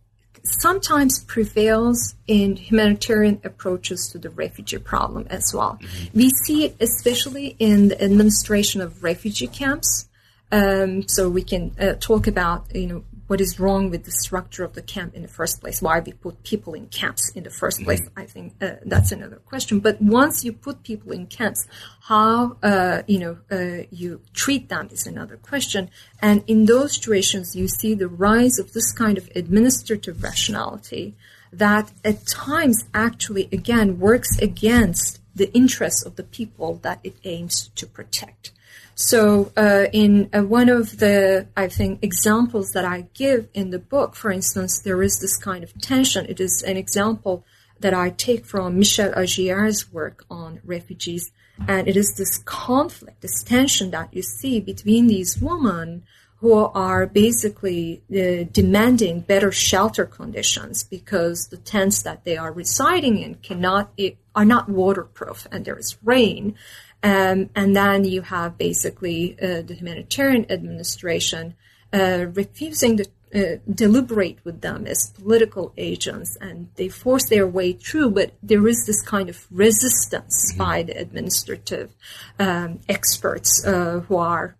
sometimes 0.60 1.24
prevails 1.24 2.14
in 2.26 2.56
humanitarian 2.56 3.40
approaches 3.44 4.08
to 4.12 4.18
the 4.18 4.30
refugee 4.30 4.78
problem 4.78 5.26
as 5.30 5.52
well. 5.54 5.78
Mm-hmm. 5.80 6.18
We 6.18 6.30
see 6.44 6.64
it 6.64 6.76
especially 6.80 7.56
in 7.58 7.88
the 7.88 8.02
administration 8.02 8.80
of 8.80 9.02
refugee 9.02 9.48
camps. 9.48 10.08
Um, 10.50 11.08
so 11.08 11.30
we 11.30 11.42
can 11.42 11.74
uh, 11.80 11.94
talk 11.98 12.26
about, 12.26 12.74
you 12.74 12.86
know, 12.86 13.04
what 13.26 13.40
is 13.40 13.58
wrong 13.58 13.90
with 13.90 14.04
the 14.04 14.10
structure 14.10 14.64
of 14.64 14.74
the 14.74 14.82
camp 14.82 15.14
in 15.14 15.22
the 15.22 15.28
first 15.28 15.60
place, 15.60 15.80
why 15.80 16.00
we 16.00 16.12
put 16.12 16.42
people 16.42 16.74
in 16.74 16.86
camps 16.88 17.30
in 17.34 17.44
the 17.44 17.50
first 17.50 17.82
place. 17.82 18.00
Mm-hmm. 18.00 18.20
I 18.20 18.26
think 18.26 18.54
uh, 18.60 18.72
that's 18.84 19.12
another 19.12 19.36
question. 19.36 19.80
But 19.80 20.02
once 20.02 20.44
you 20.44 20.52
put 20.52 20.82
people 20.82 21.12
in 21.12 21.26
camps, 21.26 21.66
how 22.02 22.56
uh, 22.62 23.02
you 23.06 23.18
know 23.18 23.38
uh, 23.50 23.86
you 23.90 24.20
treat 24.34 24.68
them 24.68 24.88
is 24.92 25.06
another 25.06 25.36
question. 25.36 25.90
And 26.20 26.44
in 26.46 26.66
those 26.66 26.94
situations, 26.94 27.56
you 27.56 27.68
see 27.68 27.94
the 27.94 28.08
rise 28.08 28.58
of 28.58 28.72
this 28.72 28.92
kind 28.92 29.16
of 29.16 29.30
administrative 29.34 30.22
rationality 30.22 31.14
that 31.52 31.92
at 32.04 32.26
times 32.26 32.84
actually 32.94 33.48
again 33.52 33.98
works 33.98 34.38
against 34.38 35.20
the 35.34 35.52
interests 35.52 36.04
of 36.04 36.16
the 36.16 36.22
people 36.22 36.76
that 36.82 37.00
it 37.02 37.16
aims 37.24 37.70
to 37.76 37.86
protect. 37.86 38.52
So, 38.94 39.52
uh, 39.56 39.86
in 39.92 40.28
uh, 40.32 40.42
one 40.42 40.68
of 40.68 40.98
the, 40.98 41.46
I 41.56 41.68
think, 41.68 42.00
examples 42.02 42.72
that 42.72 42.84
I 42.84 43.06
give 43.14 43.48
in 43.54 43.70
the 43.70 43.78
book, 43.78 44.14
for 44.14 44.30
instance, 44.30 44.80
there 44.80 45.02
is 45.02 45.18
this 45.18 45.38
kind 45.38 45.64
of 45.64 45.72
tension. 45.80 46.26
It 46.28 46.40
is 46.40 46.62
an 46.62 46.76
example 46.76 47.44
that 47.80 47.94
I 47.94 48.10
take 48.10 48.44
from 48.44 48.78
Michel 48.78 49.12
Agier's 49.12 49.92
work 49.92 50.24
on 50.30 50.60
refugees. 50.64 51.30
And 51.68 51.86
it 51.88 51.96
is 51.96 52.14
this 52.16 52.38
conflict, 52.38 53.20
this 53.20 53.42
tension 53.42 53.90
that 53.90 54.12
you 54.12 54.22
see 54.22 54.60
between 54.60 55.06
these 55.06 55.40
women 55.40 56.04
who 56.42 56.52
are 56.52 57.06
basically 57.06 58.02
uh, 58.10 58.44
demanding 58.52 59.20
better 59.20 59.50
shelter 59.52 60.04
conditions 60.04 60.82
because 60.82 61.48
the 61.48 61.56
tents 61.56 62.02
that 62.02 62.24
they 62.24 62.36
are 62.36 62.52
residing 62.52 63.16
in 63.18 63.36
cannot, 63.36 63.92
are 64.34 64.44
not 64.44 64.68
waterproof 64.68 65.46
and 65.50 65.64
there 65.64 65.78
is 65.78 65.96
rain 66.02 66.54
um, 67.02 67.50
and 67.54 67.74
then 67.74 68.04
you 68.04 68.22
have 68.22 68.58
basically 68.58 69.36
uh, 69.40 69.62
the 69.62 69.74
humanitarian 69.74 70.50
administration 70.50 71.54
uh, 71.92 72.26
refusing 72.34 72.96
to 72.98 73.08
uh, 73.34 73.58
deliberate 73.72 74.38
with 74.44 74.60
them 74.60 74.86
as 74.86 75.10
political 75.18 75.72
agents, 75.76 76.36
and 76.40 76.68
they 76.76 76.88
force 76.88 77.28
their 77.28 77.46
way 77.46 77.72
through. 77.72 78.10
But 78.10 78.34
there 78.42 78.68
is 78.68 78.84
this 78.86 79.00
kind 79.02 79.28
of 79.30 79.46
resistance 79.50 80.52
mm-hmm. 80.52 80.58
by 80.58 80.82
the 80.82 80.92
administrative 80.92 81.94
um, 82.38 82.80
experts 82.88 83.64
uh, 83.66 84.00
who 84.00 84.16
are 84.18 84.56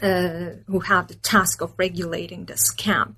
who 0.00 0.80
have 0.80 1.08
the 1.08 1.14
task 1.14 1.60
of 1.60 1.74
regulating 1.78 2.46
this 2.46 2.70
camp. 2.70 3.16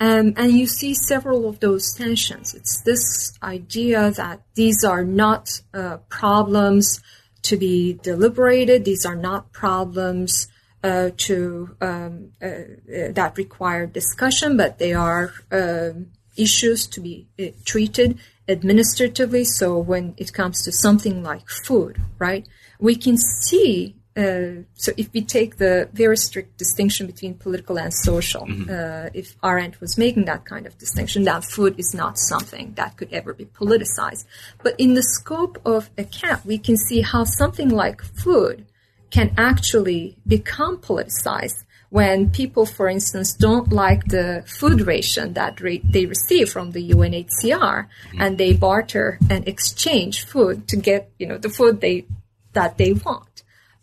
Um, 0.00 0.34
and 0.36 0.52
you 0.52 0.66
see 0.66 0.94
several 0.94 1.48
of 1.48 1.58
those 1.58 1.92
tensions. 1.92 2.54
It's 2.54 2.82
this 2.82 3.36
idea 3.42 4.12
that 4.12 4.42
these 4.54 4.84
are 4.84 5.04
not 5.04 5.60
uh, 5.74 5.98
problems 6.08 7.00
to 7.42 7.56
be 7.56 7.94
deliberated. 7.94 8.84
These 8.84 9.04
are 9.04 9.16
not 9.16 9.52
problems 9.52 10.46
uh, 10.84 11.10
to 11.16 11.76
um, 11.80 12.30
uh, 12.40 12.46
uh 12.46 13.12
that 13.12 13.36
require 13.36 13.86
discussion, 13.86 14.56
but 14.56 14.78
they 14.78 14.92
are 14.92 15.32
um, 15.50 16.12
issues 16.36 16.86
to 16.86 17.00
be 17.00 17.26
uh, 17.40 17.46
treated 17.64 18.18
administratively. 18.48 19.44
So 19.44 19.76
when 19.76 20.14
it 20.16 20.32
comes 20.32 20.62
to 20.62 20.70
something 20.70 21.24
like 21.24 21.48
food, 21.48 22.00
right, 22.20 22.46
we 22.78 22.94
can 22.94 23.16
see 23.16 23.96
uh, 24.18 24.62
so 24.74 24.90
if 24.96 25.12
we 25.12 25.22
take 25.22 25.58
the 25.58 25.88
very 25.92 26.16
strict 26.16 26.58
distinction 26.58 27.06
between 27.06 27.34
political 27.34 27.78
and 27.78 27.94
social, 27.94 28.44
mm-hmm. 28.46 28.68
uh, 28.68 29.10
if 29.14 29.36
Arendt 29.44 29.80
was 29.80 29.96
making 29.96 30.24
that 30.24 30.44
kind 30.44 30.66
of 30.66 30.76
distinction, 30.76 31.22
that 31.22 31.44
food 31.44 31.78
is 31.78 31.94
not 31.94 32.18
something 32.18 32.72
that 32.74 32.96
could 32.96 33.12
ever 33.12 33.32
be 33.32 33.44
politicized. 33.44 34.24
But 34.64 34.74
in 34.76 34.94
the 34.94 35.04
scope 35.04 35.58
of 35.64 35.90
a 35.96 36.02
camp, 36.02 36.44
we 36.44 36.58
can 36.58 36.76
see 36.76 37.00
how 37.02 37.22
something 37.22 37.68
like 37.68 38.02
food 38.02 38.66
can 39.10 39.32
actually 39.38 40.16
become 40.26 40.78
politicized 40.78 41.64
when 41.90 42.30
people, 42.30 42.66
for 42.66 42.88
instance, 42.88 43.32
don't 43.32 43.72
like 43.72 44.04
the 44.06 44.44
food 44.46 44.80
ration 44.80 45.32
that 45.34 45.60
re- 45.60 45.80
they 45.84 46.06
receive 46.06 46.50
from 46.50 46.72
the 46.72 46.90
UNHCR 46.90 47.86
mm-hmm. 47.86 48.20
and 48.20 48.36
they 48.36 48.52
barter 48.52 49.18
and 49.30 49.46
exchange 49.46 50.26
food 50.26 50.66
to 50.68 50.76
get, 50.76 51.10
you 51.18 51.26
know, 51.26 51.38
the 51.38 51.48
food 51.48 51.80
they, 51.80 52.04
that 52.52 52.76
they 52.78 52.92
want. 52.92 53.27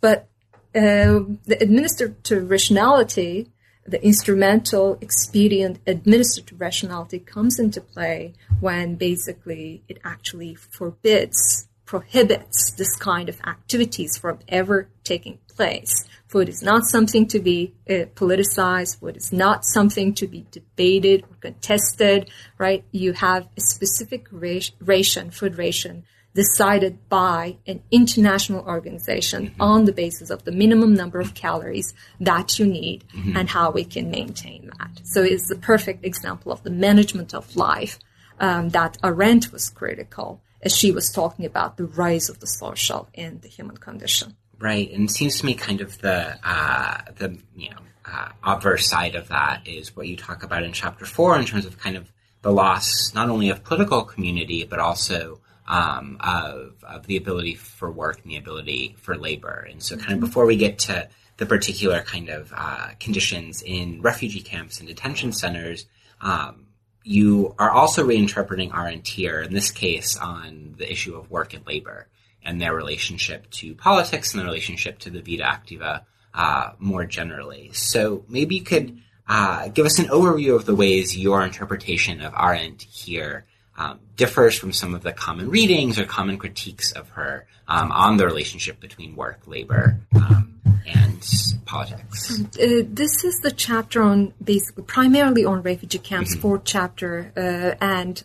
But 0.06 0.28
uh, 0.76 1.26
the 1.48 1.58
administrative 1.60 2.48
rationality, 2.48 3.48
the 3.88 4.00
instrumental, 4.06 5.00
expedient 5.02 5.80
administrative 5.88 6.62
rationality 6.62 7.18
comes 7.18 7.58
into 7.58 7.82
play 7.82 8.34
when 8.60 8.98
basically 8.98 9.82
it 9.88 9.98
actually 10.04 10.54
forbids, 10.54 11.68
prohibits 11.86 12.70
this 12.74 12.96
kind 12.98 13.30
of 13.30 13.42
activities 13.48 14.16
from 14.16 14.38
ever 14.48 14.90
taking 15.04 15.40
place. 15.48 16.06
Food 16.36 16.50
is 16.50 16.62
not 16.62 16.84
something 16.84 17.28
to 17.28 17.40
be 17.40 17.74
uh, 17.90 18.12
politicized. 18.14 19.00
Food 19.00 19.16
is 19.16 19.32
not 19.32 19.64
something 19.64 20.14
to 20.16 20.28
be 20.28 20.46
debated 20.52 21.24
or 21.24 21.38
contested, 21.40 22.30
right? 22.58 22.84
You 22.92 23.14
have 23.14 23.48
a 23.56 23.62
specific 23.62 24.28
ration, 24.32 25.32
food 25.32 25.58
ration 25.58 26.04
decided 26.34 27.08
by 27.08 27.56
an 27.66 27.82
international 27.90 28.66
organization 28.66 29.48
mm-hmm. 29.48 29.62
on 29.62 29.86
the 29.86 29.94
basis 29.94 30.30
of 30.30 30.44
the 30.44 30.52
minimum 30.52 30.94
number 30.94 31.22
of 31.22 31.36
calories 31.36 31.94
that 32.20 32.60
you 32.60 32.66
need 32.66 33.06
mm-hmm. 33.16 33.38
and 33.38 33.50
how 33.52 33.72
we 33.72 33.86
can 33.86 34.12
maintain 34.12 34.70
that. 34.78 35.00
So 35.06 35.24
it's 35.24 35.48
the 35.48 35.56
perfect 35.56 36.04
example 36.04 36.52
of 36.52 36.64
the 36.64 36.70
management 36.70 37.34
of 37.34 37.56
life 37.56 37.98
um, 38.42 38.72
that 38.72 38.98
Arendt 39.02 39.54
was 39.54 39.70
critical 39.70 40.42
as 40.62 40.76
she 40.76 40.92
was 40.92 41.14
talking 41.14 41.46
about 41.46 41.78
the 41.78 41.86
rise 41.86 42.28
of 42.28 42.42
the 42.42 42.48
social 42.48 43.08
in 43.14 43.40
the 43.40 43.48
human 43.48 43.78
condition. 43.78 44.36
Right, 44.60 44.90
and 44.92 45.10
it 45.10 45.12
seems 45.12 45.40
to 45.40 45.46
me 45.46 45.54
kind 45.54 45.82
of 45.82 46.00
the 46.00 46.38
uh, 46.44 47.02
the 47.18 47.38
you 47.56 47.70
know 47.70 47.80
uh, 48.06 48.30
obverse 48.44 48.88
side 48.88 49.16
of 49.16 49.28
that 49.28 49.68
is 49.68 49.96
what 49.96 50.08
you 50.08 50.16
talk 50.16 50.44
about 50.44 50.64
in 50.64 50.72
chapter 50.72 51.06
four 51.06 51.38
in 51.38 51.46
terms 51.46 51.66
of 51.66 51.78
kind 51.78 51.98
of 51.98 52.12
the 52.42 52.52
loss 52.52 53.14
not 53.14 53.30
only 53.30 53.50
of 53.50 53.64
political 53.64 54.04
community 54.04 54.64
but 54.64 54.80
also 54.80 55.42
um, 55.68 56.18
of, 56.20 56.84
of 56.84 57.08
the 57.08 57.18
ability 57.18 57.56
for 57.56 57.92
work 57.92 58.22
and 58.22 58.32
the 58.32 58.38
ability 58.38 58.96
for 59.00 59.18
labor. 59.18 59.68
And 59.70 59.82
so, 59.82 59.98
kind 59.98 60.14
of 60.14 60.20
before 60.20 60.46
we 60.46 60.58
get 60.58 60.80
to 60.80 61.10
the 61.38 61.46
particular 61.46 62.02
kind 62.02 62.30
of 62.30 62.54
uh, 62.56 62.90
conditions 63.00 63.62
in 63.62 64.02
refugee 64.02 64.42
camps 64.42 64.80
and 64.80 64.88
detention 64.88 65.34
centers, 65.34 65.86
um, 66.22 66.68
you 67.04 67.54
are 67.60 67.70
also 67.70 68.06
reinterpreting 68.06 69.06
here, 69.08 69.42
in 69.42 69.54
this 69.54 69.72
case, 69.72 70.18
on 70.18 70.76
the 70.78 70.90
issue 70.90 71.16
of 71.16 71.30
work 71.30 71.54
and 71.54 71.66
labor 71.68 72.08
and 72.46 72.62
their 72.62 72.74
relationship 72.74 73.50
to 73.52 73.76
politics 73.76 74.34
and 74.34 74.42
the 74.42 74.46
relationship 74.46 75.00
to 75.00 75.10
the 75.10 75.22
Vita 75.22 75.44
Activa 75.44 76.02
uh, 76.34 76.72
more 76.80 77.06
generally. 77.06 77.72
So 77.74 78.24
maybe 78.30 78.56
you 78.56 78.64
could 78.64 79.00
uh, 79.28 79.70
give 79.70 79.86
us 79.86 80.00
an 80.00 80.06
overview 80.06 80.56
of 80.56 80.66
the 80.66 80.76
ways 80.76 81.18
your 81.18 81.44
interpretation 81.44 82.22
of 82.22 82.34
Arendt 82.34 82.84
here 82.84 83.46
um, 83.78 84.00
differs 84.16 84.58
from 84.58 84.72
some 84.72 84.94
of 84.94 85.04
the 85.04 85.12
common 85.12 85.50
readings 85.50 86.00
or 86.00 86.06
common 86.06 86.38
critiques 86.38 86.92
of 86.94 87.10
her 87.10 87.46
um, 87.68 87.92
on 87.92 88.18
the 88.18 88.26
relationship 88.26 88.80
between 88.80 89.16
work, 89.16 89.42
labor, 89.48 90.00
um, 90.16 90.62
and 90.86 91.28
politics. 91.66 92.40
Uh, 92.42 92.84
this 92.88 93.24
is 93.24 93.40
the 93.42 93.52
chapter 93.52 94.02
on 94.02 94.34
basically 94.42 94.84
primarily 94.84 95.44
on 95.44 95.62
refugee 95.62 95.98
camps, 95.98 96.32
mm-hmm. 96.32 96.42
fourth 96.42 96.62
chapter, 96.64 97.34
uh, 97.36 97.84
and 97.84 98.24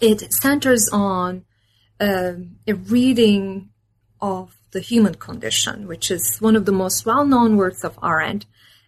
it 0.00 0.30
centers 0.34 0.88
on 0.92 1.44
uh, 2.00 2.32
a 2.66 2.74
reading 2.74 3.70
of 4.20 4.56
the 4.72 4.80
human 4.80 5.14
condition, 5.14 5.86
which 5.86 6.10
is 6.10 6.38
one 6.38 6.56
of 6.56 6.64
the 6.64 6.72
most 6.72 7.04
well-known 7.04 7.56
works 7.56 7.84
of 7.84 7.98
Arendt, 8.02 8.46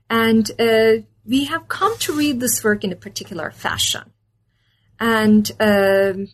and 0.08 0.50
uh, 0.60 1.02
we 1.24 1.44
have 1.44 1.68
come 1.68 1.96
to 1.98 2.12
read 2.12 2.40
this 2.40 2.62
work 2.64 2.84
in 2.84 2.92
a 2.92 2.96
particular 2.96 3.50
fashion. 3.50 4.12
And 4.98 5.50
um, 5.60 6.28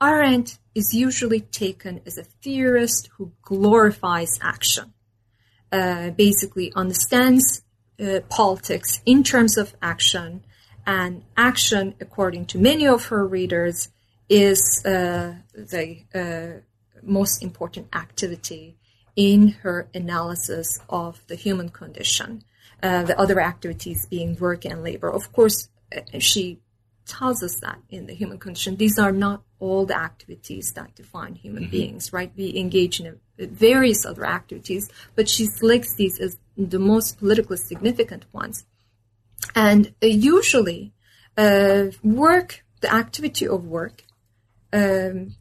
Arendt 0.00 0.58
is 0.74 0.94
usually 0.94 1.40
taken 1.40 2.00
as 2.06 2.16
a 2.18 2.24
theorist 2.24 3.10
who 3.16 3.32
glorifies 3.42 4.38
action, 4.40 4.92
uh, 5.72 6.10
basically 6.10 6.72
understands 6.74 7.62
uh, 8.00 8.20
politics 8.28 9.00
in 9.04 9.22
terms 9.22 9.56
of 9.56 9.74
action, 9.82 10.44
and 10.86 11.22
action, 11.36 11.94
according 12.00 12.46
to 12.46 12.58
many 12.58 12.86
of 12.86 13.06
her 13.06 13.26
readers, 13.26 13.88
is 14.30 14.82
uh, 14.86 15.34
the 15.52 15.98
uh, 16.14 16.60
most 17.02 17.42
important 17.42 17.88
activity 17.92 18.76
in 19.16 19.48
her 19.62 19.88
analysis 19.92 20.78
of 20.88 21.20
the 21.26 21.34
human 21.34 21.68
condition. 21.68 22.42
Uh, 22.82 23.02
the 23.02 23.18
other 23.20 23.40
activities 23.40 24.06
being 24.06 24.34
work 24.36 24.64
and 24.64 24.82
labor. 24.82 25.10
Of 25.10 25.32
course, 25.32 25.68
uh, 25.94 26.18
she 26.18 26.60
tells 27.06 27.42
us 27.42 27.58
that 27.60 27.78
in 27.90 28.06
the 28.06 28.14
human 28.14 28.38
condition. 28.38 28.76
These 28.76 28.98
are 28.98 29.12
not 29.12 29.42
all 29.58 29.84
the 29.84 29.98
activities 29.98 30.72
that 30.74 30.94
define 30.94 31.34
human 31.34 31.64
mm-hmm. 31.64 31.72
beings, 31.72 32.12
right? 32.12 32.32
We 32.36 32.56
engage 32.56 33.00
in 33.00 33.18
various 33.38 34.06
other 34.06 34.24
activities, 34.24 34.88
but 35.16 35.28
she 35.28 35.44
selects 35.46 35.94
these 35.96 36.18
as 36.20 36.38
the 36.56 36.78
most 36.78 37.18
politically 37.18 37.56
significant 37.56 38.24
ones. 38.32 38.64
And 39.54 39.92
uh, 40.02 40.06
usually, 40.06 40.92
uh, 41.36 41.86
work, 42.02 42.64
the 42.80 42.94
activity 42.94 43.46
of 43.46 43.66
work, 43.66 44.04
um, 44.72 45.34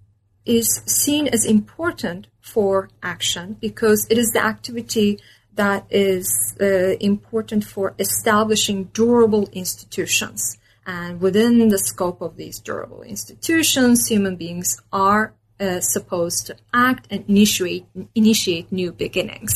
is 0.46 0.82
seen 0.86 1.28
as 1.28 1.46
important 1.46 2.28
for 2.42 2.90
action 3.04 3.58
because 3.60 4.08
it 4.10 4.18
is 4.18 4.32
the 4.32 4.44
activity 4.44 5.20
that 5.56 5.86
is 5.90 6.56
uh, 6.62 6.96
important 7.00 7.64
for 7.64 7.94
establishing 8.00 8.86
durable 8.86 9.50
institutions. 9.52 10.58
And 10.86 11.22
within 11.22 11.68
the 11.68 11.78
scope 11.78 12.22
of 12.22 12.38
these 12.38 12.60
durable 12.60 13.04
institutions, 13.04 14.08
human 14.08 14.38
beings 14.38 14.82
are 14.92 15.34
uh, 15.60 15.82
supposed 15.82 16.48
to 16.48 16.56
act 16.74 17.08
and 17.12 17.26
initiate 17.28 17.86
initiate 18.16 18.72
new 18.72 18.92
beginnings. 18.92 19.54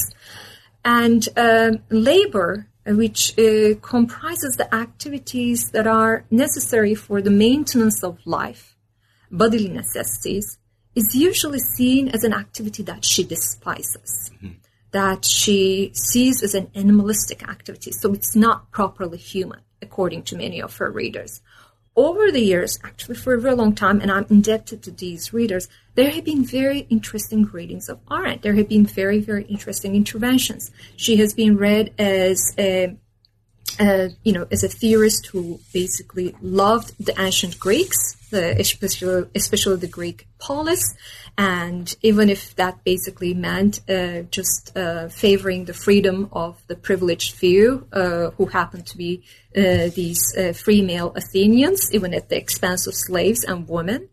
And 0.83 1.27
uh, 1.37 1.71
labor, 1.89 2.67
which 2.85 3.39
uh, 3.39 3.75
comprises 3.81 4.57
the 4.57 4.67
activities 4.75 5.71
that 5.71 5.87
are 5.87 6.25
necessary 6.29 6.93
for 6.93 7.21
the 7.21 7.31
maintenance 7.31 8.03
of 8.03 8.19
life, 8.25 8.72
bodily 9.33 9.69
necessities, 9.69 10.57
is 10.95 11.15
usually 11.15 11.59
seen 11.59 12.07
as 12.09 12.23
an 12.23 12.33
activity 12.33 12.83
that 12.83 13.03
she 13.03 13.23
despises, 13.23 14.31
mm-hmm. 14.35 14.53
that 14.91 15.25
she 15.25 15.91
sees 15.93 16.43
as 16.43 16.53
an 16.53 16.69
animalistic 16.75 17.47
activity. 17.49 17.91
So 17.91 18.13
it's 18.13 18.35
not 18.35 18.71
properly 18.71 19.17
human 19.17 19.61
according 19.81 20.23
to 20.23 20.37
many 20.37 20.61
of 20.61 20.77
her 20.77 20.89
readers. 20.89 21.41
Over 21.95 22.31
the 22.31 22.39
years, 22.39 22.79
actually 22.83 23.15
for 23.15 23.33
a 23.33 23.41
very 23.41 23.55
long 23.55 23.75
time, 23.75 24.01
and 24.01 24.11
I'm 24.11 24.25
indebted 24.29 24.81
to 24.83 24.91
these 24.91 25.33
readers, 25.33 25.67
there 25.95 26.09
have 26.09 26.25
been 26.25 26.43
very 26.43 26.87
interesting 26.89 27.43
readings 27.45 27.87
of 27.87 27.99
Arendt. 28.09 28.41
There 28.41 28.55
have 28.55 28.69
been 28.69 28.85
very, 28.85 29.19
very 29.19 29.43
interesting 29.43 29.95
interventions. 29.95 30.71
She 30.95 31.17
has 31.17 31.35
been 31.35 31.57
read 31.57 31.93
as 31.99 32.55
a 32.57 32.95
uh, 33.79 34.09
you 34.23 34.31
know, 34.31 34.47
as 34.51 34.63
a 34.63 34.67
theorist 34.67 35.27
who 35.27 35.59
basically 35.73 36.35
loved 36.41 36.93
the 37.03 37.19
ancient 37.19 37.59
Greeks, 37.59 38.15
the, 38.33 38.59
especially, 38.59 39.29
especially 39.35 39.77
the 39.77 39.93
Greek 39.99 40.27
polis, 40.39 40.83
and 41.37 41.95
even 42.01 42.29
if 42.29 42.41
that 42.55 42.83
basically 42.83 43.33
meant 43.33 43.73
uh, 43.89 44.21
just 44.37 44.75
uh, 44.75 45.07
favoring 45.07 45.65
the 45.65 45.73
freedom 45.85 46.17
of 46.31 46.51
the 46.67 46.75
privileged 46.75 47.31
few 47.43 47.87
uh, 47.93 48.31
who 48.35 48.45
happened 48.59 48.85
to 48.87 48.97
be 48.97 49.23
uh, 49.55 49.87
these 50.01 50.23
uh, 50.37 50.51
free 50.63 50.81
male 50.81 51.11
Athenians, 51.15 51.81
even 51.95 52.13
at 52.13 52.29
the 52.29 52.37
expense 52.37 52.87
of 52.87 52.93
slaves 52.95 53.43
and 53.43 53.69
women. 53.69 54.09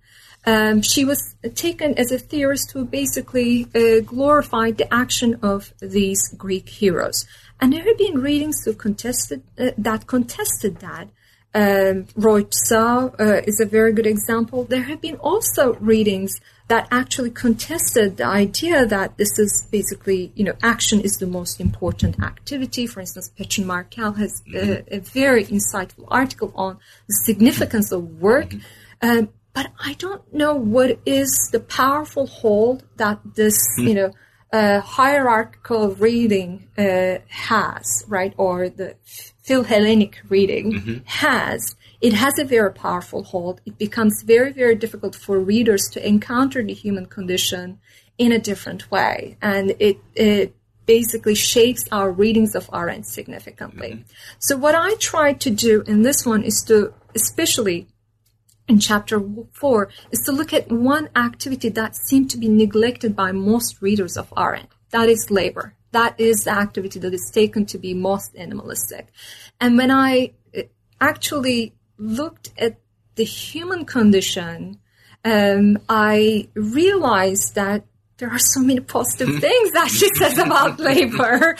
Um, 0.46 0.80
she 0.80 1.04
was 1.04 1.20
taken 1.54 1.98
as 1.98 2.12
a 2.12 2.18
theorist 2.18 2.72
who 2.72 2.84
basically 2.84 3.66
uh, 3.74 4.00
glorified 4.14 4.78
the 4.78 4.92
action 4.92 5.38
of 5.42 5.74
these 5.80 6.22
Greek 6.44 6.68
heroes. 6.68 7.26
And 7.60 7.72
there 7.72 7.84
have 7.84 7.98
been 7.98 8.22
readings 8.30 8.64
who 8.64 8.72
contested 8.72 9.42
that 9.56 10.06
contested 10.06 10.74
that 10.88 11.08
um, 11.54 12.06
Roy 12.14 12.44
uh, 12.70 13.40
is 13.44 13.60
a 13.60 13.66
very 13.66 13.92
good 13.92 14.06
example. 14.06 14.64
There 14.64 14.82
have 14.82 15.00
been 15.00 15.16
also 15.16 15.74
readings 15.74 16.40
that 16.68 16.86
actually 16.92 17.30
contested 17.30 18.16
the 18.18 18.24
idea 18.24 18.86
that 18.86 19.18
this 19.18 19.36
is 19.38 19.66
basically, 19.72 20.32
you 20.36 20.44
know, 20.44 20.54
action 20.62 21.00
is 21.00 21.14
the 21.14 21.26
most 21.26 21.60
important 21.60 22.22
activity. 22.22 22.86
For 22.86 23.00
instance, 23.00 23.28
Patchen 23.36 23.64
Markell 23.64 24.16
has 24.18 24.42
a, 24.54 24.84
a, 24.94 25.00
very 25.00 25.44
insightful 25.46 26.04
article 26.08 26.52
on 26.54 26.78
the 27.08 27.14
significance 27.24 27.90
of 27.90 28.20
work. 28.20 28.54
Um, 29.02 29.30
but 29.52 29.72
I 29.80 29.94
don't 29.94 30.32
know 30.32 30.54
what 30.54 31.00
is 31.04 31.48
the 31.50 31.58
powerful 31.58 32.28
hold 32.28 32.84
that 32.98 33.18
this, 33.34 33.58
hmm. 33.74 33.88
you 33.88 33.94
know, 33.94 34.12
uh, 34.52 34.80
hierarchical 34.80 35.94
reading 35.96 36.68
uh, 36.78 37.18
has, 37.28 38.04
right, 38.06 38.34
or 38.36 38.68
the 38.68 38.94
Philhellenic 39.46 40.16
reading 40.28 40.72
mm-hmm. 40.72 40.96
has, 41.04 41.76
it 42.00 42.12
has 42.12 42.38
a 42.38 42.44
very 42.44 42.72
powerful 42.72 43.24
hold. 43.24 43.60
It 43.64 43.78
becomes 43.78 44.22
very, 44.22 44.52
very 44.52 44.74
difficult 44.74 45.14
for 45.14 45.38
readers 45.38 45.88
to 45.92 46.06
encounter 46.06 46.62
the 46.62 46.74
human 46.74 47.06
condition 47.06 47.80
in 48.18 48.32
a 48.32 48.38
different 48.38 48.90
way. 48.90 49.36
And 49.40 49.74
it, 49.78 49.98
it 50.14 50.54
basically 50.86 51.34
shapes 51.34 51.84
our 51.90 52.10
readings 52.10 52.54
of 52.54 52.68
Arendt 52.72 53.06
significantly. 53.06 53.90
Mm-hmm. 53.90 54.02
So 54.38 54.56
what 54.56 54.74
I 54.74 54.94
tried 54.96 55.40
to 55.42 55.50
do 55.50 55.82
in 55.86 56.02
this 56.02 56.26
one 56.26 56.42
is 56.42 56.62
to, 56.64 56.92
especially 57.14 57.86
in 58.68 58.78
chapter 58.78 59.20
four, 59.52 59.88
is 60.10 60.20
to 60.26 60.32
look 60.32 60.52
at 60.52 60.70
one 60.70 61.08
activity 61.16 61.68
that 61.70 61.96
seemed 61.96 62.30
to 62.30 62.38
be 62.38 62.48
neglected 62.48 63.16
by 63.16 63.32
most 63.32 63.80
readers 63.80 64.16
of 64.16 64.32
Arendt. 64.36 64.70
That 64.90 65.08
is 65.08 65.30
labor. 65.30 65.74
That 65.92 66.18
is 66.18 66.44
the 66.44 66.52
activity 66.52 66.98
that 67.00 67.14
is 67.14 67.30
taken 67.32 67.66
to 67.66 67.78
be 67.78 67.94
most 67.94 68.36
animalistic. 68.36 69.08
And 69.60 69.76
when 69.76 69.90
I 69.90 70.32
uh, 70.56 70.62
actually 71.00 71.74
looked 71.98 72.50
at 72.58 72.78
the 73.16 73.24
human 73.24 73.84
condition, 73.84 74.78
um, 75.24 75.78
I 75.88 76.48
realized 76.54 77.54
that 77.54 77.84
there 78.20 78.30
are 78.30 78.38
so 78.38 78.60
many 78.60 78.80
positive 78.80 79.40
things 79.40 79.72
that 79.72 79.88
she 79.88 80.08
says 80.18 80.38
about 80.38 80.78
labor. 80.90 81.56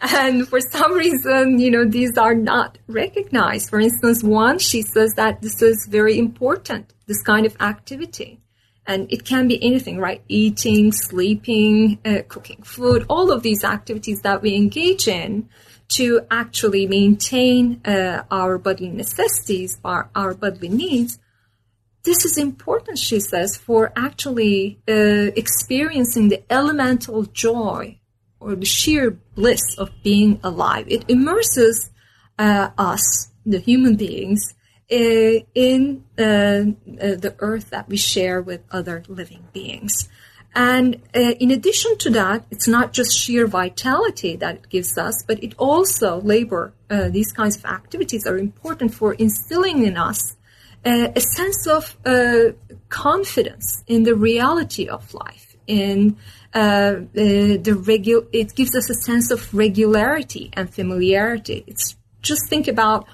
and 0.00 0.46
for 0.48 0.60
some 0.60 0.92
reason, 0.92 1.60
you 1.60 1.70
know, 1.70 1.84
these 1.84 2.18
are 2.18 2.34
not 2.34 2.76
recognized. 2.88 3.70
For 3.70 3.80
instance, 3.80 4.22
one, 4.24 4.58
she 4.58 4.82
says 4.82 5.14
that 5.14 5.40
this 5.40 5.62
is 5.62 5.86
very 5.88 6.18
important, 6.18 6.92
this 7.06 7.22
kind 7.22 7.46
of 7.46 7.56
activity. 7.60 8.40
And 8.88 9.06
it 9.12 9.24
can 9.24 9.46
be 9.46 9.62
anything, 9.62 9.98
right? 9.98 10.22
Eating, 10.28 10.90
sleeping, 10.92 12.00
uh, 12.04 12.22
cooking 12.26 12.62
food, 12.62 13.06
all 13.08 13.30
of 13.30 13.44
these 13.44 13.62
activities 13.62 14.22
that 14.22 14.42
we 14.42 14.56
engage 14.56 15.06
in 15.06 15.48
to 15.88 16.22
actually 16.30 16.86
maintain 16.86 17.80
uh, 17.84 18.22
our 18.30 18.58
bodily 18.58 18.90
necessities, 18.90 19.78
our, 19.84 20.10
our 20.14 20.34
bodily 20.34 20.70
needs, 20.70 21.18
this 22.08 22.24
is 22.24 22.38
important, 22.38 22.98
she 22.98 23.20
says, 23.20 23.56
for 23.56 23.92
actually 23.94 24.80
uh, 24.88 25.32
experiencing 25.36 26.30
the 26.30 26.42
elemental 26.50 27.24
joy 27.24 27.98
or 28.40 28.54
the 28.54 28.64
sheer 28.64 29.10
bliss 29.34 29.76
of 29.76 29.90
being 30.02 30.40
alive. 30.42 30.86
It 30.88 31.04
immerses 31.08 31.90
uh, 32.38 32.70
us, 32.78 33.30
the 33.44 33.58
human 33.58 33.96
beings, 33.96 34.54
in 34.88 36.04
uh, 36.18 36.22
uh, 36.22 36.64
the 36.86 37.34
earth 37.40 37.70
that 37.70 37.88
we 37.88 37.96
share 37.96 38.40
with 38.40 38.62
other 38.70 39.02
living 39.08 39.48
beings. 39.52 40.08
And 40.54 40.96
uh, 41.14 41.34
in 41.38 41.50
addition 41.50 41.98
to 41.98 42.10
that, 42.10 42.46
it's 42.50 42.66
not 42.66 42.92
just 42.92 43.16
sheer 43.16 43.46
vitality 43.46 44.34
that 44.36 44.54
it 44.56 44.68
gives 44.70 44.96
us, 44.96 45.22
but 45.26 45.42
it 45.42 45.54
also, 45.58 46.20
labor, 46.22 46.72
uh, 46.90 47.10
these 47.10 47.32
kinds 47.32 47.56
of 47.56 47.66
activities 47.66 48.26
are 48.26 48.38
important 48.38 48.94
for 48.94 49.12
instilling 49.14 49.84
in 49.84 49.96
us 49.96 50.36
uh, 50.84 51.08
a 51.14 51.20
sense 51.20 51.66
of 51.66 51.96
uh, 52.06 52.52
confidence 52.88 53.84
in 53.86 54.04
the 54.04 54.14
reality 54.14 54.88
of 54.88 55.12
life, 55.12 55.56
in 55.66 56.16
the 56.54 57.82
regu- 57.84 58.26
it 58.32 58.54
gives 58.54 58.74
us 58.74 58.88
a 58.88 58.94
sense 58.94 59.30
of 59.30 59.52
regularity 59.52 60.50
and 60.54 60.72
familiarity. 60.72 61.62
It's 61.66 61.94
just 62.22 62.48
think 62.48 62.68
about 62.68 63.06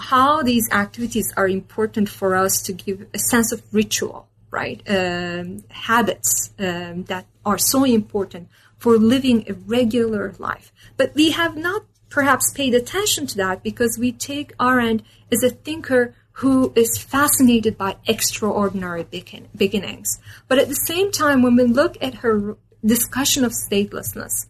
how 0.00 0.42
these 0.42 0.70
activities 0.72 1.32
are 1.36 1.48
important 1.48 2.08
for 2.08 2.34
us 2.34 2.62
to 2.62 2.72
give 2.72 3.06
a 3.14 3.18
sense 3.18 3.52
of 3.52 3.62
ritual 3.72 4.26
right? 4.50 4.82
Um, 4.88 5.64
habits 5.70 6.50
um, 6.58 7.04
that 7.04 7.26
are 7.44 7.58
so 7.58 7.84
important 7.84 8.48
for 8.78 8.96
living 8.96 9.44
a 9.48 9.54
regular 9.54 10.34
life. 10.38 10.72
But 10.96 11.14
we 11.14 11.30
have 11.30 11.56
not 11.56 11.84
perhaps 12.08 12.52
paid 12.52 12.74
attention 12.74 13.26
to 13.28 13.36
that 13.36 13.62
because 13.62 13.98
we 13.98 14.12
take 14.12 14.52
Arendt 14.58 15.02
as 15.30 15.42
a 15.42 15.50
thinker 15.50 16.14
who 16.32 16.72
is 16.74 16.98
fascinated 16.98 17.76
by 17.76 17.96
extraordinary 18.06 19.04
begin- 19.04 19.48
beginnings. 19.54 20.18
But 20.48 20.58
at 20.58 20.68
the 20.68 20.74
same 20.74 21.12
time, 21.12 21.42
when 21.42 21.56
we 21.56 21.64
look 21.64 21.96
at 22.00 22.16
her 22.16 22.56
discussion 22.84 23.44
of 23.44 23.52
statelessness, 23.52 24.46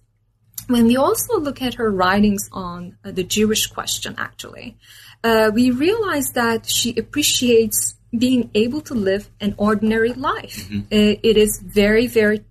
when 0.69 0.87
we 0.87 0.97
also 0.97 1.39
look 1.39 1.61
at 1.61 1.75
her 1.75 1.91
writings 1.91 2.49
on 2.53 2.97
uh, 3.05 3.11
the 3.11 3.25
Jewish 3.25 3.67
question, 3.67 4.15
actually, 4.17 4.77
uh, 5.23 5.51
we 5.53 5.71
realize 5.71 6.33
that 6.35 6.67
she 6.67 6.95
appreciates 6.97 7.97
being 8.17 8.51
able 8.55 8.81
to 8.81 8.95
live 8.95 9.31
an 9.41 9.55
ordinary 9.57 10.13
life. 10.13 10.69
Mm-hmm. 10.69 10.89
it 10.91 11.37
is 11.37 11.63
very, 11.65 12.07
very 12.07 12.45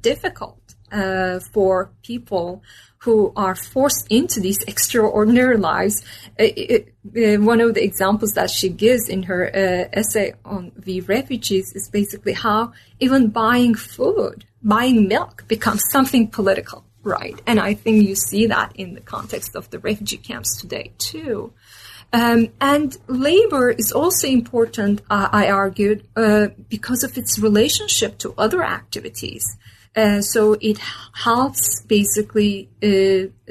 difficult 0.00 0.62
uh, 0.92 1.40
for 1.52 1.90
people 2.02 2.62
who 2.98 3.32
are 3.34 3.54
forced 3.54 4.06
into 4.10 4.40
these 4.40 4.62
extraordinary 4.68 5.56
lives. 5.56 6.04
It, 6.38 6.92
it, 7.14 7.38
uh, 7.38 7.42
one 7.42 7.60
of 7.60 7.74
the 7.74 7.82
examples 7.82 8.34
that 8.34 8.48
she 8.50 8.68
gives 8.68 9.08
in 9.08 9.24
her 9.24 9.48
uh, 9.48 9.88
essay 9.92 10.34
on 10.44 10.70
the 10.76 11.00
refugees 11.00 11.72
is 11.74 11.88
basically 11.88 12.34
how 12.34 12.72
even 13.00 13.30
buying 13.30 13.74
food, 13.74 14.44
buying 14.62 15.08
milk 15.08 15.44
becomes 15.48 15.82
something 15.90 16.28
political, 16.28 16.84
right? 17.02 17.40
And 17.44 17.58
I 17.58 17.74
think 17.74 18.06
you 18.06 18.14
see 18.14 18.46
that 18.46 18.70
in 18.76 18.94
the 18.94 19.00
context 19.00 19.56
of 19.56 19.68
the 19.70 19.80
refugee 19.80 20.18
camps 20.18 20.60
today 20.60 20.92
too. 20.98 21.52
Um, 22.12 22.48
and 22.60 22.96
labor 23.06 23.70
is 23.70 23.90
also 23.90 24.28
important, 24.28 25.00
uh, 25.08 25.28
I 25.32 25.48
argued, 25.48 26.06
uh, 26.14 26.48
because 26.68 27.04
of 27.04 27.16
its 27.16 27.38
relationship 27.38 28.18
to 28.18 28.34
other 28.36 28.62
activities. 28.62 29.56
Uh, 29.94 30.20
so 30.20 30.56
it 30.60 30.78
helps 31.12 31.82
basically 31.82 32.68
uh, 32.82 32.86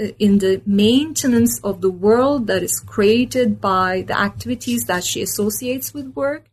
uh, 0.01 0.11
in 0.17 0.39
the 0.39 0.61
maintenance 0.65 1.59
of 1.63 1.81
the 1.81 1.91
world 1.91 2.47
that 2.47 2.63
is 2.63 2.79
created 2.79 3.61
by 3.61 4.03
the 4.07 4.19
activities 4.19 4.85
that 4.85 5.03
she 5.03 5.21
associates 5.21 5.93
with 5.93 6.13
work. 6.15 6.45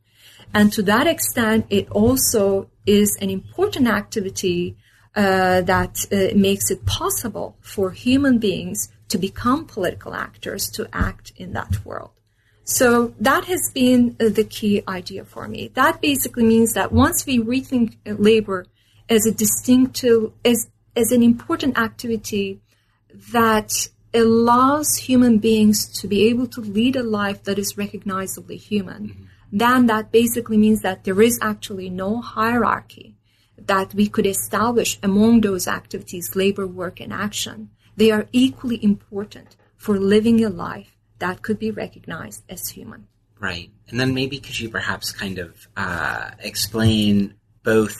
And 0.52 0.72
to 0.74 0.82
that 0.84 1.06
extent, 1.06 1.66
it 1.68 1.90
also 1.90 2.70
is 2.86 3.16
an 3.20 3.30
important 3.30 3.86
activity 3.86 4.76
uh, 5.14 5.62
that 5.62 6.06
makes 6.34 6.70
it 6.70 6.86
possible 6.86 7.56
for 7.60 7.90
human 7.90 8.38
beings 8.38 8.88
to 9.08 9.18
become 9.18 9.64
political 9.64 10.14
actors 10.14 10.68
to 10.70 10.88
act 10.92 11.32
in 11.36 11.52
that 11.52 11.84
world. 11.84 12.10
So 12.64 13.14
that 13.18 13.46
has 13.46 13.70
been 13.72 14.14
uh, 14.20 14.28
the 14.28 14.44
key 14.44 14.82
idea 14.86 15.24
for 15.24 15.48
me. 15.48 15.70
That 15.74 16.02
basically 16.02 16.44
means 16.44 16.74
that 16.74 16.92
once 16.92 17.24
we 17.24 17.38
rethink 17.38 17.96
labor 18.04 18.66
as 19.08 19.24
a 19.24 19.32
distinctive, 19.32 20.32
as, 20.44 20.68
as 20.94 21.10
an 21.10 21.22
important 21.22 21.78
activity 21.78 22.60
that 23.32 23.88
allows 24.12 24.96
human 24.96 25.38
beings 25.38 25.86
to 26.00 26.06
be 26.06 26.28
able 26.28 26.46
to 26.48 26.60
lead 26.60 26.96
a 26.96 27.02
life 27.02 27.42
that 27.44 27.58
is 27.58 27.78
recognizably 27.78 28.58
human, 28.58 29.08
mm-hmm. 29.08 29.24
then 29.50 29.86
that 29.86 30.12
basically 30.12 30.58
means 30.58 30.82
that 30.82 31.04
there 31.04 31.22
is 31.22 31.38
actually 31.40 31.88
no 31.88 32.20
hierarchy 32.20 33.16
that 33.56 33.94
we 33.94 34.08
could 34.08 34.26
establish 34.26 34.98
among 35.02 35.40
those 35.40 35.66
activities, 35.66 36.36
labor, 36.36 36.66
work, 36.66 37.00
and 37.00 37.12
action 37.12 37.70
they 37.98 38.12
are 38.12 38.28
equally 38.32 38.82
important 38.82 39.56
for 39.76 39.98
living 39.98 40.44
a 40.44 40.48
life 40.48 40.96
that 41.18 41.42
could 41.42 41.58
be 41.58 41.72
recognized 41.72 42.44
as 42.48 42.68
human. 42.68 43.08
Right. 43.40 43.70
And 43.88 43.98
then 43.98 44.14
maybe 44.14 44.38
could 44.38 44.58
you 44.58 44.68
perhaps 44.68 45.10
kind 45.10 45.38
of 45.38 45.68
uh, 45.76 46.30
explain 46.38 47.34
both 47.64 47.96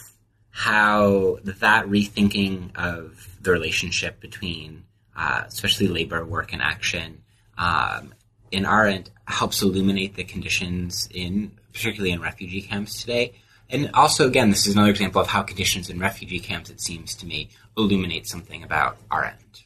how 0.51 1.39
that 1.43 1.87
rethinking 1.87 2.77
of 2.77 3.37
the 3.41 3.51
relationship 3.51 4.21
between, 4.21 4.85
uh, 5.17 5.43
especially 5.47 5.89
labor, 5.89 6.25
work, 6.25 6.53
and 6.53 6.63
action, 6.63 7.23
um, 7.57 8.15
in 8.53 8.67
Arendt 8.67 9.11
helps 9.27 9.63
illuminate 9.63 10.15
the 10.15 10.25
conditions 10.25 11.09
in, 11.13 11.53
particularly 11.73 12.13
in 12.13 12.21
refugee 12.21 12.63
camps 12.63 13.01
today. 13.01 13.33
And 13.69 13.91
also, 13.95 14.29
again, 14.29 14.51
this 14.51 14.67
is 14.67 14.75
another 14.75 14.91
example 14.91 15.21
of 15.21 15.27
how 15.27 15.43
conditions 15.43 15.91
in 15.91 15.99
refugee 15.99 16.41
camps, 16.41 16.71
it 16.71 16.81
seems 16.81 17.17
to 17.17 17.27
me, 17.27 17.51
illuminate 17.77 18.29
something 18.29 18.63
about 18.63 18.97
Arendt. 19.13 19.65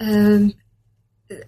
Um, 0.00 0.54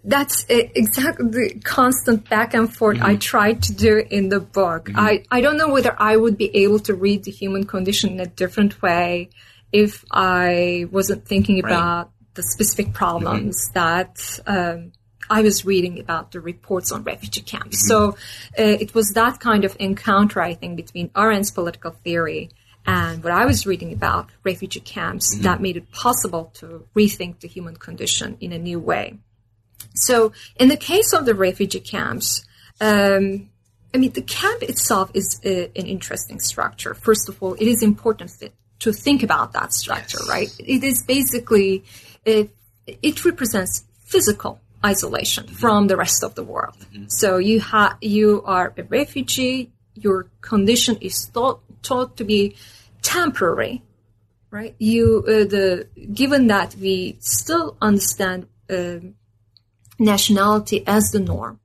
that's 0.04 0.46
exactly 0.48 1.28
the 1.28 1.60
constant 1.64 2.28
back 2.28 2.54
and 2.54 2.72
forth 2.72 2.98
mm-hmm. 2.98 3.06
I 3.06 3.16
tried 3.16 3.62
to 3.64 3.74
do 3.74 4.04
in 4.10 4.28
the 4.28 4.40
book. 4.40 4.86
Mm-hmm. 4.86 5.00
I, 5.00 5.24
I 5.30 5.40
don't 5.40 5.56
know 5.56 5.70
whether 5.70 6.00
I 6.00 6.16
would 6.16 6.36
be 6.36 6.54
able 6.56 6.78
to 6.80 6.94
read 6.94 7.24
the 7.24 7.30
human 7.30 7.64
condition 7.64 8.10
in 8.10 8.20
a 8.20 8.26
different 8.26 8.80
way 8.80 9.30
if 9.72 10.04
I 10.10 10.86
wasn't 10.90 11.26
thinking 11.26 11.58
about 11.58 12.06
right. 12.06 12.34
the 12.34 12.42
specific 12.42 12.92
problems 12.92 13.70
mm-hmm. 13.70 13.74
that 13.74 14.40
um, 14.46 14.92
I 15.28 15.42
was 15.42 15.64
reading 15.64 15.98
about 15.98 16.30
the 16.30 16.40
reports 16.40 16.92
on 16.92 17.02
refugee 17.02 17.40
camps. 17.40 17.90
Mm-hmm. 17.90 18.12
So 18.12 18.16
uh, 18.58 18.76
it 18.78 18.94
was 18.94 19.08
that 19.14 19.40
kind 19.40 19.64
of 19.64 19.76
encounter, 19.80 20.40
I 20.40 20.54
think, 20.54 20.76
between 20.76 21.08
Arendt's 21.10 21.50
political 21.50 21.90
theory 21.90 22.50
and 22.86 23.22
what 23.22 23.32
I 23.32 23.44
was 23.44 23.66
reading 23.66 23.92
about 23.92 24.30
refugee 24.42 24.80
camps 24.80 25.34
mm-hmm. 25.34 25.44
that 25.44 25.60
made 25.60 25.76
it 25.76 25.90
possible 25.92 26.50
to 26.54 26.86
rethink 26.96 27.40
the 27.40 27.48
human 27.48 27.76
condition 27.76 28.36
in 28.40 28.52
a 28.52 28.58
new 28.58 28.80
way. 28.80 29.18
So, 29.94 30.32
in 30.56 30.68
the 30.68 30.76
case 30.76 31.12
of 31.12 31.26
the 31.26 31.34
refugee 31.34 31.80
camps, 31.80 32.44
um, 32.80 33.50
I 33.94 33.98
mean, 33.98 34.12
the 34.12 34.22
camp 34.22 34.62
itself 34.62 35.10
is 35.14 35.40
a, 35.44 35.64
an 35.78 35.86
interesting 35.86 36.40
structure. 36.40 36.94
First 36.94 37.28
of 37.28 37.42
all, 37.42 37.54
it 37.54 37.68
is 37.68 37.82
important 37.82 38.32
to 38.80 38.92
think 38.92 39.22
about 39.22 39.52
that 39.52 39.72
structure, 39.72 40.18
yes. 40.20 40.28
right? 40.28 40.56
It 40.58 40.82
is 40.82 41.02
basically, 41.02 41.84
it, 42.24 42.50
it 42.86 43.24
represents 43.24 43.84
physical 44.04 44.60
isolation 44.84 45.44
mm-hmm. 45.44 45.54
from 45.54 45.86
the 45.86 45.96
rest 45.96 46.24
of 46.24 46.34
the 46.34 46.42
world. 46.42 46.76
Mm-hmm. 46.78 47.04
So 47.08 47.36
you 47.36 47.60
have, 47.60 47.96
you 48.00 48.42
are 48.44 48.72
a 48.76 48.82
refugee, 48.82 49.70
your 49.94 50.28
condition 50.40 50.96
is 51.00 51.26
thought, 51.26 51.60
taught 51.82 52.16
to 52.16 52.24
be 52.24 52.56
temporary, 53.02 53.82
right? 54.50 54.74
You, 54.78 55.24
uh, 55.26 55.30
the, 55.44 55.88
given 56.12 56.46
that 56.48 56.74
we 56.76 57.18
still 57.20 57.76
understand, 57.80 58.46
uh, 58.70 58.98
nationality 59.98 60.84
as 60.86 61.10
the 61.10 61.20
norm, 61.20 61.60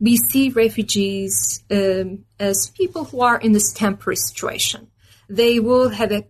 we 0.00 0.16
see 0.16 0.50
refugees 0.50 1.62
um, 1.70 2.24
as 2.38 2.72
people 2.76 3.04
who 3.04 3.20
are 3.20 3.38
in 3.38 3.52
this 3.52 3.72
temporary 3.72 4.16
situation. 4.16 4.88
They 5.28 5.60
will 5.60 5.90
have 5.90 6.12
a, 6.12 6.26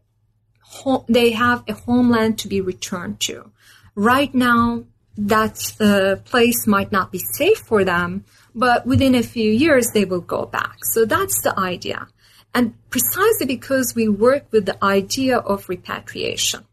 they 1.08 1.30
have 1.30 1.64
a 1.66 1.74
homeland 1.74 2.38
to 2.40 2.48
be 2.48 2.60
returned 2.60 3.20
to. 3.20 3.50
Right 3.94 4.34
now, 4.34 4.84
that 5.16 5.74
uh, 5.80 6.16
place 6.28 6.66
might 6.66 6.90
not 6.90 7.12
be 7.12 7.18
safe 7.18 7.58
for 7.58 7.84
them, 7.84 8.24
but 8.54 8.86
within 8.86 9.14
a 9.14 9.22
few 9.22 9.50
years 9.50 9.90
they 9.92 10.04
will 10.04 10.20
go 10.20 10.46
back. 10.46 10.76
So 10.92 11.04
that's 11.04 11.40
the 11.42 11.58
idea. 11.58 12.08
And 12.54 12.74
precisely 12.88 13.46
because 13.46 13.94
we 13.94 14.08
work 14.08 14.46
with 14.52 14.64
the 14.64 14.82
idea 14.82 15.38
of 15.38 15.68
repatriation, 15.68 16.64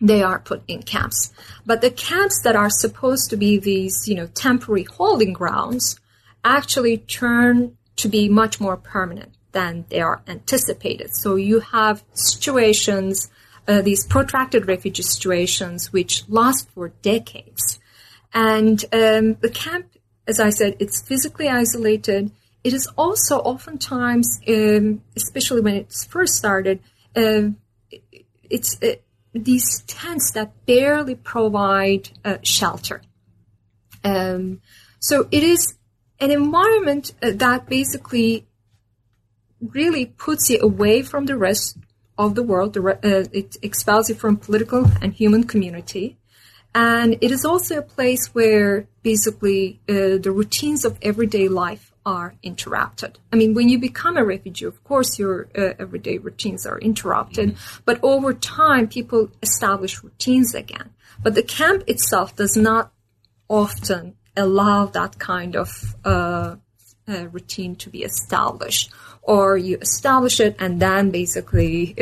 they 0.00 0.22
are 0.22 0.38
put 0.38 0.62
in 0.68 0.82
camps. 0.82 1.32
But 1.66 1.80
the 1.80 1.90
camps 1.90 2.40
that 2.42 2.56
are 2.56 2.70
supposed 2.70 3.28
to 3.30 3.36
be 3.36 3.58
these, 3.58 4.06
you 4.06 4.14
know, 4.14 4.26
temporary 4.28 4.84
holding 4.84 5.32
grounds 5.32 5.98
actually 6.44 6.98
turn 6.98 7.76
to 7.96 8.08
be 8.08 8.28
much 8.28 8.60
more 8.60 8.76
permanent 8.76 9.34
than 9.52 9.84
they 9.90 10.00
are 10.00 10.22
anticipated. 10.26 11.14
So 11.14 11.36
you 11.36 11.60
have 11.60 12.02
situations, 12.14 13.30
uh, 13.68 13.82
these 13.82 14.06
protracted 14.06 14.66
refugee 14.66 15.02
situations, 15.02 15.92
which 15.92 16.24
last 16.28 16.68
for 16.70 16.88
decades. 17.02 17.78
And 18.32 18.82
um, 18.92 19.34
the 19.34 19.50
camp, 19.52 19.86
as 20.26 20.40
I 20.40 20.50
said, 20.50 20.76
it's 20.80 21.02
physically 21.02 21.48
isolated 21.48 22.32
it 22.64 22.72
is 22.72 22.86
also 22.96 23.38
oftentimes, 23.38 24.40
um, 24.48 25.02
especially 25.16 25.60
when 25.60 25.74
it's 25.74 26.04
first 26.04 26.36
started, 26.36 26.80
uh, 27.16 27.48
it's 28.48 28.80
uh, 28.82 28.94
these 29.34 29.82
tents 29.82 30.30
that 30.32 30.52
barely 30.66 31.14
provide 31.14 32.10
uh, 32.24 32.38
shelter. 32.42 33.02
Um, 34.04 34.60
so 35.00 35.28
it 35.30 35.42
is 35.42 35.74
an 36.20 36.30
environment 36.30 37.14
uh, 37.22 37.30
that 37.34 37.68
basically 37.68 38.46
really 39.60 40.06
puts 40.06 40.50
you 40.50 40.60
away 40.60 41.02
from 41.02 41.26
the 41.26 41.36
rest 41.36 41.78
of 42.18 42.34
the 42.34 42.42
world. 42.42 42.76
Uh, 42.76 43.24
it 43.32 43.56
expels 43.62 44.08
you 44.08 44.14
from 44.14 44.36
political 44.36 44.86
and 45.00 45.12
human 45.12 45.44
community. 45.44 46.18
And 46.74 47.18
it 47.20 47.30
is 47.30 47.44
also 47.44 47.78
a 47.78 47.82
place 47.82 48.34
where 48.34 48.86
basically 49.02 49.80
uh, 49.88 50.18
the 50.18 50.32
routines 50.32 50.84
of 50.84 50.98
everyday 51.02 51.48
life 51.48 51.91
are 52.04 52.34
interrupted. 52.42 53.18
I 53.32 53.36
mean, 53.36 53.54
when 53.54 53.68
you 53.68 53.78
become 53.78 54.16
a 54.16 54.24
refugee, 54.24 54.64
of 54.64 54.82
course, 54.84 55.18
your 55.18 55.48
uh, 55.56 55.74
everyday 55.78 56.18
routines 56.18 56.66
are 56.66 56.78
interrupted, 56.78 57.54
mm-hmm. 57.54 57.82
but 57.84 58.02
over 58.02 58.32
time, 58.32 58.88
people 58.88 59.30
establish 59.42 60.02
routines 60.02 60.54
again. 60.54 60.90
But 61.22 61.34
the 61.34 61.42
camp 61.42 61.84
itself 61.86 62.34
does 62.36 62.56
not 62.56 62.92
often 63.48 64.16
allow 64.36 64.86
that 64.86 65.18
kind 65.18 65.54
of 65.56 65.94
uh, 66.04 66.56
uh, 67.06 67.26
routine 67.28 67.76
to 67.76 67.90
be 67.90 68.02
established, 68.02 68.92
or 69.22 69.56
you 69.56 69.78
establish 69.80 70.40
it 70.40 70.56
and 70.58 70.80
then 70.80 71.10
basically 71.10 71.94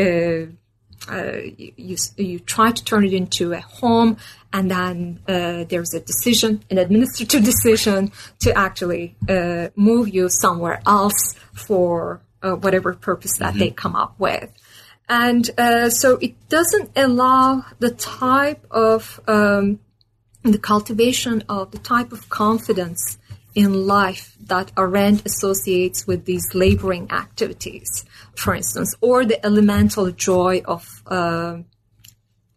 uh, 1.09 1.39
you, 1.57 1.97
you 2.17 2.39
try 2.41 2.73
to 2.73 2.85
turn 2.85 3.05
it 3.05 3.13
into 3.13 3.53
a 3.53 3.61
home, 3.61 4.17
and 4.53 4.71
then 4.71 5.21
uh, 5.29 5.65
there's 5.65 5.95
a 5.95 6.01
decision, 6.01 6.63
an 6.71 6.79
administrative 6.79 7.45
decision 7.53 8.13
to 8.41 8.57
actually 8.57 9.17
uh, 9.29 9.69
move 9.77 10.09
you 10.09 10.29
somewhere 10.29 10.81
else 10.87 11.35
for 11.53 12.21
uh, 12.43 12.53
whatever 12.53 12.93
purpose 12.95 13.39
that 13.39 13.51
mm-hmm. 13.51 13.59
they 13.59 13.71
come 13.71 13.97
up 13.97 14.15
with. 14.19 14.51
And 15.09 15.51
uh, 15.59 15.91
so 15.91 16.19
it 16.19 16.49
doesn't 16.49 16.91
allow 16.97 17.65
the 17.81 17.91
type 17.91 18.65
of 18.71 19.21
um, 19.27 19.81
the 20.43 20.59
cultivation 20.59 21.43
of 21.49 21.73
the 21.73 21.79
type 21.79 22.13
of 22.13 22.29
confidence 22.29 23.19
in 23.55 23.87
life 23.87 24.37
that 24.47 24.73
Arendt 24.77 25.27
associates 25.27 26.07
with 26.07 26.25
these 26.25 26.55
laboring 26.55 27.11
activities, 27.11 28.05
for 28.37 28.55
instance, 28.55 28.95
or 29.01 29.25
the 29.25 29.45
elemental 29.45 30.11
joy 30.11 30.63
of 30.67 31.03
uh, 31.07 31.59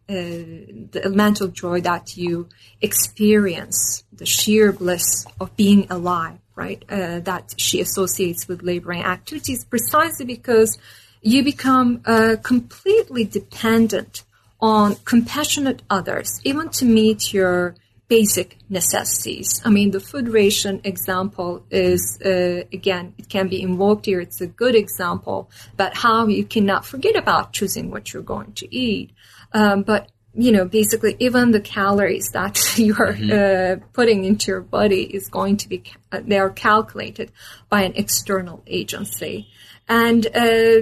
uh, 0.06 0.12
the 0.12 1.00
elemental 1.02 1.48
joy 1.48 1.80
that 1.80 2.14
you 2.14 2.46
experience, 2.82 4.04
the 4.12 4.26
sheer 4.26 4.70
bliss 4.70 5.24
of 5.40 5.56
being 5.56 5.86
alive, 5.88 6.38
right? 6.54 6.84
Uh, 6.90 7.20
that 7.20 7.54
she 7.56 7.80
associates 7.80 8.46
with 8.46 8.62
laboring 8.62 9.02
activities 9.02 9.64
precisely 9.64 10.26
because 10.26 10.76
you 11.22 11.42
become 11.42 12.02
uh, 12.04 12.36
completely 12.42 13.24
dependent 13.24 14.24
on 14.60 14.96
compassionate 15.06 15.80
others, 15.88 16.38
even 16.44 16.68
to 16.68 16.84
meet 16.84 17.32
your 17.32 17.74
basic 18.20 18.58
necessities. 18.68 19.60
I 19.64 19.70
mean, 19.70 19.90
the 19.90 20.04
food 20.10 20.28
ration 20.28 20.80
example 20.84 21.50
is, 21.70 22.02
uh, 22.24 22.62
again, 22.78 23.04
it 23.18 23.28
can 23.28 23.46
be 23.48 23.60
invoked 23.60 24.06
here. 24.06 24.20
It's 24.20 24.40
a 24.40 24.46
good 24.62 24.76
example, 24.84 25.50
but 25.76 25.90
how 25.96 26.28
you 26.28 26.44
cannot 26.44 26.82
forget 26.92 27.16
about 27.16 27.52
choosing 27.52 27.90
what 27.90 28.04
you're 28.12 28.30
going 28.34 28.52
to 28.60 28.66
eat. 28.86 29.10
Um, 29.52 29.82
but 29.82 30.02
you 30.36 30.52
know, 30.52 30.64
basically, 30.64 31.14
even 31.18 31.52
the 31.52 31.60
calories 31.60 32.28
that 32.38 32.54
you 32.86 32.92
are 33.04 33.14
mm-hmm. 33.14 33.82
uh, 33.82 33.84
putting 33.92 34.24
into 34.24 34.46
your 34.52 34.64
body 34.78 35.02
is 35.18 35.28
going 35.28 35.56
to 35.62 35.68
be, 35.68 35.78
uh, 36.12 36.20
they 36.30 36.38
are 36.38 36.50
calculated 36.50 37.28
by 37.68 37.80
an 37.82 37.94
external 37.94 38.62
agency. 38.80 39.48
And 39.88 40.26
uh, 40.26 40.80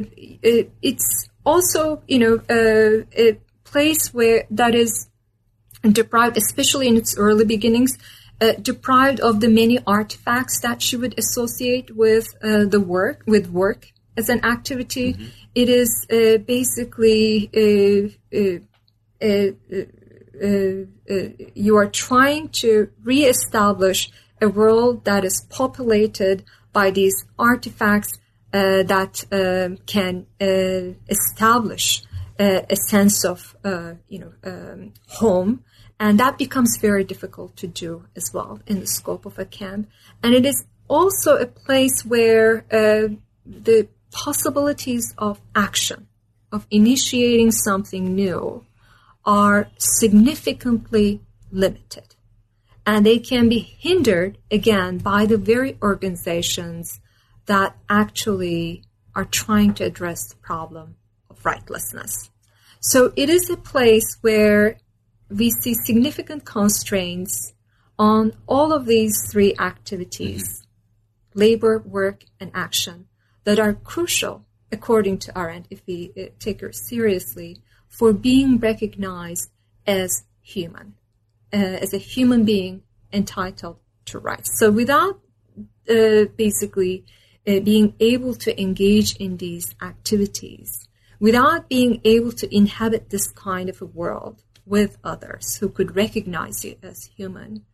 it, 0.53 0.71
it's 0.81 1.29
also, 1.45 2.03
you 2.07 2.19
know, 2.23 2.35
uh, 2.59 3.05
a 3.27 3.39
place 3.65 4.13
where 4.13 4.45
that 4.51 4.75
is 4.75 5.09
deprived, 5.91 6.37
especially 6.37 6.89
in 6.89 6.97
its 6.97 7.17
early 7.17 7.45
beginnings, 7.45 7.99
uh, 8.41 8.53
deprived 8.61 9.21
of 9.21 9.41
the 9.41 9.49
many 9.49 9.79
artifacts 9.87 10.61
that 10.61 10.83
she 10.83 10.97
would 10.97 11.19
associate 11.19 11.97
with 11.97 12.27
uh, 12.43 12.65
the 12.65 12.81
work, 12.81 13.23
with 13.27 13.49
work 13.51 13.93
as 14.17 14.29
an 14.29 14.45
activity. 14.45 15.15
Mm-hmm. 15.15 15.27
It 15.55 15.69
is 15.69 16.07
uh, 16.11 16.39
basically 16.39 17.51
uh, 17.55 18.39
uh, 19.23 19.53
uh, 20.43 21.29
you 21.55 21.77
are 21.77 21.87
trying 21.87 22.49
to 22.49 22.91
reestablish 23.05 24.11
a 24.41 24.49
world 24.49 25.05
that 25.05 25.25
is 25.25 25.47
populated 25.51 26.43
by 26.73 26.91
these 26.91 27.15
artifacts 27.39 28.19
that 28.51 29.25
um, 29.31 29.77
can 29.87 30.27
establish 31.09 32.03
a 32.39 32.77
sense 32.89 33.25
of 33.25 33.55
you 34.09 34.19
know 34.19 34.33
um, 34.45 34.93
home 35.07 35.63
and 36.03 36.19
that 36.19 36.37
becomes 36.37 36.79
very 36.79 37.05
difficult 37.05 37.55
to 37.59 37.69
do 37.69 38.07
as 38.17 38.33
well 38.35 38.59
in 38.67 38.81
the 38.81 38.89
scope 38.89 39.25
of 39.25 39.39
a 39.39 39.45
camp. 39.45 39.89
And 40.21 40.35
it 40.35 40.45
is 40.45 40.65
also 40.89 41.37
a 41.37 41.47
place 41.47 42.05
where 42.05 42.65
uh, 42.73 43.15
the 43.47 43.87
possibilities 44.11 45.15
of 45.17 45.41
action, 45.55 46.09
of 46.51 46.67
initiating 46.73 47.53
something 47.53 48.17
new, 48.17 48.67
are 49.25 49.69
significantly 49.79 51.21
limited. 51.53 52.17
And 52.85 53.07
they 53.07 53.21
can 53.21 53.49
be 53.49 53.61
hindered, 53.61 54.39
again, 54.51 54.99
by 54.99 55.25
the 55.25 55.39
very 55.39 55.79
organizations 55.81 56.99
that 57.47 57.77
actually 57.89 58.83
are 59.15 59.25
trying 59.25 59.75
to 59.75 59.85
address 59.85 60.27
the 60.27 60.37
problem 60.37 60.97
of 61.31 61.41
rightlessness. 61.45 62.31
So 62.81 63.13
it 63.15 63.31
is 63.31 63.49
a 63.49 63.57
place 63.57 64.19
where 64.23 64.79
we 65.37 65.51
see 65.51 65.75
significant 65.75 66.45
constraints 66.45 67.53
on 67.99 68.33
all 68.47 68.73
of 68.73 68.87
these 68.87 69.17
three 69.31 69.55
activities 69.59 70.43
mm-hmm. 70.43 71.39
labor, 71.39 71.79
work, 71.79 72.25
and 72.41 72.51
action 72.55 73.07
that 73.45 73.59
are 73.59 73.73
crucial, 73.73 74.45
according 74.71 75.19
to 75.19 75.39
Arendt, 75.39 75.67
if 75.71 75.83
we 75.87 76.13
uh, 76.17 76.27
take 76.39 76.61
her 76.61 76.73
seriously, 76.73 77.61
for 77.89 78.13
being 78.13 78.59
recognized 78.59 79.51
as 79.87 80.25
human, 80.41 80.95
uh, 81.53 81.57
as 81.57 81.93
a 81.93 81.99
human 81.99 82.45
being 82.45 82.83
entitled 83.13 83.79
to 84.07 84.19
rights. 84.19 84.59
So 84.59 84.71
without 84.71 85.21
uh, 85.89 86.25
basically 86.37 87.05
uh, 87.47 87.61
being 87.61 87.95
able 88.01 88.35
to 88.37 88.61
engage 88.61 89.17
in 89.17 89.37
these 89.37 89.75
activities, 89.83 90.89
without 91.21 91.69
being 91.69 92.01
able 92.05 92.33
to 92.33 92.55
inhabit 92.55 93.11
this 93.11 93.31
kind 93.33 93.69
of 93.69 93.83
a 93.83 93.87
world, 93.87 94.43
with 94.67 94.99
others 95.03 95.57
who 95.57 95.69
could 95.69 95.97
recognize 95.97 96.65
you 96.65 96.77
as 96.83 97.05
human, 97.17 97.65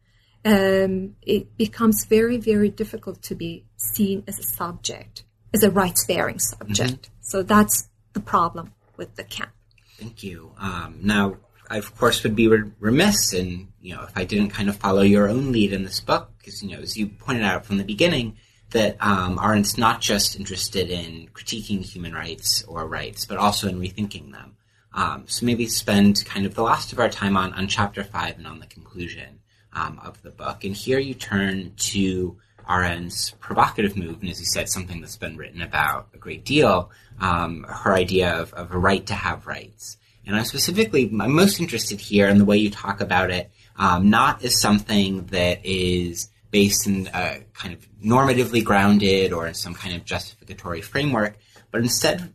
um, 0.45 1.16
it 1.22 1.57
becomes 1.57 2.05
very, 2.05 2.36
very 2.36 2.70
difficult 2.70 3.22
to 3.22 3.34
be 3.34 3.64
seen 3.76 4.24
as 4.26 4.39
a 4.39 4.43
subject, 4.43 5.24
as 5.53 5.62
a 5.62 5.70
rights 5.70 6.07
bearing 6.07 6.39
subject. 6.39 7.03
Mm-hmm. 7.03 7.12
So 7.20 7.43
that's 7.43 7.89
the 8.12 8.20
problem 8.20 8.72
with 8.97 9.16
the 9.16 9.24
camp. 9.24 9.53
Thank 9.99 10.22
you. 10.22 10.53
Um, 10.59 10.99
now, 11.03 11.36
I 11.70 11.76
of 11.76 11.97
course 11.97 12.22
would 12.22 12.34
be 12.34 12.49
remiss 12.49 13.32
in 13.32 13.68
you 13.80 13.95
know 13.95 14.03
if 14.03 14.12
I 14.16 14.24
didn't 14.24 14.51
kind 14.51 14.68
of 14.68 14.76
follow 14.76 15.03
your 15.03 15.28
own 15.28 15.53
lead 15.53 15.72
in 15.72 15.84
this 15.84 16.01
book 16.01 16.30
because 16.39 16.62
you 16.62 16.70
know 16.70 16.82
as 16.82 16.97
you 16.97 17.09
pointed 17.09 17.45
out 17.45 17.66
from 17.66 17.78
the 17.78 17.84
beginning 17.84 18.36
that 18.70 18.97
um, 19.01 19.39
Arendt's 19.39 19.78
not 19.78 20.01
just 20.01 20.36
interested 20.36 20.91
in 20.91 21.28
critiquing 21.32 21.82
human 21.82 22.12
rights 22.12 22.62
or 22.64 22.86
rights 22.86 23.24
but 23.26 23.39
also 23.39 23.68
in 23.68 23.80
rethinking 23.80 24.32
them. 24.32 24.57
Um, 24.93 25.24
so 25.26 25.47
maybe 25.47 25.66
spend 25.66 26.24
kind 26.24 26.47
of 26.47 26.55
the 26.55 26.62
last 26.62 26.93
of 26.93 26.99
our 26.99 27.09
time 27.09 27.36
on, 27.36 27.53
on 27.53 27.68
chapter 27.68 28.03
five 28.03 28.39
and 28.39 28.47
on 28.47 28.59
the 28.59 28.66
conclusion 28.66 29.41
um, 29.72 30.01
of 30.03 30.20
the 30.22 30.30
book. 30.30 30.64
And 30.64 30.74
here 30.74 30.99
you 30.99 31.14
turn 31.14 31.72
to 31.76 32.36
Arendt's 32.68 33.30
provocative 33.41 33.97
move, 33.97 34.20
and 34.20 34.30
as 34.30 34.41
you 34.41 34.47
said, 34.47 34.68
something 34.68 35.01
that's 35.01 35.16
been 35.16 35.36
written 35.36 35.62
about 35.62 36.09
a 36.14 36.18
great 36.18 36.45
deal, 36.45 36.91
um, 37.20 37.64
her 37.68 37.95
idea 37.95 38.34
of, 38.34 38.53
of 38.55 38.72
a 38.72 38.78
right 38.78 39.07
to 39.07 39.14
have 39.14 39.47
rights. 39.47 39.97
And 40.26 40.36
I'm 40.36 40.45
specifically, 40.45 41.11
I'm 41.20 41.32
most 41.32 41.61
interested 41.61 42.01
here 42.01 42.28
in 42.28 42.36
the 42.36 42.45
way 42.45 42.59
you 42.59 42.70
talk 42.70 43.01
about 43.01 43.30
it, 43.30 43.51
um, 43.76 44.11
not 44.11 44.45
as 44.45 44.61
something 44.61 45.24
that 45.26 45.64
is 45.64 46.28
based 46.51 46.86
in 46.86 47.09
a 47.14 47.41
kind 47.55 47.72
of 47.72 47.89
normatively 48.01 48.62
grounded 48.62 49.32
or 49.32 49.47
in 49.47 49.55
some 49.55 49.74
kind 49.74 49.95
of 49.95 50.05
justificatory 50.05 50.82
framework, 50.82 51.39
but 51.70 51.80
instead 51.80 52.32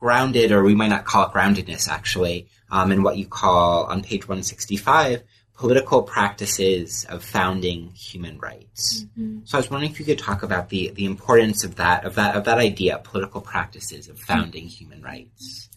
grounded, 0.00 0.52
or 0.52 0.62
we 0.62 0.74
might 0.74 0.88
not 0.88 1.04
call 1.04 1.26
it 1.26 1.32
groundedness 1.32 1.88
actually, 1.88 2.48
um, 2.70 2.92
in 2.92 3.02
what 3.02 3.16
you 3.16 3.26
call 3.26 3.84
on 3.84 4.02
page 4.02 4.28
165 4.28 5.22
political 5.58 6.02
practices 6.04 7.04
of 7.08 7.22
founding 7.22 7.90
human 7.90 8.38
rights. 8.38 9.04
Mm-hmm. 9.18 9.40
So 9.44 9.58
I 9.58 9.60
was 9.60 9.70
wondering 9.70 9.90
if 9.90 9.98
you 9.98 10.06
could 10.06 10.18
talk 10.18 10.44
about 10.44 10.68
the, 10.68 10.90
the 10.94 11.04
importance 11.04 11.64
of 11.64 11.76
that 11.76 12.04
of 12.04 12.14
that 12.14 12.36
of 12.36 12.44
that 12.44 12.58
idea, 12.58 13.00
political 13.02 13.40
practices 13.40 14.08
of 14.08 14.18
founding 14.20 14.64
mm-hmm. 14.64 14.84
human 14.84 15.02
rights. 15.02 15.68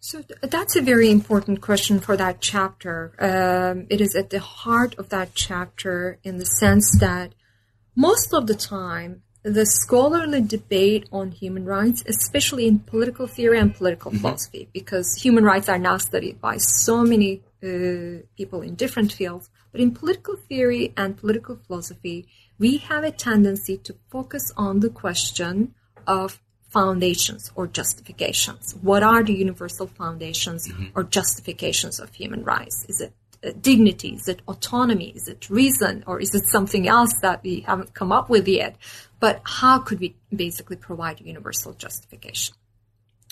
So 0.00 0.22
th- 0.22 0.40
that's 0.42 0.74
a 0.76 0.82
very 0.82 1.10
important 1.10 1.60
question 1.60 2.00
for 2.00 2.16
that 2.16 2.40
chapter. 2.40 3.14
Um, 3.20 3.86
it 3.88 4.00
is 4.00 4.16
at 4.16 4.30
the 4.30 4.40
heart 4.40 4.98
of 4.98 5.10
that 5.10 5.34
chapter 5.34 6.18
in 6.24 6.38
the 6.38 6.46
sense 6.46 6.98
that 6.98 7.34
most 7.94 8.32
of 8.32 8.46
the 8.46 8.54
time 8.54 9.22
the 9.42 9.66
scholarly 9.66 10.40
debate 10.40 11.08
on 11.10 11.32
human 11.32 11.64
rights, 11.64 12.04
especially 12.06 12.66
in 12.66 12.78
political 12.78 13.26
theory 13.26 13.58
and 13.58 13.74
political 13.74 14.10
mm-hmm. 14.10 14.20
philosophy, 14.20 14.68
because 14.72 15.14
human 15.14 15.44
rights 15.44 15.68
are 15.68 15.78
now 15.78 15.96
studied 15.98 16.40
by 16.40 16.56
so 16.58 17.02
many 17.02 17.42
uh, 17.62 18.22
people 18.36 18.62
in 18.62 18.74
different 18.76 19.12
fields. 19.12 19.50
But 19.72 19.80
in 19.80 19.92
political 19.92 20.36
theory 20.36 20.92
and 20.96 21.16
political 21.16 21.56
philosophy, 21.66 22.26
we 22.58 22.76
have 22.78 23.04
a 23.04 23.10
tendency 23.10 23.78
to 23.78 23.96
focus 24.10 24.52
on 24.56 24.80
the 24.80 24.90
question 24.90 25.74
of 26.06 26.40
foundations 26.68 27.50
or 27.54 27.66
justifications. 27.66 28.76
What 28.80 29.02
are 29.02 29.22
the 29.22 29.34
universal 29.34 29.86
foundations 29.86 30.68
mm-hmm. 30.68 30.86
or 30.94 31.04
justifications 31.04 32.00
of 32.00 32.14
human 32.14 32.44
rights? 32.44 32.86
Is 32.88 33.00
it 33.00 33.12
uh, 33.44 33.50
dignity? 33.60 34.14
Is 34.14 34.28
it 34.28 34.40
autonomy? 34.46 35.10
Is 35.16 35.28
it 35.28 35.50
reason? 35.50 36.04
Or 36.06 36.20
is 36.20 36.34
it 36.34 36.48
something 36.48 36.88
else 36.88 37.12
that 37.22 37.42
we 37.42 37.60
haven't 37.60 37.92
come 37.94 38.12
up 38.12 38.30
with 38.30 38.46
yet? 38.46 38.76
But 39.22 39.34
how 39.60 39.78
could 39.86 40.00
we 40.00 40.08
basically 40.44 40.78
provide 40.88 41.16
universal 41.20 41.72
justification? 41.84 42.56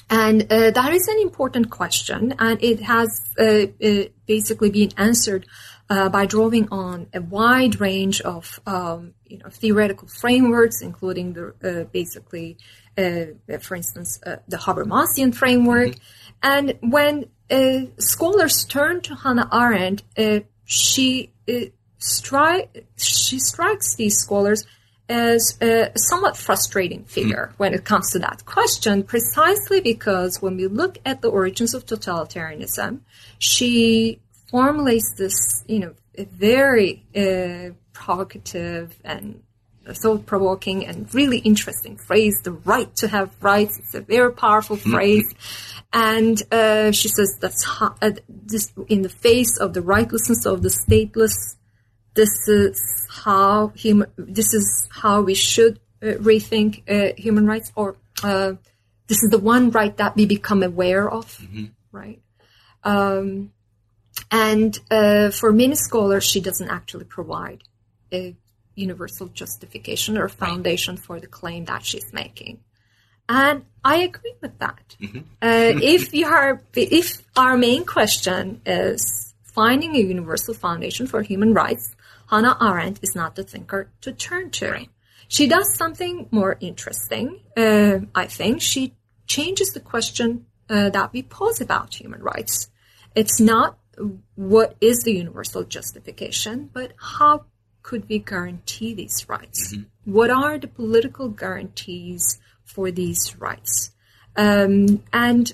And 0.09 0.39
uh, 0.51 0.71
that 0.79 0.93
is 0.99 1.07
an 1.15 1.19
important 1.29 1.67
question, 1.71 2.35
and 2.39 2.57
it 2.63 2.81
has 2.81 3.09
uh, 3.39 3.45
uh, 3.45 4.05
basically 4.27 4.71
been 4.71 4.93
answered 4.97 5.47
uh, 5.89 6.09
by 6.09 6.27
drawing 6.35 6.67
on 6.71 7.09
a 7.13 7.21
wide 7.21 7.81
range 7.81 8.21
of 8.21 8.61
um, 8.67 9.15
you 9.27 9.39
know, 9.39 9.51
theoretical 9.51 10.09
frameworks, 10.09 10.81
including 10.81 11.35
the 11.35 11.45
uh, 11.69 11.85
basically, 11.99 12.57
for 12.97 13.75
instance, 13.81 14.19
the 14.53 14.61
Habermasian 14.65 15.35
framework. 15.35 15.91
Mm-hmm. 15.91 16.53
And 16.55 16.67
when 16.97 17.15
uh, 17.51 17.87
scholars 17.99 18.65
turn 18.65 19.01
to 19.03 19.15
Hannah 19.17 19.49
Arendt. 19.53 20.03
Uh, 20.17 20.41
she 20.65 21.33
uh, 21.49 21.67
stri- 21.99 22.69
she 22.97 23.39
strikes 23.41 23.97
these 23.97 24.17
scholars 24.19 24.65
as 25.11 25.59
a 25.61 25.91
somewhat 25.97 26.37
frustrating 26.37 27.05
figure 27.05 27.51
mm. 27.51 27.59
when 27.59 27.75
it 27.75 27.85
comes 27.85 28.11
to 28.13 28.19
that 28.21 28.45
question, 28.47 29.03
precisely 29.03 29.81
because 29.81 30.41
when 30.41 30.57
we 30.57 30.67
look 30.69 30.99
at 31.05 31.21
the 31.21 31.29
origins 31.29 31.75
of 31.75 31.85
totalitarianism, 31.85 33.01
she 33.39 34.21
formulates 34.51 35.15
this, 35.19 35.65
you 35.67 35.81
know, 35.81 35.95
a 36.17 36.25
very 36.25 37.05
uh, 37.17 37.75
provocative 37.93 38.97
and 39.05 39.43
thought-provoking 39.89 40.87
and 40.87 41.13
really 41.15 41.39
interesting 41.39 41.97
phrase, 41.97 42.41
the 42.45 42.53
right 42.53 42.95
to 42.97 43.09
have 43.09 43.35
rights. 43.41 43.79
It's 43.79 43.95
a 43.95 44.01
very 44.01 44.33
powerful 44.33 44.77
mm-hmm. 44.77 44.93
phrase. 44.93 45.35
And 45.93 46.41
uh, 46.53 46.93
she 46.93 47.09
says 47.09 47.37
that's 47.41 47.65
how, 47.65 47.97
uh, 48.01 48.13
this, 48.29 48.73
in 48.89 49.03
the 49.03 49.09
face 49.09 49.59
of 49.59 49.75
the 49.75 49.83
rightlessness 49.83 50.47
of 50.47 50.63
the 50.63 50.69
stateless. 50.69 51.57
This 52.15 52.49
is 52.49 53.07
how 53.09 53.69
human. 53.69 54.11
This 54.17 54.53
is 54.53 54.89
how 54.91 55.23
we 55.23 55.35
should 55.35 55.79
uh, 56.03 56.07
rethink 56.19 56.83
uh, 56.89 57.15
human 57.17 57.47
rights, 57.47 57.73
or 57.77 57.97
uh, 58.23 58.55
this 59.07 59.23
is 59.23 59.31
the 59.31 59.39
one 59.39 59.71
right 59.71 59.97
that 59.97 60.17
we 60.17 60.27
become 60.27 60.63
aware 60.63 61.09
of, 61.09 61.39
mm-hmm. 61.39 61.67
right? 61.93 62.21
Um, 62.83 63.53
and 64.31 64.79
uh, 64.91 65.31
for 65.31 65.53
many 65.53 65.75
scholars, 65.75 66.25
she 66.25 66.41
doesn't 66.41 66.69
actually 66.69 67.05
provide 67.05 67.63
a 68.13 68.37
universal 68.75 69.29
justification 69.29 70.19
or 70.19 70.29
foundation 70.29 70.97
right. 70.97 71.05
for 71.05 71.21
the 71.21 71.27
claim 71.27 71.65
that 71.67 71.85
she's 71.85 72.13
making. 72.13 72.61
And 73.29 73.65
I 73.85 73.97
agree 73.99 74.35
with 74.41 74.59
that. 74.59 74.97
Mm-hmm. 75.01 75.19
Uh, 75.41 75.79
if 75.83 76.13
you 76.13 76.27
are, 76.27 76.63
if 76.75 77.23
our 77.37 77.57
main 77.57 77.85
question 77.85 78.61
is 78.67 79.35
finding 79.45 79.95
a 79.95 80.01
universal 80.01 80.55
foundation 80.55 81.07
for 81.07 81.23
human 81.23 81.55
rights, 81.55 81.95
Hannah 82.31 82.57
Arendt 82.61 83.01
is 83.03 83.15
not 83.15 83.35
the 83.35 83.43
thinker 83.43 83.91
to 84.03 84.13
turn 84.13 84.51
to. 84.51 84.71
Right. 84.71 84.91
She 85.29 85.47
does 85.47 85.77
something 85.77 86.29
more 86.31 86.57
interesting. 86.61 87.41
Uh, 87.57 88.01
I 88.15 88.27
think 88.27 88.63
she 88.63 88.95
changes 89.27 89.73
the 89.73 89.81
question 89.81 90.47
uh, 90.69 90.91
that 90.91 91.13
we 91.13 91.23
pose 91.23 91.61
about 91.61 91.95
human 91.95 92.23
rights. 92.23 92.69
It's 93.15 93.41
not 93.41 93.79
what 94.35 94.77
is 94.81 95.03
the 95.03 95.13
universal 95.13 95.65
justification, 95.65 96.71
but 96.73 96.93
how 96.97 97.45
could 97.83 98.09
we 98.09 98.19
guarantee 98.19 98.95
these 98.95 99.29
rights? 99.29 99.73
Mm-hmm. 99.73 100.13
What 100.13 100.31
are 100.31 100.59
the 100.59 100.69
political 100.69 101.29
guarantees 101.29 102.41
for 102.71 102.91
these 102.91 103.37
rights. 103.39 103.91
Um, 104.37 105.03
and 105.13 105.53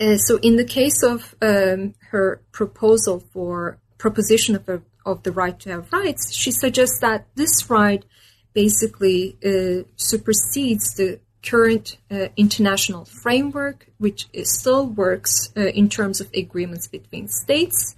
uh, 0.00 0.16
so, 0.16 0.38
in 0.38 0.56
the 0.56 0.64
case 0.64 1.02
of 1.02 1.34
um, 1.40 1.94
her 2.10 2.42
proposal 2.52 3.20
for 3.32 3.78
proposition 3.98 4.56
of, 4.56 4.68
a, 4.68 4.82
of 5.10 5.22
the 5.22 5.32
right 5.32 5.58
to 5.60 5.70
have 5.70 5.92
rights, 5.92 6.32
she 6.32 6.50
suggests 6.50 7.00
that 7.00 7.26
this 7.34 7.68
right 7.68 8.04
basically 8.52 9.36
uh, 9.44 9.84
supersedes 9.96 10.94
the 10.94 11.20
current 11.42 11.96
uh, 12.10 12.28
international 12.36 13.04
framework, 13.04 13.86
which 13.98 14.28
still 14.44 14.86
works 14.86 15.52
uh, 15.56 15.60
in 15.60 15.88
terms 15.88 16.20
of 16.20 16.28
agreements 16.34 16.86
between 16.86 17.28
states. 17.28 17.96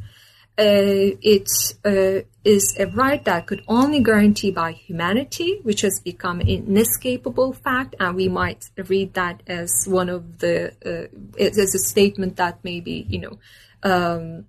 Uh, 0.58 1.16
it 1.22 1.48
uh, 1.84 2.20
is 2.44 2.76
a 2.78 2.86
right 2.88 3.24
that 3.24 3.46
could 3.46 3.62
only 3.68 4.02
guarantee 4.02 4.50
by 4.50 4.70
humanity, 4.72 5.60
which 5.62 5.80
has 5.80 5.98
become 6.04 6.40
an 6.40 6.48
inescapable 6.48 7.54
fact, 7.54 7.96
and 7.98 8.14
we 8.14 8.28
might 8.28 8.68
read 8.88 9.14
that 9.14 9.42
as 9.46 9.86
one 9.86 10.10
of 10.10 10.38
the 10.40 10.70
uh, 10.84 11.42
as 11.42 11.74
a 11.74 11.78
statement 11.78 12.36
that 12.36 12.58
maybe 12.62 13.06
you 13.08 13.18
know 13.18 13.38
um, 13.82 14.44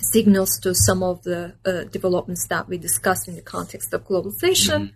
signals 0.00 0.58
to 0.60 0.74
some 0.74 1.02
of 1.02 1.22
the 1.22 1.54
uh, 1.64 1.84
developments 1.84 2.46
that 2.48 2.68
we 2.68 2.78
discussed 2.78 3.28
in 3.28 3.34
the 3.34 3.42
context 3.42 3.92
of 3.92 4.06
globalization. 4.06 4.80
Mm-hmm. 4.80 4.94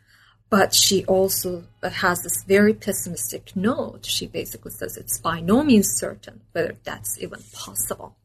But 0.51 0.75
she 0.75 1.05
also 1.07 1.65
has 1.83 2.23
this 2.23 2.45
very 2.47 2.75
pessimistic 2.75 3.57
note. 3.57 4.05
She 4.05 4.27
basically 4.27 4.73
says 4.73 4.99
it's 4.99 5.19
by 5.19 5.41
no 5.41 5.65
means 5.65 5.89
certain 5.97 6.43
whether 6.53 6.77
that's 6.85 7.19
even 7.23 7.41
possible, 7.55 8.17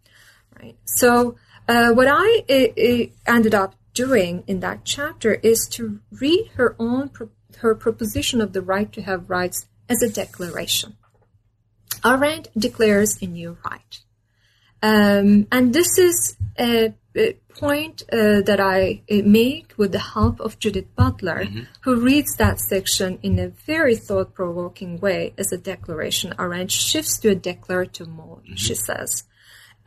right? 0.62 0.76
So 0.84 1.38
uh, 1.70 1.94
what 1.94 2.08
I 2.10 2.44
uh, 2.50 3.32
ended 3.32 3.56
up 3.56 3.76
doing 3.94 4.44
in 4.46 4.60
that 4.60 4.84
chapter 4.84 5.36
is 5.36 5.68
to 5.70 6.00
read 6.12 6.52
her 6.56 6.76
own 6.78 7.10
pro- 7.10 7.30
her 7.60 7.74
proposition 7.74 8.42
of 8.42 8.54
the 8.54 8.62
right 8.62 8.92
to 8.94 9.02
have 9.02 9.30
rights 9.30 9.66
as 9.90 10.02
a 10.02 10.10
declaration. 10.10 10.96
Arendt 12.06 12.50
declares 12.58 13.22
a 13.22 13.26
new 13.26 13.58
right, 13.66 14.02
um, 14.82 15.48
and 15.52 15.74
this 15.74 15.98
is 15.98 16.38
a, 16.60 16.94
a 17.16 17.34
point 17.50 18.04
uh, 18.12 18.42
that 18.42 18.60
I 18.60 19.02
uh, 19.10 19.16
make 19.26 19.74
with 19.78 19.92
the 19.92 20.00
help 20.00 20.40
of 20.40 20.60
Judith 20.60 20.96
Butler, 20.96 21.46
mm-hmm. 21.46 21.62
who 21.82 22.00
reads 22.00 22.36
that 22.36 22.60
section 22.60 23.18
in 23.24 23.40
a 23.40 23.50
very 23.50 23.96
thought-provoking 23.96 25.00
way 25.00 25.34
as 25.38 25.52
a 25.52 25.58
declaration. 25.58 26.34
Arendt 26.38 26.72
shifts 26.72 27.18
to 27.20 27.30
a 27.30 27.36
declarative 27.36 28.08
mode. 28.08 28.44
Mm-hmm. 28.44 28.56
She 28.56 28.76
says. 28.76 29.24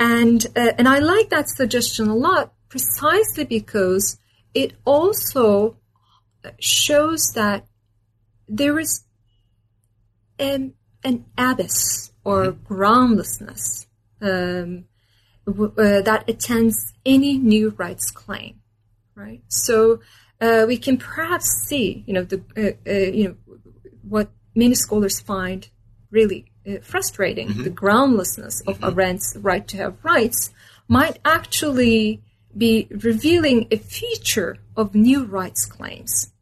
And, 0.00 0.46
uh, 0.56 0.72
and 0.78 0.88
I 0.88 0.98
like 0.98 1.28
that 1.30 1.48
suggestion 1.48 2.08
a 2.08 2.16
lot 2.16 2.52
precisely 2.68 3.44
because 3.44 4.18
it 4.54 4.72
also 4.84 5.76
shows 6.58 7.32
that 7.34 7.66
there 8.48 8.78
is 8.80 9.04
an, 10.38 10.74
an 11.04 11.26
abyss 11.36 12.12
or 12.24 12.46
mm-hmm. 12.46 12.64
groundlessness 12.64 13.86
um, 14.20 14.84
w- 15.46 15.74
uh, 15.76 16.02
that 16.02 16.24
attends 16.28 16.92
any 17.04 17.38
new 17.38 17.70
rights 17.70 18.10
claim, 18.10 18.60
right? 19.14 19.42
So 19.48 20.00
uh, 20.40 20.64
we 20.66 20.76
can 20.76 20.96
perhaps 20.96 21.46
see, 21.66 22.04
you 22.06 22.14
know, 22.14 22.24
the 22.24 22.42
uh, 22.56 22.90
uh, 22.90 23.10
you 23.12 23.24
know 23.28 23.36
what 24.02 24.30
many 24.54 24.74
scholars 24.74 25.20
find 25.20 25.68
really 26.10 26.50
uh, 26.68 26.78
frustrating, 26.82 27.48
mm-hmm. 27.48 27.62
the 27.62 27.70
groundlessness 27.70 28.60
of 28.62 28.80
mm-hmm. 28.80 28.98
Arendt's 28.98 29.36
right 29.40 29.66
to 29.68 29.76
have 29.76 30.04
rights, 30.04 30.50
might 30.88 31.18
actually 31.24 32.22
be 32.56 32.88
revealing 32.90 33.68
a 33.70 33.76
feature 33.76 34.56
of 34.76 34.94
new 34.94 35.24
rights 35.24 35.64
claims. 35.64 36.32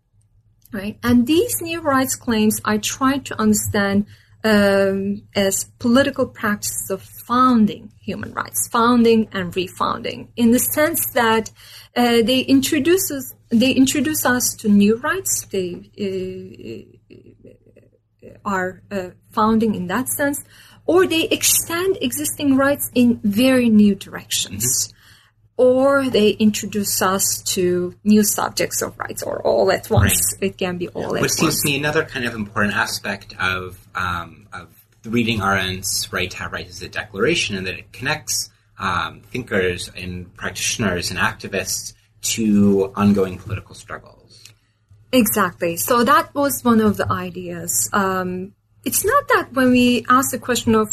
Right? 0.72 0.98
And 1.02 1.26
these 1.26 1.62
new 1.62 1.80
rights 1.80 2.14
claims 2.14 2.60
I 2.64 2.78
try 2.78 3.18
to 3.18 3.40
understand 3.40 4.06
um, 4.48 5.22
as 5.34 5.54
political 5.78 6.26
practices 6.26 6.90
of 6.90 7.02
founding 7.26 7.92
human 8.00 8.32
rights, 8.32 8.68
founding 8.68 9.28
and 9.32 9.52
refounding, 9.52 10.28
in 10.36 10.48
the 10.52 10.58
sense 10.58 11.02
that 11.12 11.50
uh, 11.96 12.22
they 12.30 12.40
introduce 12.40 13.10
us, 13.10 13.34
they 13.50 13.72
introduce 13.72 14.24
us 14.24 14.54
to 14.60 14.68
new 14.68 14.96
rights. 14.96 15.46
They 15.54 16.88
uh, 17.12 18.28
are 18.44 18.82
uh, 18.90 19.10
founding 19.30 19.74
in 19.74 19.86
that 19.88 20.08
sense, 20.08 20.44
or 20.86 21.06
they 21.06 21.24
extend 21.24 21.98
existing 22.00 22.56
rights 22.56 22.90
in 22.94 23.20
very 23.22 23.68
new 23.68 23.94
directions. 23.94 24.64
Mm-hmm. 24.64 24.94
Or 25.60 26.08
they 26.08 26.30
introduce 26.38 27.02
us 27.02 27.42
to 27.54 27.92
new 28.04 28.22
subjects 28.22 28.80
of 28.80 28.96
rights, 28.96 29.24
or 29.24 29.42
all 29.42 29.72
at 29.72 29.90
once. 29.90 30.36
Right. 30.40 30.50
It 30.50 30.56
can 30.56 30.78
be 30.78 30.86
all 30.86 31.16
at 31.16 31.20
Which 31.20 31.32
once. 31.32 31.40
seems 31.40 31.62
to 31.62 31.68
me 31.68 31.76
another 31.76 32.04
kind 32.04 32.24
of 32.26 32.34
important 32.36 32.76
aspect 32.76 33.34
of 33.40 33.76
um, 33.92 34.37
of 35.04 35.12
reading 35.12 35.40
Arendt's 35.40 36.12
right 36.12 36.30
to 36.30 36.36
have 36.38 36.52
rights 36.52 36.70
as 36.70 36.82
a 36.82 36.88
declaration, 36.88 37.56
and 37.56 37.66
that 37.66 37.78
it 37.78 37.92
connects 37.92 38.50
um, 38.78 39.22
thinkers 39.22 39.90
and 39.96 40.34
practitioners 40.36 41.10
and 41.10 41.18
activists 41.18 41.94
to 42.20 42.92
ongoing 42.96 43.38
political 43.38 43.74
struggles. 43.74 44.44
Exactly. 45.12 45.76
So 45.76 46.04
that 46.04 46.34
was 46.34 46.62
one 46.62 46.80
of 46.80 46.96
the 46.96 47.10
ideas. 47.10 47.88
Um, 47.92 48.54
it's 48.84 49.04
not 49.04 49.28
that 49.28 49.52
when 49.52 49.70
we 49.70 50.04
ask 50.08 50.30
the 50.30 50.38
question 50.38 50.74
of 50.74 50.88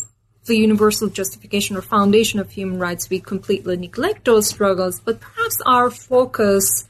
the 0.45 0.56
universal 0.58 1.10
justification 1.10 1.76
or 1.76 1.82
foundation 1.82 2.39
of 2.39 2.51
human 2.51 2.80
rights, 2.80 3.10
we 3.10 3.20
completely 3.20 3.78
neglect 3.78 4.26
those 4.26 4.47
struggles, 4.47 4.99
but 4.99 5.20
perhaps 5.20 5.60
our 5.66 5.89
focus 5.89 6.86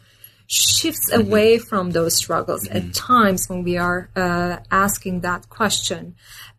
shifts 0.48 1.12
mm-hmm. 1.12 1.22
away 1.22 1.58
from 1.58 1.92
those 1.92 2.16
struggles 2.16 2.68
mm-hmm. 2.68 2.90
at 2.90 2.94
times 2.94 3.48
when 3.48 3.64
we 3.64 3.78
are 3.78 4.10
uh, 4.16 4.58
asking 4.72 5.22
that 5.22 5.50
question. 5.50 6.16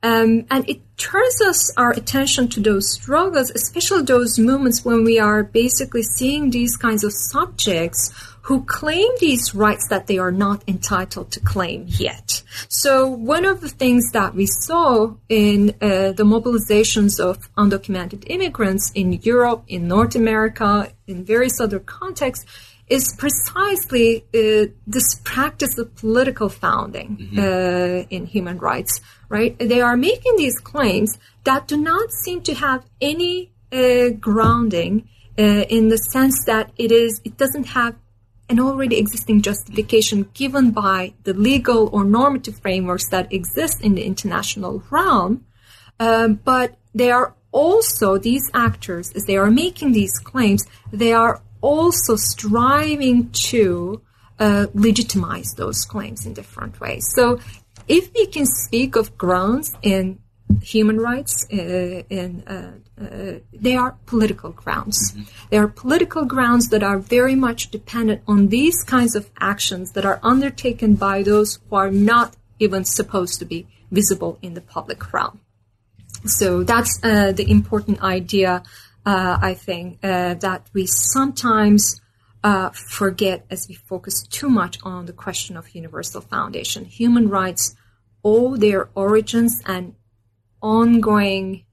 Um, 0.07 0.47
and 0.51 0.69
it 0.69 0.81
turns 0.97 1.41
us 1.43 1.77
our 1.77 1.91
attention 1.91 2.47
to 2.55 2.61
those 2.61 2.93
struggles, 2.93 3.51
especially 3.51 4.03
those 4.05 4.39
moments 4.39 4.85
when 4.85 5.03
we 5.03 5.19
are 5.19 5.43
basically 5.43 6.05
seeing 6.05 6.51
these 6.51 6.77
kinds 6.77 7.03
of 7.03 7.13
subjects 7.13 8.03
who 8.43 8.63
claim 8.65 9.09
these 9.19 9.53
rights 9.53 9.89
that 9.89 10.07
they 10.07 10.19
are 10.19 10.31
not 10.31 10.63
entitled 10.69 11.33
to 11.33 11.41
claim 11.41 11.87
yet. 11.89 12.45
So 12.69 13.09
one 13.09 13.45
of 13.45 13.61
the 13.61 13.69
things 13.69 14.13
that 14.13 14.37
we 14.37 14.47
saw 14.47 15.15
in 15.29 15.71
uh, 15.81 16.13
the 16.13 16.23
mobilizations 16.35 17.19
of 17.19 17.53
undocumented 17.57 18.23
immigrants 18.29 18.93
in 18.95 19.15
Europe, 19.15 19.65
in 19.67 19.89
North 19.89 20.15
America, 20.15 20.93
in 21.09 21.25
various 21.25 21.61
other 21.61 21.81
contexts, 21.81 22.47
is 22.89 23.13
precisely 23.19 24.25
uh, 24.33 24.71
this 24.87 25.17
practice 25.25 25.77
of 25.79 25.95
political 25.97 26.49
founding 26.49 27.17
mm-hmm. 27.17 27.39
uh, 27.39 28.07
in 28.11 28.27
human 28.27 28.59
rights, 28.59 29.01
right? 29.29 29.59
They 29.59 29.81
are 29.81 29.97
making 29.97 30.37
these 30.37 30.59
claims 30.61 31.18
that 31.45 31.66
do 31.66 31.77
not 31.77 32.11
seem 32.12 32.43
to 32.43 32.55
have 32.55 32.85
any 33.01 33.53
uh, 33.72 34.11
grounding 34.20 35.09
uh, 35.39 35.64
in 35.68 35.89
the 35.89 35.99
sense 35.99 36.45
that 36.47 36.72
it 36.77 36.93
is, 36.93 37.20
it 37.24 37.37
doesn't 37.37 37.68
have 37.68 37.97
an 38.49 38.61
already 38.61 38.97
existing 38.99 39.43
justification 39.43 40.29
given 40.35 40.70
by 40.70 41.12
the 41.24 41.35
legal 41.35 41.89
or 41.93 42.05
normative 42.05 42.59
frameworks 42.61 43.09
that 43.09 43.33
exist 43.33 43.81
in 43.83 43.95
the 43.95 44.05
international 44.05 44.83
realm. 44.91 45.45
Um, 45.99 46.35
but 46.45 46.77
they 46.95 47.11
are 47.11 47.35
also, 47.53 48.18
these 48.18 48.51
actors, 48.55 49.12
as 49.12 49.24
they 49.24 49.37
are 49.37 49.51
making 49.51 49.93
these 49.93 50.18
claims, 50.18 50.64
they 50.93 51.12
are 51.12 51.43
also 51.61 52.16
striving 52.16 53.31
to 53.31 54.03
uh, 54.39 54.66
legitimize 54.74 55.55
those 55.57 55.85
claims 55.85 56.27
in 56.27 56.35
different 56.35 56.79
ways. 56.81 57.05
So 57.14 57.41
if 57.89 58.12
we 58.14 58.26
can 58.26 58.47
speak 58.47 58.97
of 58.97 59.16
grounds 59.16 59.74
in 59.82 60.18
human 60.62 60.99
rights, 60.99 61.47
uh, 61.53 61.57
in 61.57 62.43
uh, 62.47 62.72
uh, 63.01 63.39
they 63.53 63.76
are 63.76 63.97
political 64.07 64.53
grounds. 64.53 65.12
Mm-hmm. 65.12 65.22
They 65.51 65.59
are 65.59 65.68
political 65.68 66.24
grounds 66.24 66.68
that 66.68 66.82
are 66.82 66.99
very 66.99 67.34
much 67.34 67.70
dependent 67.70 68.22
on 68.26 68.49
these 68.49 68.82
kinds 68.82 69.14
of 69.14 69.30
actions 69.39 69.93
that 69.93 70.05
are 70.05 70.20
undertaken 70.22 70.95
by 70.95 71.22
those 71.22 71.59
who 71.68 71.76
are 71.76 71.91
not 71.91 72.37
even 72.59 72.84
supposed 72.84 73.39
to 73.41 73.45
be 73.45 73.66
visible 73.91 74.39
in 74.43 74.55
the 74.55 74.61
public 74.61 75.12
realm. 75.12 75.41
So 76.24 76.62
that's 76.62 76.99
uh, 77.03 77.32
the 77.32 77.49
important 77.51 78.03
idea, 78.03 78.62
uh, 79.05 79.39
I 79.41 79.55
think, 79.55 79.99
uh, 80.03 80.34
that 80.34 80.66
we 80.72 80.87
sometimes 80.87 82.01
uh, 82.47 82.71
forget 82.71 83.45
as 83.51 83.67
we 83.69 83.75
focus 83.75 84.23
too 84.23 84.49
much 84.49 84.79
on 84.85 85.07
the 85.07 85.13
question 85.13 85.57
of 85.57 85.75
universal 85.75 86.21
foundation. 86.21 86.85
Human 86.85 87.29
rights 87.29 87.75
owe 88.23 88.57
their 88.57 88.89
origins 88.95 89.61
and 89.67 89.97
ongoing 90.63 91.65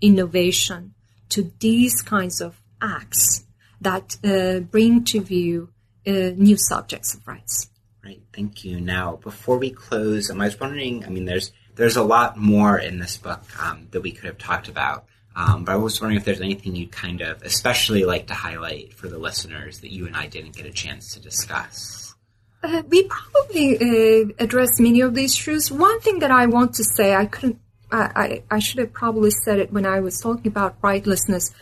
innovation 0.00 0.94
to 1.28 1.52
these 1.60 2.02
kinds 2.02 2.40
of 2.40 2.60
acts 2.82 3.46
that 3.80 4.16
uh, 4.24 4.58
bring 4.58 5.04
to 5.04 5.20
view 5.20 5.68
uh, 6.08 6.32
new 6.36 6.56
subjects 6.56 7.14
of 7.14 7.24
rights. 7.28 7.70
Right. 8.04 8.22
Thank 8.34 8.64
you. 8.64 8.80
Now, 8.80 9.20
before 9.22 9.58
we 9.58 9.70
close, 9.70 10.28
I 10.28 10.34
was 10.34 10.58
wondering. 10.58 11.04
I 11.04 11.08
mean, 11.08 11.26
there's 11.26 11.52
there's 11.76 11.96
a 11.96 12.02
lot 12.02 12.36
more 12.36 12.76
in 12.78 12.98
this 12.98 13.16
book 13.16 13.42
um, 13.62 13.86
that 13.92 14.00
we 14.00 14.10
could 14.10 14.24
have 14.24 14.38
talked 14.38 14.68
about. 14.68 15.06
Um, 15.36 15.64
but 15.64 15.72
I 15.72 15.76
was 15.76 16.00
wondering 16.00 16.18
if 16.18 16.24
there's 16.24 16.40
anything 16.40 16.74
you'd 16.74 16.92
kind 16.92 17.20
of 17.20 17.42
especially 17.42 18.04
like 18.04 18.26
to 18.28 18.34
highlight 18.34 18.94
for 18.94 19.08
the 19.08 19.18
listeners 19.18 19.80
that 19.80 19.92
you 19.92 20.06
and 20.06 20.16
I 20.16 20.26
didn't 20.26 20.56
get 20.56 20.66
a 20.66 20.72
chance 20.72 21.12
to 21.14 21.20
discuss. 21.20 22.14
Uh, 22.62 22.82
we 22.88 23.04
probably 23.04 23.76
uh, 23.76 24.32
addressed 24.38 24.80
many 24.80 25.02
of 25.02 25.14
these 25.14 25.34
issues. 25.34 25.70
One 25.70 26.00
thing 26.00 26.20
that 26.20 26.30
I 26.30 26.46
want 26.46 26.74
to 26.74 26.84
say, 26.84 27.14
I 27.14 27.26
couldn't 27.26 27.60
I, 27.90 28.42
I, 28.50 28.58
should 28.58 28.80
have 28.80 28.92
probably 28.92 29.30
said 29.30 29.58
it 29.58 29.72
when 29.72 29.86
I 29.86 30.00
was 30.00 30.20
talking 30.20 30.48
about 30.48 30.80
rightlessness. 30.80 31.52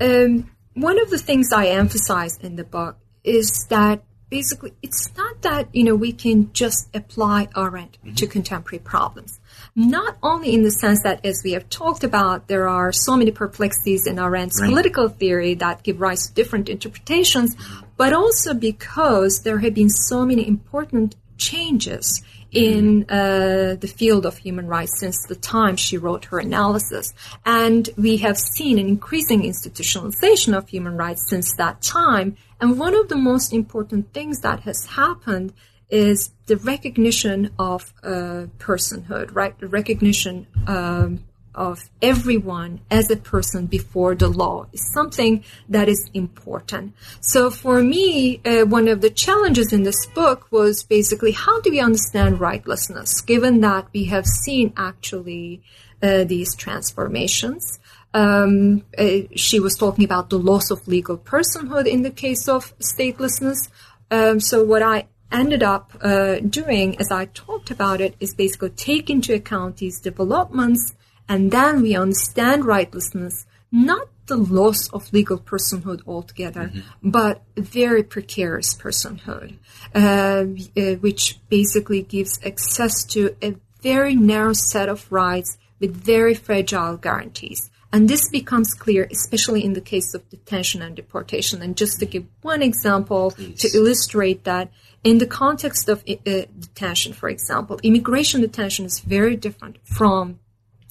Um, 0.00 0.50
one 0.74 0.98
of 0.98 1.10
the 1.10 1.18
things 1.18 1.52
I 1.52 1.66
emphasize 1.66 2.38
in 2.38 2.56
the 2.56 2.64
book 2.64 2.96
is 3.22 3.66
that 3.68 4.02
basically 4.30 4.72
it's 4.82 5.14
not 5.16 5.42
that 5.42 5.68
you 5.74 5.84
know 5.84 5.94
we 5.94 6.12
can 6.12 6.52
just 6.52 6.88
apply 6.94 7.48
Arendt 7.56 7.98
mm-hmm. 7.98 8.14
to 8.14 8.26
contemporary 8.26 8.82
problems. 8.82 9.40
Not 9.76 10.16
only 10.22 10.54
in 10.54 10.62
the 10.62 10.70
sense 10.70 11.02
that, 11.02 11.24
as 11.24 11.42
we 11.44 11.52
have 11.52 11.68
talked 11.68 12.04
about, 12.04 12.46
there 12.46 12.68
are 12.68 12.92
so 12.92 13.16
many 13.16 13.32
perplexities 13.32 14.06
in 14.06 14.16
Arendt's 14.16 14.60
right. 14.60 14.70
political 14.70 15.08
theory 15.08 15.54
that 15.54 15.82
give 15.82 16.00
rise 16.00 16.28
to 16.28 16.34
different 16.34 16.68
interpretations, 16.68 17.56
but 17.96 18.12
also 18.12 18.54
because 18.54 19.42
there 19.42 19.58
have 19.58 19.74
been 19.74 19.90
so 19.90 20.24
many 20.24 20.46
important 20.46 21.16
changes 21.38 22.22
in 22.52 23.04
uh, 23.10 23.74
the 23.80 23.92
field 23.92 24.24
of 24.24 24.38
human 24.38 24.68
rights 24.68 25.00
since 25.00 25.26
the 25.26 25.34
time 25.34 25.76
she 25.76 25.98
wrote 25.98 26.26
her 26.26 26.38
analysis. 26.38 27.12
And 27.44 27.90
we 27.96 28.18
have 28.18 28.38
seen 28.38 28.78
an 28.78 28.86
increasing 28.86 29.42
institutionalization 29.42 30.56
of 30.56 30.68
human 30.68 30.96
rights 30.96 31.28
since 31.28 31.52
that 31.56 31.82
time. 31.82 32.36
And 32.60 32.78
one 32.78 32.94
of 32.94 33.08
the 33.08 33.16
most 33.16 33.52
important 33.52 34.12
things 34.12 34.38
that 34.40 34.60
has 34.60 34.86
happened 34.86 35.52
is 35.90 36.30
the 36.46 36.56
recognition 36.56 37.50
of 37.58 37.92
uh, 38.02 38.46
personhood, 38.58 39.34
right? 39.34 39.58
The 39.58 39.68
recognition 39.68 40.46
um, 40.66 41.24
of 41.54 41.88
everyone 42.02 42.80
as 42.90 43.10
a 43.10 43.16
person 43.16 43.66
before 43.66 44.14
the 44.14 44.28
law 44.28 44.66
is 44.72 44.92
something 44.92 45.44
that 45.68 45.88
is 45.88 46.10
important. 46.12 46.94
So 47.20 47.50
for 47.50 47.82
me, 47.82 48.40
uh, 48.44 48.64
one 48.64 48.88
of 48.88 49.00
the 49.00 49.10
challenges 49.10 49.72
in 49.72 49.84
this 49.84 50.06
book 50.06 50.50
was 50.50 50.82
basically 50.82 51.32
how 51.32 51.60
do 51.60 51.70
we 51.70 51.80
understand 51.80 52.40
rightlessness, 52.40 53.24
given 53.24 53.60
that 53.60 53.86
we 53.92 54.04
have 54.06 54.26
seen 54.26 54.72
actually 54.76 55.62
uh, 56.02 56.24
these 56.24 56.54
transformations. 56.54 57.78
Um, 58.12 58.84
uh, 58.96 59.20
she 59.34 59.58
was 59.58 59.76
talking 59.76 60.04
about 60.04 60.30
the 60.30 60.38
loss 60.38 60.70
of 60.70 60.86
legal 60.86 61.18
personhood 61.18 61.86
in 61.86 62.02
the 62.02 62.10
case 62.10 62.48
of 62.48 62.76
statelessness. 62.78 63.68
Um, 64.10 64.38
so 64.38 64.64
what 64.64 64.82
I 64.82 65.06
ended 65.34 65.62
up 65.62 65.92
uh, 66.00 66.36
doing 66.40 66.98
as 66.98 67.10
I 67.10 67.26
talked 67.26 67.70
about 67.70 68.00
it 68.00 68.14
is 68.20 68.34
basically 68.34 68.70
take 68.70 69.10
into 69.10 69.34
account 69.34 69.78
these 69.78 70.00
developments 70.00 70.94
and 71.28 71.50
then 71.50 71.82
we 71.82 71.96
understand 71.96 72.64
rightlessness, 72.64 73.46
not 73.72 74.08
the 74.26 74.36
loss 74.36 74.88
of 74.92 75.12
legal 75.12 75.38
personhood 75.38 76.00
altogether, 76.06 76.68
mm-hmm. 76.68 77.10
but 77.10 77.42
very 77.56 78.02
precarious 78.02 78.74
personhood, 78.74 79.56
uh, 79.94 80.44
uh, 80.80 80.94
which 80.96 81.40
basically 81.48 82.02
gives 82.02 82.38
access 82.44 83.04
to 83.04 83.36
a 83.42 83.56
very 83.82 84.14
narrow 84.14 84.54
set 84.54 84.88
of 84.88 85.10
rights 85.12 85.58
with 85.78 85.94
very 85.94 86.34
fragile 86.34 86.96
guarantees. 86.96 87.70
And 87.94 88.08
this 88.08 88.28
becomes 88.28 88.74
clear, 88.74 89.06
especially 89.08 89.64
in 89.64 89.74
the 89.74 89.80
case 89.80 90.14
of 90.14 90.28
detention 90.28 90.82
and 90.82 90.96
deportation. 90.96 91.62
And 91.62 91.76
just 91.76 92.00
to 92.00 92.06
give 92.06 92.24
one 92.42 92.60
example 92.60 93.30
Please. 93.30 93.60
to 93.60 93.68
illustrate 93.78 94.42
that, 94.42 94.72
in 95.04 95.18
the 95.18 95.28
context 95.28 95.88
of 95.88 96.02
uh, 96.08 96.46
detention, 96.58 97.12
for 97.12 97.28
example, 97.28 97.78
immigration 97.84 98.40
detention 98.40 98.84
is 98.84 98.98
very 98.98 99.36
different 99.36 99.76
from 99.84 100.40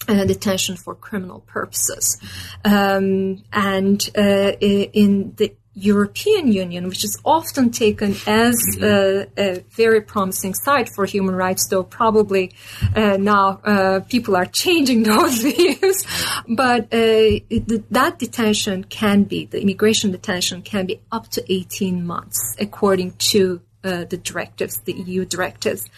uh, 0.07 0.23
detention 0.23 0.77
for 0.77 0.95
criminal 0.95 1.41
purposes. 1.41 2.05
Um, 2.63 3.43
and 3.51 4.09
uh, 4.17 4.53
in 4.61 5.33
the 5.35 5.53
European 5.75 6.51
Union, 6.51 6.87
which 6.87 7.03
is 7.03 7.19
often 7.25 7.71
taken 7.71 8.15
as 8.27 8.55
a, 8.79 9.27
a, 9.37 9.63
very 9.71 10.01
promising 10.01 10.53
site 10.53 10.89
for 10.93 11.05
human 11.05 11.33
rights, 11.35 11.67
though 11.67 11.83
probably 11.83 12.53
uh, 12.95 13.17
now 13.17 13.59
uh, 13.63 13.99
people 14.01 14.35
are 14.35 14.45
changing 14.45 15.03
those 15.11 15.41
views. 15.41 16.05
But 16.47 16.83
uh, 16.93 17.41
it, 17.49 17.91
that 17.91 18.19
detention 18.19 18.83
can 18.83 19.23
be, 19.23 19.45
the 19.45 19.61
immigration 19.61 20.11
detention 20.11 20.61
can 20.61 20.85
be 20.85 21.01
up 21.11 21.29
to 21.31 21.51
18 21.51 22.05
months, 22.05 22.55
according 22.59 23.13
to 23.31 23.61
uh, 23.83 24.05
the 24.05 24.17
directives, 24.17 24.77
the 24.81 24.93
EU 24.93 25.25
directives. 25.25 25.89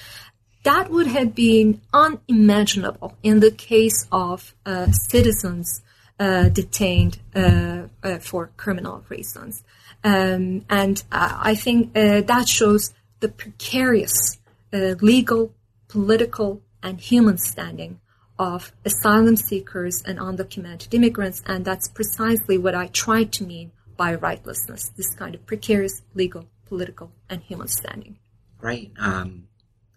That 0.64 0.90
would 0.90 1.08
have 1.08 1.36
been 1.36 1.82
unimaginable 1.94 3.16
in 3.22 3.40
the 3.40 3.52
case 3.52 4.08
of 4.12 4.56
uh, 4.66 4.90
citizens 4.92 5.82
detained 6.20 7.20
uh, 7.36 7.84
uh 8.04 8.20
for 8.20 8.52
criminal 8.58 9.04
reasons. 9.10 9.64
Um, 10.04 10.66
and 10.70 11.04
uh, 11.12 11.40
I 11.42 11.56
think 11.56 11.98
uh, 11.98 12.22
that 12.22 12.48
shows 12.48 12.94
the 13.20 13.30
precarious 13.30 14.38
legal, 14.72 15.54
political, 15.88 16.62
and 16.84 17.00
human 17.00 17.38
standing 17.38 18.00
of 18.38 18.74
asylum 18.84 19.38
seekers 19.38 20.04
and 20.06 20.20
undocumented 20.20 20.94
immigrants. 20.94 21.42
And 21.46 21.64
that's 21.64 21.88
precisely 21.88 22.58
what 22.58 22.76
I 22.76 22.88
try 22.88 23.24
to 23.24 23.44
mean 23.46 23.72
by 23.98 24.16
rightlessness 24.16 24.94
this 24.96 25.14
kind 25.16 25.36
of 25.36 25.46
precarious 25.46 26.02
legal, 26.14 26.48
political, 26.66 27.12
and 27.30 27.42
human 27.42 27.68
standing. 27.68 28.18
Right. 28.62 28.92
Um, 29.00 29.48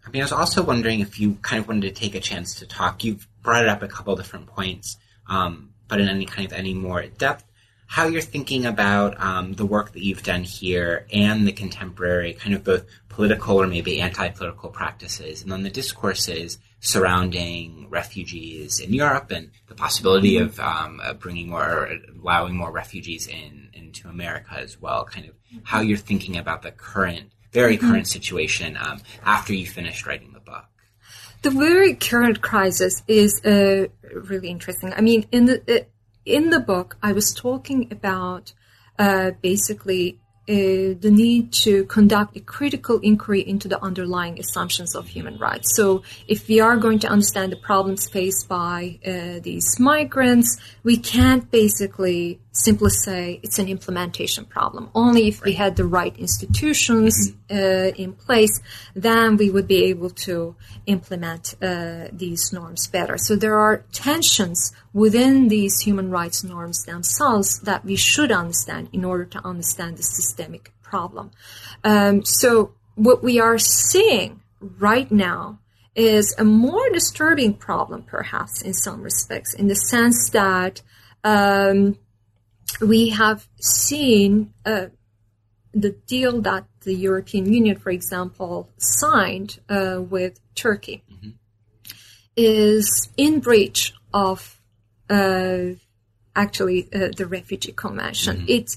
I 0.06 0.10
mean, 0.10 0.22
I 0.22 0.24
was 0.24 0.32
also 0.32 0.62
wondering 0.62 1.00
if 1.00 1.20
you 1.20 1.34
kind 1.42 1.60
of 1.60 1.68
wanted 1.68 1.82
to 1.82 2.00
take 2.00 2.14
a 2.14 2.20
chance 2.20 2.54
to 2.56 2.66
talk. 2.66 3.04
You've 3.04 3.26
brought 3.42 3.64
it 3.64 3.68
up 3.68 3.82
a 3.82 3.88
couple 3.88 4.14
different 4.16 4.46
points, 4.46 4.96
um, 5.26 5.74
but 5.88 6.00
in 6.00 6.08
any 6.08 6.26
kind 6.26 6.46
of 6.46 6.52
any 6.52 6.74
more 6.74 7.02
depth, 7.06 7.44
how 7.86 8.06
you're 8.06 8.20
thinking 8.20 8.66
about 8.66 9.18
um, 9.20 9.54
the 9.54 9.64
work 9.64 9.92
that 9.92 10.04
you've 10.04 10.22
done 10.22 10.44
here 10.44 11.06
and 11.12 11.46
the 11.46 11.52
contemporary 11.52 12.34
kind 12.34 12.54
of 12.54 12.62
both 12.62 12.84
political 13.08 13.56
or 13.56 13.66
maybe 13.66 14.00
anti-political 14.00 14.68
practices, 14.68 15.42
and 15.42 15.50
then 15.50 15.62
the 15.62 15.70
discourses 15.70 16.58
surrounding 16.80 17.88
refugees 17.90 18.78
in 18.78 18.92
Europe 18.92 19.30
and 19.32 19.50
the 19.66 19.74
possibility 19.74 20.36
of, 20.36 20.60
um, 20.60 21.00
of 21.00 21.18
bringing 21.18 21.48
more, 21.48 21.64
or 21.64 21.98
allowing 22.22 22.54
more 22.54 22.70
refugees 22.70 23.26
in 23.26 23.68
into 23.72 24.08
America 24.08 24.52
as 24.52 24.80
well. 24.80 25.04
Kind 25.04 25.26
of 25.26 25.34
how 25.64 25.80
you're 25.80 25.96
thinking 25.96 26.36
about 26.36 26.62
the 26.62 26.70
current, 26.70 27.32
very 27.52 27.76
mm-hmm. 27.76 27.90
current 27.90 28.06
situation 28.06 28.76
um, 28.76 29.00
after 29.24 29.52
you 29.54 29.66
finished 29.66 30.06
writing 30.06 30.32
the 31.42 31.50
very 31.50 31.94
current 31.94 32.40
crisis 32.40 33.02
is 33.06 33.44
uh, 33.44 33.86
really 34.12 34.48
interesting. 34.48 34.92
I 34.94 35.00
mean, 35.00 35.26
in 35.32 35.46
the 35.46 35.62
uh, 35.68 35.84
in 36.24 36.50
the 36.50 36.60
book, 36.60 36.96
I 37.02 37.12
was 37.12 37.32
talking 37.32 37.88
about 37.90 38.52
uh, 38.98 39.32
basically 39.42 40.18
uh, 40.48 40.96
the 41.00 41.10
need 41.10 41.52
to 41.52 41.84
conduct 41.84 42.36
a 42.36 42.40
critical 42.40 42.98
inquiry 43.00 43.46
into 43.46 43.68
the 43.68 43.82
underlying 43.82 44.38
assumptions 44.38 44.94
of 44.94 45.06
human 45.06 45.38
rights. 45.38 45.74
So, 45.76 46.02
if 46.26 46.48
we 46.48 46.60
are 46.60 46.76
going 46.76 46.98
to 47.00 47.08
understand 47.08 47.52
the 47.52 47.56
problems 47.56 48.08
faced 48.08 48.48
by 48.48 48.98
uh, 49.06 49.40
these 49.42 49.78
migrants, 49.78 50.58
we 50.82 50.96
can't 50.96 51.50
basically 51.50 52.40
simply 52.58 52.90
say 52.90 53.40
it's 53.42 53.58
an 53.58 53.68
implementation 53.68 54.44
problem. 54.44 54.90
Only 54.94 55.28
if 55.28 55.42
we 55.42 55.54
had 55.54 55.76
the 55.76 55.86
right 55.86 56.16
institutions 56.18 57.32
uh, 57.50 57.54
in 57.96 58.12
place, 58.12 58.60
then 58.94 59.36
we 59.36 59.50
would 59.50 59.68
be 59.68 59.84
able 59.84 60.10
to 60.26 60.56
implement 60.86 61.54
uh, 61.62 62.08
these 62.12 62.52
norms 62.52 62.86
better. 62.88 63.16
So, 63.18 63.36
there 63.36 63.58
are 63.58 63.84
tensions 63.92 64.72
within 64.92 65.48
these 65.48 65.80
human 65.80 66.10
rights 66.10 66.42
norms 66.42 66.84
themselves 66.84 67.60
that 67.60 67.84
we 67.84 67.96
should 67.96 68.32
understand 68.32 68.88
in 68.92 69.04
order 69.04 69.24
to 69.24 69.46
understand 69.46 69.96
the 69.96 70.02
systemic 70.02 70.72
problem. 70.88 71.30
Um, 71.84 72.24
so 72.24 72.72
what 72.94 73.22
we 73.22 73.38
are 73.38 73.58
seeing 73.58 74.40
right 74.60 75.10
now 75.10 75.58
is 75.94 76.34
a 76.38 76.44
more 76.44 76.88
disturbing 76.90 77.54
problem, 77.54 78.02
perhaps 78.02 78.62
in 78.62 78.74
some 78.74 79.02
respects, 79.02 79.54
in 79.54 79.68
the 79.68 79.74
sense 79.74 80.30
that 80.30 80.82
um, 81.24 81.98
we 82.80 83.10
have 83.10 83.48
seen 83.60 84.52
uh, 84.64 84.86
the 85.72 85.90
deal 86.06 86.40
that 86.42 86.64
the 86.82 86.94
European 86.94 87.52
Union, 87.52 87.76
for 87.76 87.90
example, 87.90 88.68
signed 88.78 89.58
uh, 89.68 90.00
with 90.00 90.40
Turkey 90.54 91.02
mm-hmm. 91.12 91.30
is 92.36 93.08
in 93.16 93.40
breach 93.40 93.92
of 94.12 94.60
uh, 95.10 95.74
actually 96.34 96.88
uh, 96.94 97.08
the 97.16 97.26
Refugee 97.26 97.72
Convention. 97.72 98.38
Mm-hmm. 98.38 98.48
It 98.48 98.70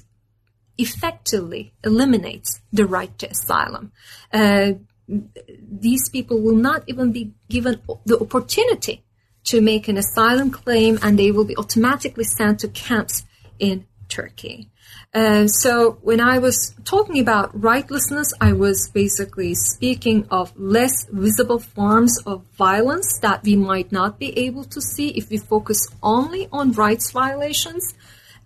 effectively 0.78 1.74
eliminates 1.84 2.62
the 2.72 2.86
right 2.86 3.18
to 3.20 3.30
asylum. 3.30 3.92
Uh, 4.34 4.74
these 5.08 6.10
people 6.10 6.40
will 6.42 6.56
not 6.56 6.84
even 6.88 7.12
be 7.12 7.34
given 7.50 7.82
the 8.06 8.20
opportunity 8.20 9.04
to 9.44 9.62
make 9.62 9.88
an 9.88 9.98
asylum 9.98 10.50
claim 10.52 10.98
and 11.02 11.18
they 11.18 11.32
will 11.32 11.46
be 11.46 11.58
automatically 11.58 12.24
sent 12.24 12.60
to 12.60 12.68
camps 12.70 13.24
in 13.62 13.86
Turkey. 14.10 14.70
Uh, 15.14 15.48
so 15.48 15.98
when 16.02 16.20
I 16.20 16.38
was 16.40 16.74
talking 16.84 17.20
about 17.20 17.58
rightlessness, 17.60 18.34
I 18.42 18.52
was 18.54 18.90
basically 18.90 19.56
speaking 19.56 20.28
of 20.30 20.52
less 20.58 21.06
visible 21.10 21.60
forms 21.60 22.18
of 22.26 22.44
violence 22.58 23.20
that 23.20 23.44
we 23.44 23.56
might 23.56 23.92
not 23.92 24.20
be 24.20 24.38
able 24.38 24.66
to 24.66 24.82
see 24.82 25.10
if 25.10 25.30
we 25.30 25.38
focus 25.38 25.88
only 26.04 26.50
on 26.52 26.74
rights 26.74 27.12
violations. 27.12 27.94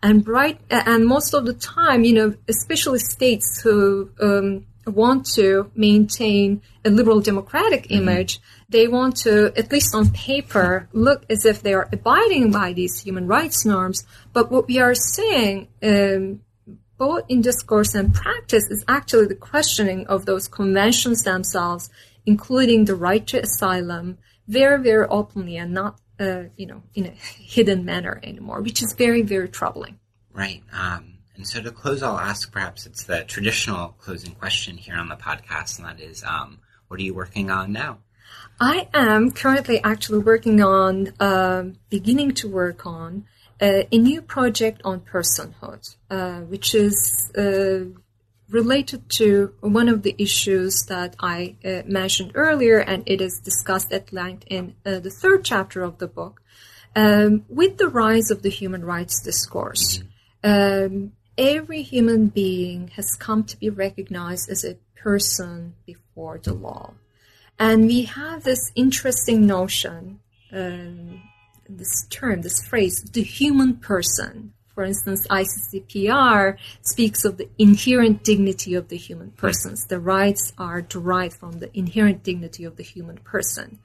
And 0.04 0.28
right, 0.28 0.60
and 0.70 1.08
most 1.08 1.34
of 1.34 1.46
the 1.46 1.54
time, 1.54 2.04
you 2.04 2.14
know, 2.14 2.36
especially 2.48 3.00
states 3.00 3.62
who 3.62 4.12
um, 4.22 4.66
want 4.86 5.26
to 5.34 5.72
maintain 5.76 6.62
a 6.84 6.90
liberal 6.90 7.22
democratic 7.22 7.84
mm-hmm. 7.84 8.10
image, 8.10 8.40
they 8.70 8.88
want 8.88 9.18
to, 9.18 9.54
at 9.56 9.72
least 9.72 9.94
on 9.94 10.10
paper, 10.12 10.90
look 10.92 11.26
as 11.30 11.46
if 11.46 11.62
they 11.62 11.74
are 11.74 11.88
abiding 11.92 12.52
by 12.52 12.74
these 12.74 13.00
human 13.00 13.28
rights 13.28 13.66
norms. 13.66 14.04
But 14.34 14.52
what 14.52 14.68
we 14.68 14.80
are 14.80 14.96
seeing 14.96 15.68
um, 15.84 16.42
both 16.98 17.24
in 17.30 17.42
discourse 17.42 17.94
and 17.94 18.14
practice 18.14 18.70
is 18.70 18.84
actually 18.88 19.28
the 19.28 19.36
questioning 19.36 20.08
of 20.08 20.26
those 20.26 20.48
conventions 20.48 21.24
themselves, 21.24 21.90
including 22.26 22.86
the 22.86 22.96
right 22.96 23.26
to 23.28 23.42
asylum, 23.42 24.18
very, 24.48 24.82
very 24.82 25.08
openly 25.08 25.58
and 25.58 25.74
not, 25.74 26.00
uh, 26.20 26.44
you 26.56 26.66
know, 26.66 26.82
in 26.94 27.06
a 27.06 27.10
hidden 27.10 27.86
manner 27.86 28.20
anymore, 28.24 28.62
which 28.62 28.82
is 28.82 28.94
very, 28.94 29.22
very 29.22 29.50
troubling. 29.50 30.00
Right. 30.34 30.64
Um, 30.74 31.20
and 31.36 31.46
so 31.46 31.62
to 31.62 31.72
close, 31.72 32.02
I'll 32.02 32.18
ask 32.18 32.52
perhaps 32.52 32.86
it's 32.86 33.04
the 33.04 33.24
traditional 33.26 33.90
closing 34.00 34.34
question 34.34 34.78
here 34.78 34.96
on 34.96 35.10
the 35.10 35.16
podcast, 35.16 35.78
and 35.78 35.88
that 35.88 36.00
is, 36.00 36.24
um, 36.24 36.60
what 36.88 37.00
are 37.00 37.04
you 37.04 37.14
working 37.14 37.50
on 37.50 37.74
now? 37.74 38.00
I 38.60 38.88
am 38.94 39.32
currently 39.32 39.84
actually 39.84 40.20
working 40.20 40.62
on, 40.62 41.14
uh, 41.20 41.64
beginning 41.90 42.32
to 42.36 42.48
work 42.48 42.86
on 42.86 43.26
uh, 43.62 43.84
a 43.92 43.98
new 43.98 44.22
project 44.22 44.82
on 44.86 45.02
personhood, 45.02 45.96
uh, 46.10 46.40
which 46.42 46.74
is 46.74 47.32
uh, 47.38 47.86
related 48.50 49.10
to 49.10 49.54
one 49.60 49.90
of 49.90 50.04
the 50.04 50.16
issues 50.18 50.86
that 50.88 51.16
I 51.20 51.56
uh, 51.66 51.82
mentioned 51.86 52.32
earlier, 52.36 52.80
and 52.80 53.04
it 53.06 53.20
is 53.20 53.42
discussed 53.44 53.92
at 53.92 54.14
length 54.14 54.46
in 54.48 54.76
uh, 54.86 55.00
the 55.00 55.10
third 55.10 55.44
chapter 55.44 55.84
of 55.84 55.98
the 55.98 56.08
book. 56.08 56.42
Um, 56.96 57.44
with 57.50 57.78
the 57.78 57.90
rise 57.90 58.32
of 58.32 58.42
the 58.42 58.50
human 58.50 58.86
rights 58.86 59.22
discourse, 59.22 60.02
um, 60.46 61.12
every 61.38 61.82
human 61.82 62.28
being 62.28 62.88
has 62.96 63.18
come 63.20 63.44
to 63.46 63.58
be 63.58 63.70
recognized 63.70 64.50
as 64.50 64.64
a 64.64 64.78
person 64.96 65.76
before 65.86 66.40
the 66.42 66.54
law. 66.54 66.94
And 67.58 67.88
we 67.88 68.04
have 68.04 68.44
this 68.44 68.72
interesting 68.76 69.46
notion 69.46 70.20
um, 70.52 71.22
this 71.68 72.06
term, 72.10 72.42
this 72.42 72.66
phrase, 72.66 73.02
the 73.02 73.24
human 73.24 73.76
person. 73.76 74.54
For 74.74 74.84
instance, 74.84 75.26
ICCPR 75.28 76.58
speaks 76.82 77.24
of 77.24 77.38
the 77.38 77.50
inherent 77.58 78.24
dignity 78.24 78.74
of 78.76 78.90
the 78.90 78.98
human 78.98 79.32
persons. 79.32 79.86
The 79.86 80.00
rights 80.00 80.54
are 80.58 80.82
derived 80.82 81.36
from 81.36 81.60
the 81.60 81.76
inherent 81.78 82.24
dignity 82.24 82.66
of 82.66 82.76
the 82.76 82.84
human 82.84 83.18
person. 83.18 83.80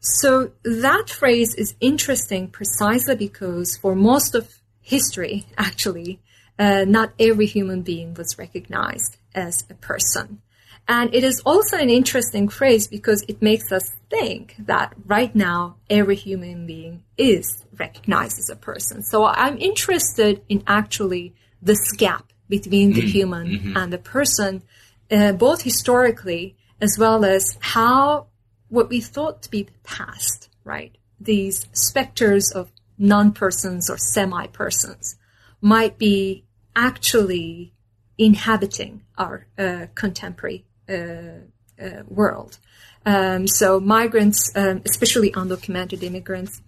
So 0.00 0.52
that 0.62 1.08
phrase 1.08 1.54
is 1.54 1.74
interesting 1.80 2.48
precisely 2.48 3.16
because 3.16 3.76
for 3.76 3.94
most 3.94 4.34
of 4.34 4.60
history, 4.80 5.46
actually, 5.56 6.20
uh, 6.58 6.84
not 6.86 7.12
every 7.18 7.46
human 7.46 7.82
being 7.82 8.14
was 8.14 8.38
recognized 8.38 9.16
as 9.34 9.64
a 9.70 9.74
person. 9.74 10.42
And 10.90 11.14
it 11.14 11.22
is 11.22 11.40
also 11.46 11.76
an 11.76 11.88
interesting 11.88 12.48
phrase 12.48 12.88
because 12.88 13.24
it 13.28 13.40
makes 13.40 13.70
us 13.70 13.92
think 14.10 14.56
that 14.58 14.92
right 15.06 15.32
now 15.36 15.76
every 15.88 16.16
human 16.16 16.66
being 16.66 17.04
is 17.16 17.64
recognized 17.78 18.40
as 18.40 18.50
a 18.50 18.56
person. 18.56 19.04
So 19.04 19.24
I'm 19.24 19.56
interested 19.58 20.42
in 20.48 20.64
actually 20.66 21.32
this 21.62 21.92
gap 21.92 22.32
between 22.48 22.94
the 22.94 23.02
mm-hmm. 23.02 23.08
human 23.08 23.46
mm-hmm. 23.46 23.76
and 23.76 23.92
the 23.92 23.98
person, 23.98 24.64
uh, 25.12 25.30
both 25.30 25.62
historically 25.62 26.56
as 26.80 26.96
well 26.98 27.24
as 27.24 27.56
how 27.60 28.26
what 28.68 28.88
we 28.88 29.00
thought 29.00 29.42
to 29.42 29.50
be 29.50 29.62
the 29.62 29.78
past, 29.84 30.48
right? 30.64 30.98
These 31.20 31.68
specters 31.70 32.50
of 32.50 32.72
non-persons 32.98 33.88
or 33.88 33.96
semi-persons 33.96 35.14
might 35.60 35.98
be 35.98 36.46
actually 36.74 37.74
inhabiting 38.18 39.02
our 39.16 39.46
uh, 39.56 39.86
contemporary 39.94 40.64
world. 42.08 42.58
Um, 43.06 43.46
so 43.46 43.80
migrants, 43.80 44.50
um, 44.54 44.82
especially 44.84 45.30
undocumented 45.32 46.02
immigrants, 46.02 46.60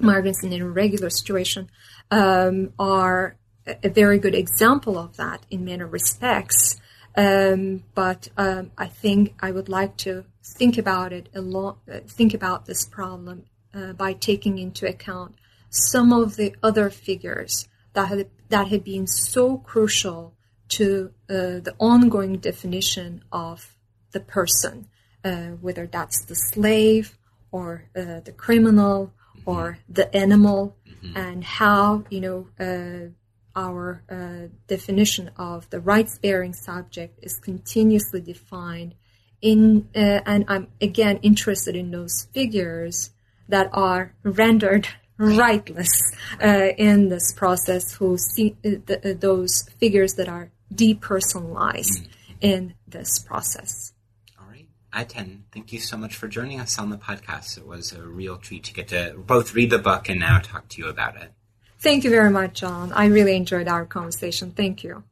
migrants 0.00 0.44
in 0.44 0.52
an 0.52 0.60
irregular 0.60 1.10
situation, 1.10 1.68
um, 2.10 2.72
are 2.78 3.36
a 3.66 3.88
very 3.88 4.18
good 4.18 4.34
example 4.34 4.96
of 4.98 5.16
that 5.16 5.44
in 5.50 5.64
many 5.64 5.82
respects. 5.82 6.80
Um, 7.16 7.84
but 7.94 8.28
um, 8.36 8.72
I 8.76 8.86
think 8.86 9.34
I 9.40 9.50
would 9.50 9.68
like 9.68 9.96
to 9.98 10.24
think 10.44 10.78
about 10.78 11.12
it 11.12 11.28
a 11.34 11.40
lot, 11.40 11.78
uh, 11.90 12.00
think 12.06 12.34
about 12.34 12.66
this 12.66 12.84
problem 12.84 13.44
uh, 13.74 13.94
by 13.94 14.12
taking 14.12 14.58
into 14.58 14.86
account 14.86 15.34
some 15.70 16.12
of 16.12 16.36
the 16.36 16.54
other 16.62 16.90
figures 16.90 17.68
that 17.94 18.08
had, 18.08 18.28
that 18.50 18.68
had 18.68 18.84
been 18.84 19.06
so 19.06 19.58
crucial 19.58 20.35
to 20.68 21.12
uh, 21.28 21.60
the 21.60 21.74
ongoing 21.78 22.38
definition 22.38 23.22
of 23.32 23.76
the 24.12 24.20
person, 24.20 24.88
uh, 25.24 25.48
whether 25.60 25.86
that's 25.86 26.24
the 26.24 26.34
slave 26.34 27.18
or 27.50 27.84
uh, 27.96 28.20
the 28.20 28.34
criminal 28.36 29.12
mm-hmm. 29.38 29.50
or 29.50 29.78
the 29.88 30.14
animal, 30.16 30.76
mm-hmm. 30.88 31.16
and 31.16 31.44
how 31.44 32.04
you 32.10 32.20
know 32.20 32.48
uh, 32.60 33.10
our 33.54 34.02
uh, 34.10 34.48
definition 34.66 35.30
of 35.36 35.68
the 35.70 35.80
rights-bearing 35.80 36.52
subject 36.52 37.18
is 37.22 37.38
continuously 37.38 38.20
defined 38.20 38.94
in 39.40 39.88
uh, 39.94 40.20
and 40.26 40.44
I'm 40.48 40.68
again 40.80 41.18
interested 41.22 41.76
in 41.76 41.90
those 41.90 42.28
figures 42.32 43.10
that 43.48 43.70
are 43.72 44.14
rendered 44.22 44.88
rightless 45.18 46.12
uh, 46.42 46.68
in 46.76 47.08
this 47.08 47.32
process, 47.32 47.94
who 47.94 48.18
see 48.18 48.56
uh, 48.64 48.70
the, 48.86 49.10
uh, 49.10 49.14
those 49.18 49.62
figures 49.78 50.14
that 50.14 50.28
are 50.28 50.50
depersonalized 50.74 52.02
mm. 52.02 52.08
in 52.40 52.74
this 52.86 53.18
process. 53.18 53.92
All 54.38 54.46
right, 54.48 54.66
Ayten, 54.92 55.42
thank 55.52 55.72
you 55.72 55.80
so 55.80 55.96
much 55.96 56.14
for 56.16 56.28
joining 56.28 56.60
us 56.60 56.78
on 56.78 56.90
the 56.90 56.96
podcast. 56.96 57.58
It 57.58 57.66
was 57.66 57.92
a 57.92 58.02
real 58.02 58.36
treat 58.36 58.64
to 58.64 58.74
get 58.74 58.88
to 58.88 59.14
both 59.16 59.54
read 59.54 59.70
the 59.70 59.78
book 59.78 60.08
and 60.08 60.20
now 60.20 60.38
talk 60.38 60.68
to 60.70 60.82
you 60.82 60.88
about 60.88 61.16
it. 61.16 61.32
Thank 61.78 62.04
you 62.04 62.10
very 62.10 62.30
much, 62.30 62.60
John. 62.60 62.92
I 62.92 63.06
really 63.06 63.36
enjoyed 63.36 63.68
our 63.68 63.84
conversation. 63.84 64.50
Thank 64.50 64.82
you. 64.82 65.04